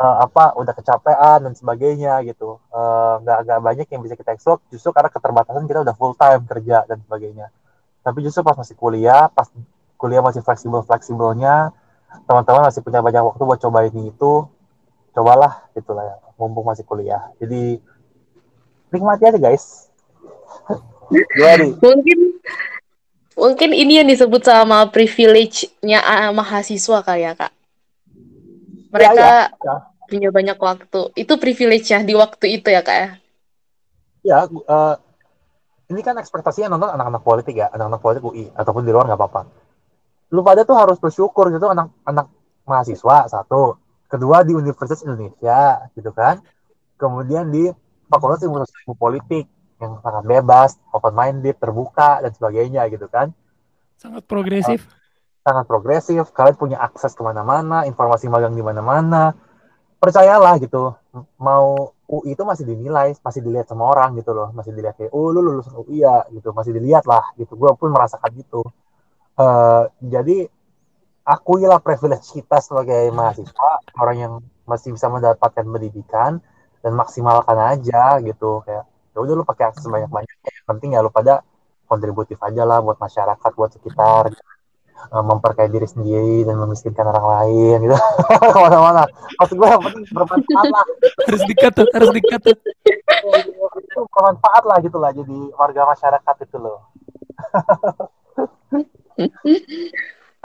eh, 0.01 0.15
apa 0.25 0.57
udah 0.57 0.73
kecapean 0.73 1.45
dan 1.45 1.53
sebagainya 1.53 2.25
gitu. 2.25 2.57
Eh, 2.73 3.13
nggak 3.21 3.37
nggak 3.45 3.59
banyak 3.61 3.87
yang 3.93 4.01
bisa 4.01 4.17
kita 4.17 4.33
explore 4.33 4.65
justru 4.73 4.89
karena 4.89 5.13
keterbatasan 5.13 5.69
kita 5.69 5.85
udah 5.85 5.93
full 5.93 6.17
time 6.17 6.49
kerja 6.49 6.81
dan 6.89 6.97
sebagainya. 7.05 7.53
Tapi 8.01 8.25
justru 8.25 8.41
pas 8.41 8.57
masih 8.57 8.73
kuliah 8.73 9.29
pas 9.29 9.45
kuliah 10.01 10.25
masih 10.25 10.41
fleksibel 10.41 10.81
fleksibelnya 10.81 11.69
teman-teman 12.25 12.73
masih 12.73 12.81
punya 12.81 13.05
banyak 13.05 13.21
waktu 13.21 13.43
buat 13.45 13.59
coba 13.61 13.85
ini 13.85 14.09
itu 14.09 14.49
cobalah 15.13 15.69
gitulah 15.77 16.03
ya 16.09 16.15
mumpung 16.41 16.65
masih 16.65 16.81
kuliah. 16.81 17.29
Jadi 17.37 17.77
nikmati 18.89 19.23
aja 19.29 19.37
guys. 19.37 19.93
Jadi 21.37 21.77
Mungkin 21.77 22.19
mungkin 23.35 23.71
ini 23.75 24.01
yang 24.01 24.07
disebut 24.07 24.41
sama 24.43 24.87
privilege-nya 24.89 25.99
ah, 26.01 26.31
mahasiswa 26.31 27.03
kali 27.03 27.27
ya, 27.27 27.35
Kak. 27.35 27.51
Mereka 28.95 29.27
ya. 29.51 29.75
punya 30.07 30.29
banyak 30.31 30.57
waktu. 30.57 31.01
Itu 31.19 31.35
privilege-nya 31.35 32.01
di 32.01 32.15
waktu 32.15 32.59
itu 32.59 32.67
ya, 32.71 32.81
Kak 32.81 32.97
ya. 32.97 33.09
ya 34.25 34.39
eh, 34.49 34.95
ini 35.91 36.01
kan 36.01 36.17
ekspektasinya 36.17 36.73
nonton 36.73 36.97
anak-anak 36.97 37.21
politik 37.21 37.55
ya 37.57 37.69
anak-anak 37.69 38.01
politik 38.01 38.23
UI 38.25 38.45
ataupun 38.57 38.81
di 38.81 38.89
luar 38.89 39.05
nggak 39.05 39.19
apa-apa 39.21 39.41
lu 40.33 40.41
pada 40.41 40.65
tuh 40.65 40.73
harus 40.73 40.97
bersyukur 40.97 41.53
gitu 41.53 41.69
anak-anak 41.69 42.25
mahasiswa 42.65 43.29
satu 43.29 43.77
kedua 44.09 44.41
di 44.41 44.57
Universitas 44.57 45.05
Indonesia 45.05 45.85
gitu 45.93 46.09
kan 46.09 46.41
kemudian 46.97 47.53
di 47.53 47.69
Fakultas 48.09 48.41
Ilmu 48.41 48.97
Politik 48.97 49.45
yang 49.81 49.99
sangat 49.99 50.23
bebas 50.23 50.79
open 50.95 51.13
minded 51.13 51.55
terbuka 51.59 52.23
dan 52.23 52.31
sebagainya 52.31 52.87
gitu 52.91 53.07
kan. 53.11 53.31
Sangat 53.99 54.23
progresif. 54.27 54.85
sangat 55.45 55.69
progresif. 55.69 56.33
Kalian 56.33 56.57
punya 56.57 56.81
akses 56.81 57.13
ke 57.13 57.21
mana-mana 57.21 57.85
informasi 57.85 58.25
magang 58.25 58.57
di 58.57 58.65
mana-mana. 58.65 59.37
Percayalah 60.01 60.57
gitu 60.57 60.97
mau 61.37 61.93
UI 62.05 62.33
itu 62.33 62.43
masih 62.45 62.65
dinilai 62.65 63.13
masih 63.21 63.45
dilihat 63.45 63.69
sama 63.69 63.93
orang 63.93 64.17
gitu 64.17 64.33
loh. 64.33 64.49
Masih 64.57 64.73
dilihat 64.73 64.97
kayak 64.97 65.13
oh 65.13 65.29
lu 65.29 65.45
lulusan 65.45 65.77
UI 65.77 66.01
ya 66.01 66.25
gitu. 66.33 66.49
Masih 66.49 66.73
dilihat 66.73 67.05
lah 67.05 67.29
gitu. 67.37 67.53
Gue 67.53 67.69
pun 67.77 67.93
merasakan 67.93 68.33
gitu 68.33 68.65
Eh, 69.35 69.83
jadi 69.99 70.47
akuilah 71.27 71.83
privilege 71.83 72.31
kita 72.31 72.63
sebagai 72.63 73.11
mahasiswa 73.11 73.83
orang 73.99 74.17
yang 74.17 74.33
masih 74.63 74.95
bisa 74.95 75.11
mendapatkan 75.11 75.67
pendidikan 75.67 76.39
dan 76.79 76.91
maksimalkan 76.95 77.59
aja 77.59 78.23
gitu 78.23 78.63
kayak 78.63 78.87
ya 79.15 79.17
udah 79.23 79.33
lu 79.39 79.43
pakai 79.47 79.71
akses 79.71 79.87
banyak 79.87 80.11
banyaknya 80.11 80.51
yang 80.51 80.67
penting 80.75 80.89
ya 80.93 80.99
lu 80.99 81.07
pada 81.07 81.39
kontributif 81.87 82.35
aja 82.43 82.67
lah 82.67 82.83
buat 82.83 82.99
masyarakat 82.99 83.51
buat 83.55 83.71
sekitar. 83.71 84.33
Eh, 85.05 85.23
memperkaya 85.23 85.69
diri 85.69 85.85
sendiri 85.85 86.47
dan 86.49 86.57
memiskinkan 86.57 87.05
orang 87.05 87.25
lain 87.29 87.77
gitu. 87.85 87.93
Ke 88.55 88.57
mana-mana. 88.57 89.05
Maksud 89.37 89.55
gue 89.59 89.67
yang 89.69 89.83
penting 89.85 90.03
bermanfaat 90.09 90.67
lah. 90.71 90.85
Harus 91.29 91.43
dikat 91.45 91.71
tuh, 91.77 91.87
harus 91.93 92.09
dikat 92.09 92.41
tuh. 92.41 92.57
itu 93.75 94.01
bermanfaat 94.09 94.63
lah 94.65 94.77
gitu 94.81 94.97
lah 94.97 95.11
jadi 95.13 95.37
warga 95.53 95.81
masyarakat 95.93 96.35
itu 96.41 96.57
loh. 96.57 96.79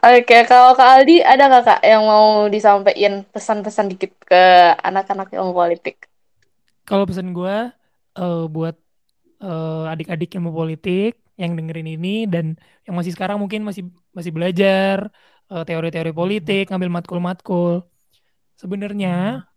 Oke, 0.01 0.37
kalau 0.49 0.73
Kak 0.77 0.89
Aldi 0.97 1.21
ada 1.25 1.45
nggak 1.49 1.65
Kak 1.65 1.81
yang 1.85 2.03
mau 2.05 2.49
disampaikan 2.49 3.25
pesan-pesan 3.33 3.93
dikit 3.93 4.13
ke 4.25 4.45
anak-anak 4.81 5.33
ilmu 5.33 5.53
politik? 5.57 6.09
Kalau 6.85 7.05
pesan 7.05 7.33
gue 7.33 7.71
eh, 8.19 8.45
buat 8.51 8.77
eh, 9.43 9.85
adik-adik 9.93 10.35
ilmu 10.39 10.51
politik 10.51 11.21
yang 11.41 11.57
dengerin 11.57 11.89
ini 11.97 12.29
dan 12.29 12.61
yang 12.85 12.95
masih 13.01 13.17
sekarang 13.17 13.41
mungkin 13.41 13.65
masih 13.65 13.89
masih 14.13 14.29
belajar 14.29 15.09
uh, 15.49 15.65
teori-teori 15.65 16.13
politik, 16.13 16.69
ngambil 16.69 17.01
matkul-matkul. 17.01 17.89
Sebenarnya 18.61 19.49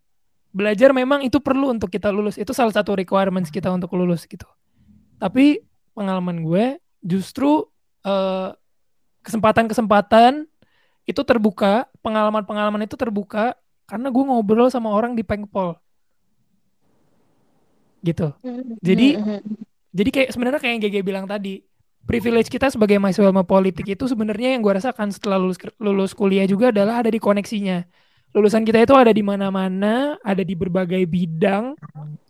belajar 0.55 0.95
memang 0.95 1.27
itu 1.27 1.43
perlu 1.43 1.75
untuk 1.75 1.91
kita 1.91 2.09
lulus. 2.09 2.39
Itu 2.39 2.55
salah 2.55 2.71
satu 2.71 2.95
requirements 2.95 3.51
kita 3.51 3.67
untuk 3.67 3.91
lulus 3.99 4.23
gitu. 4.25 4.47
Tapi 5.19 5.59
pengalaman 5.91 6.39
gue 6.39 6.79
justru 7.03 7.67
uh, 8.07 8.49
kesempatan-kesempatan 9.27 10.47
itu 11.03 11.21
terbuka, 11.27 11.91
pengalaman-pengalaman 11.99 12.87
itu 12.87 12.95
terbuka 12.95 13.59
karena 13.83 14.07
gue 14.07 14.23
ngobrol 14.23 14.71
sama 14.71 14.87
orang 14.87 15.19
di 15.19 15.23
Pengpol. 15.27 15.82
Gitu. 18.03 18.27
Jadi 18.83 19.07
jadi 19.93 20.09
kayak 20.09 20.29
sebenarnya 20.35 20.59
kayak 20.59 20.73
yang 20.75 20.81
GG 20.83 20.95
bilang 21.05 21.25
tadi, 21.29 21.63
privilege 22.03 22.49
kita 22.51 22.67
sebagai 22.67 22.99
mahasiswa 22.99 23.29
ilmu 23.29 23.47
politik 23.47 23.87
itu 23.87 24.03
sebenarnya 24.09 24.57
yang 24.57 24.61
gue 24.65 24.73
rasakan 24.75 25.13
setelah 25.13 25.39
lulus 25.39 25.61
lulus 25.79 26.11
kuliah 26.11 26.43
juga 26.49 26.73
adalah 26.73 27.05
ada 27.05 27.09
di 27.13 27.21
koneksinya. 27.21 27.85
Lulusan 28.33 28.65
kita 28.65 28.81
itu 28.81 28.97
ada 28.97 29.13
di 29.13 29.21
mana-mana, 29.21 30.17
ada 30.25 30.41
di 30.41 30.57
berbagai 30.57 31.05
bidang. 31.05 31.77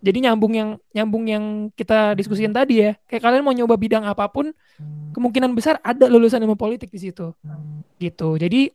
Jadi 0.03 0.28
nyambung 0.28 0.51
yang 0.51 0.69
nyambung 0.91 1.24
yang 1.32 1.43
kita 1.80 2.11
diskusikan 2.19 2.51
tadi 2.51 2.84
ya. 2.84 2.91
Kayak 3.07 3.24
kalian 3.24 3.43
mau 3.47 3.55
nyoba 3.55 3.80
bidang 3.80 4.03
apa 4.03 4.28
pun, 4.28 4.51
kemungkinan 5.15 5.55
besar 5.55 5.80
ada 5.80 6.11
lulusan 6.11 6.43
ilmu 6.43 6.59
politik 6.59 6.91
di 6.91 6.99
situ. 6.99 7.32
Gitu. 8.03 8.30
Jadi 8.36 8.67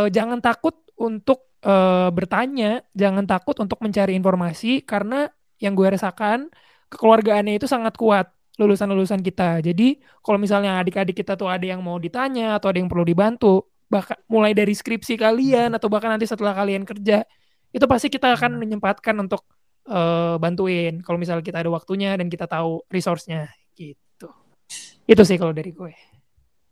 uh, 0.00 0.08
jangan 0.08 0.40
takut 0.40 0.80
untuk 0.96 1.44
uh, 1.60 2.08
bertanya, 2.08 2.80
jangan 2.96 3.28
takut 3.28 3.60
untuk 3.60 3.76
mencari 3.84 4.16
informasi 4.16 4.80
karena 4.80 5.28
yang 5.62 5.72
gue 5.72 5.88
rasakan 5.88 6.52
kekeluargaannya 6.92 7.58
itu 7.58 7.66
sangat 7.66 7.98
kuat 7.98 8.30
lulusan-lulusan 8.56 9.20
kita. 9.20 9.60
Jadi 9.60 10.00
kalau 10.24 10.40
misalnya 10.40 10.80
adik-adik 10.80 11.20
kita 11.20 11.36
tuh 11.36 11.50
ada 11.50 11.64
yang 11.64 11.84
mau 11.84 12.00
ditanya 12.00 12.56
atau 12.56 12.72
ada 12.72 12.80
yang 12.80 12.88
perlu 12.88 13.04
dibantu, 13.04 13.68
bahkan 13.86 14.16
mulai 14.26 14.56
dari 14.56 14.72
skripsi 14.72 15.20
kalian 15.20 15.76
atau 15.76 15.92
bahkan 15.92 16.08
nanti 16.14 16.24
setelah 16.24 16.56
kalian 16.56 16.88
kerja, 16.88 17.22
itu 17.70 17.84
pasti 17.84 18.08
kita 18.08 18.32
akan 18.32 18.56
menyempatkan 18.56 19.12
untuk 19.20 19.44
uh, 19.92 20.40
bantuin 20.40 21.04
kalau 21.04 21.20
misalnya 21.20 21.44
kita 21.44 21.60
ada 21.60 21.70
waktunya 21.70 22.16
dan 22.16 22.32
kita 22.32 22.48
tahu 22.48 22.80
resource-nya 22.88 23.52
gitu. 23.76 24.32
Itu 25.04 25.22
sih 25.22 25.36
kalau 25.36 25.52
dari 25.52 25.76
gue. 25.76 25.92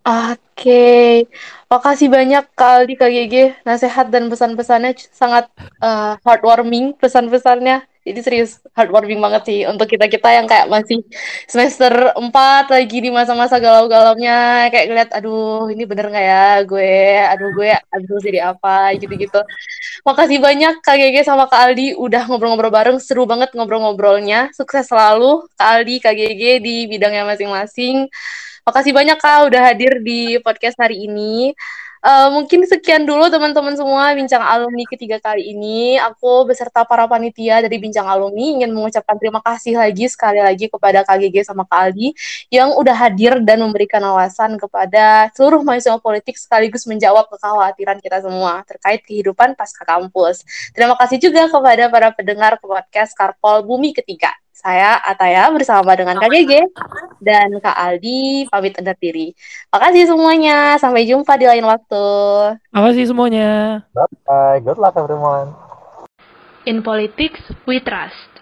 Oke, 0.05 1.25
makasih 1.73 2.13
banyak 2.13 2.45
Kak 2.53 2.85
Gege. 2.93 3.57
Nasihat 3.65 4.13
dan 4.13 4.29
pesan-pesannya 4.29 4.93
sangat 5.09 5.49
uh, 5.81 6.21
heartwarming 6.21 6.93
pesan-pesannya. 7.01 7.89
Jadi 8.05 8.21
serius 8.21 8.61
heartwarming 8.77 9.17
banget 9.17 9.43
sih 9.49 9.61
untuk 9.65 9.89
kita-kita 9.89 10.29
yang 10.29 10.45
kayak 10.45 10.69
masih 10.69 11.01
semester 11.49 12.13
4 12.13 12.69
lagi 12.69 13.01
di 13.01 13.09
masa-masa 13.09 13.57
galau-galaunya. 13.57 14.69
Kayak 14.69 14.87
ngeliat, 14.93 15.11
aduh 15.17 15.73
ini 15.73 15.89
bener 15.89 16.13
nggak 16.13 16.27
ya 16.29 16.47
gue, 16.69 16.97
aduh 17.33 17.49
gue 17.57 17.73
aduh 17.73 18.19
jadi 18.21 18.53
apa, 18.53 18.93
gitu-gitu. 19.01 19.41
Makasih 20.05 20.37
banyak 20.37 20.85
Kak 20.85 20.97
Gege 21.01 21.25
sama 21.25 21.49
Kak 21.49 21.73
Aldi 21.73 21.97
udah 21.97 22.29
ngobrol-ngobrol 22.29 22.69
bareng. 22.69 23.01
Seru 23.01 23.25
banget 23.25 23.57
ngobrol-ngobrolnya. 23.57 24.53
Sukses 24.53 24.85
selalu 24.85 25.49
Kak 25.57 25.81
Aldi, 25.81 25.97
Kak 26.05 26.13
Gege 26.13 26.61
di 26.61 26.85
bidangnya 26.85 27.25
masing-masing. 27.25 28.13
Makasih 28.69 28.93
banyak 28.93 29.17
Kak 29.17 29.49
udah 29.49 29.73
hadir 29.73 30.05
di 30.05 30.37
podcast 30.45 30.77
hari 30.77 31.09
ini. 31.09 31.57
Uh, 32.05 32.29
mungkin 32.37 32.69
sekian 32.69 33.09
dulu 33.09 33.33
teman-teman 33.33 33.73
semua 33.81 34.13
bincang 34.13 34.45
alumni 34.45 34.85
ketiga 34.85 35.17
kali 35.25 35.57
ini. 35.57 35.97
Aku 35.97 36.45
beserta 36.45 36.85
para 36.85 37.09
panitia 37.09 37.65
dari 37.65 37.81
bincang 37.81 38.05
alumni 38.05 38.61
ingin 38.61 38.77
mengucapkan 38.77 39.17
terima 39.17 39.41
kasih 39.41 39.81
lagi 39.81 40.05
sekali 40.13 40.37
lagi 40.37 40.69
kepada 40.69 41.01
KGG 41.01 41.49
sama 41.49 41.65
Kak 41.65 41.81
Aldi 41.89 42.13
yang 42.53 42.77
udah 42.77 42.93
hadir 42.93 43.41
dan 43.41 43.65
memberikan 43.65 44.05
wawasan 44.05 44.61
kepada 44.61 45.33
seluruh 45.33 45.65
mahasiswa 45.65 45.97
politik 45.97 46.37
sekaligus 46.37 46.85
menjawab 46.85 47.25
kekhawatiran 47.33 47.97
kita 48.05 48.21
semua 48.21 48.61
terkait 48.69 49.01
kehidupan 49.01 49.57
pasca 49.57 49.89
kampus. 49.89 50.45
Terima 50.77 51.01
kasih 51.01 51.17
juga 51.17 51.49
kepada 51.49 51.89
para 51.89 52.13
pendengar 52.13 52.61
podcast 52.61 53.17
Karpol 53.17 53.65
Bumi 53.65 53.97
Ketiga. 53.97 54.44
Saya 54.55 55.03
Ataya 55.03 55.51
bersama 55.51 55.99
dengan 55.99 56.15
Kak 56.23 56.31
Gege 56.31 56.63
dan 57.19 57.59
Kak 57.59 57.75
Aldi 57.75 58.47
pamit 58.47 58.79
undur 58.79 58.95
diri. 59.03 59.35
Makasih 59.75 60.15
semuanya. 60.15 60.79
Sampai 60.79 61.11
jumpa 61.11 61.35
di 61.35 61.51
lain 61.51 61.67
waktu. 61.67 62.07
Makasih 62.71 63.11
semuanya. 63.11 63.83
Bye. 64.25 64.63
Good 64.63 64.79
luck 64.79 64.95
everyone. 64.95 65.51
In 66.71 66.87
politics, 66.87 67.43
we 67.67 67.83
trust. 67.83 68.34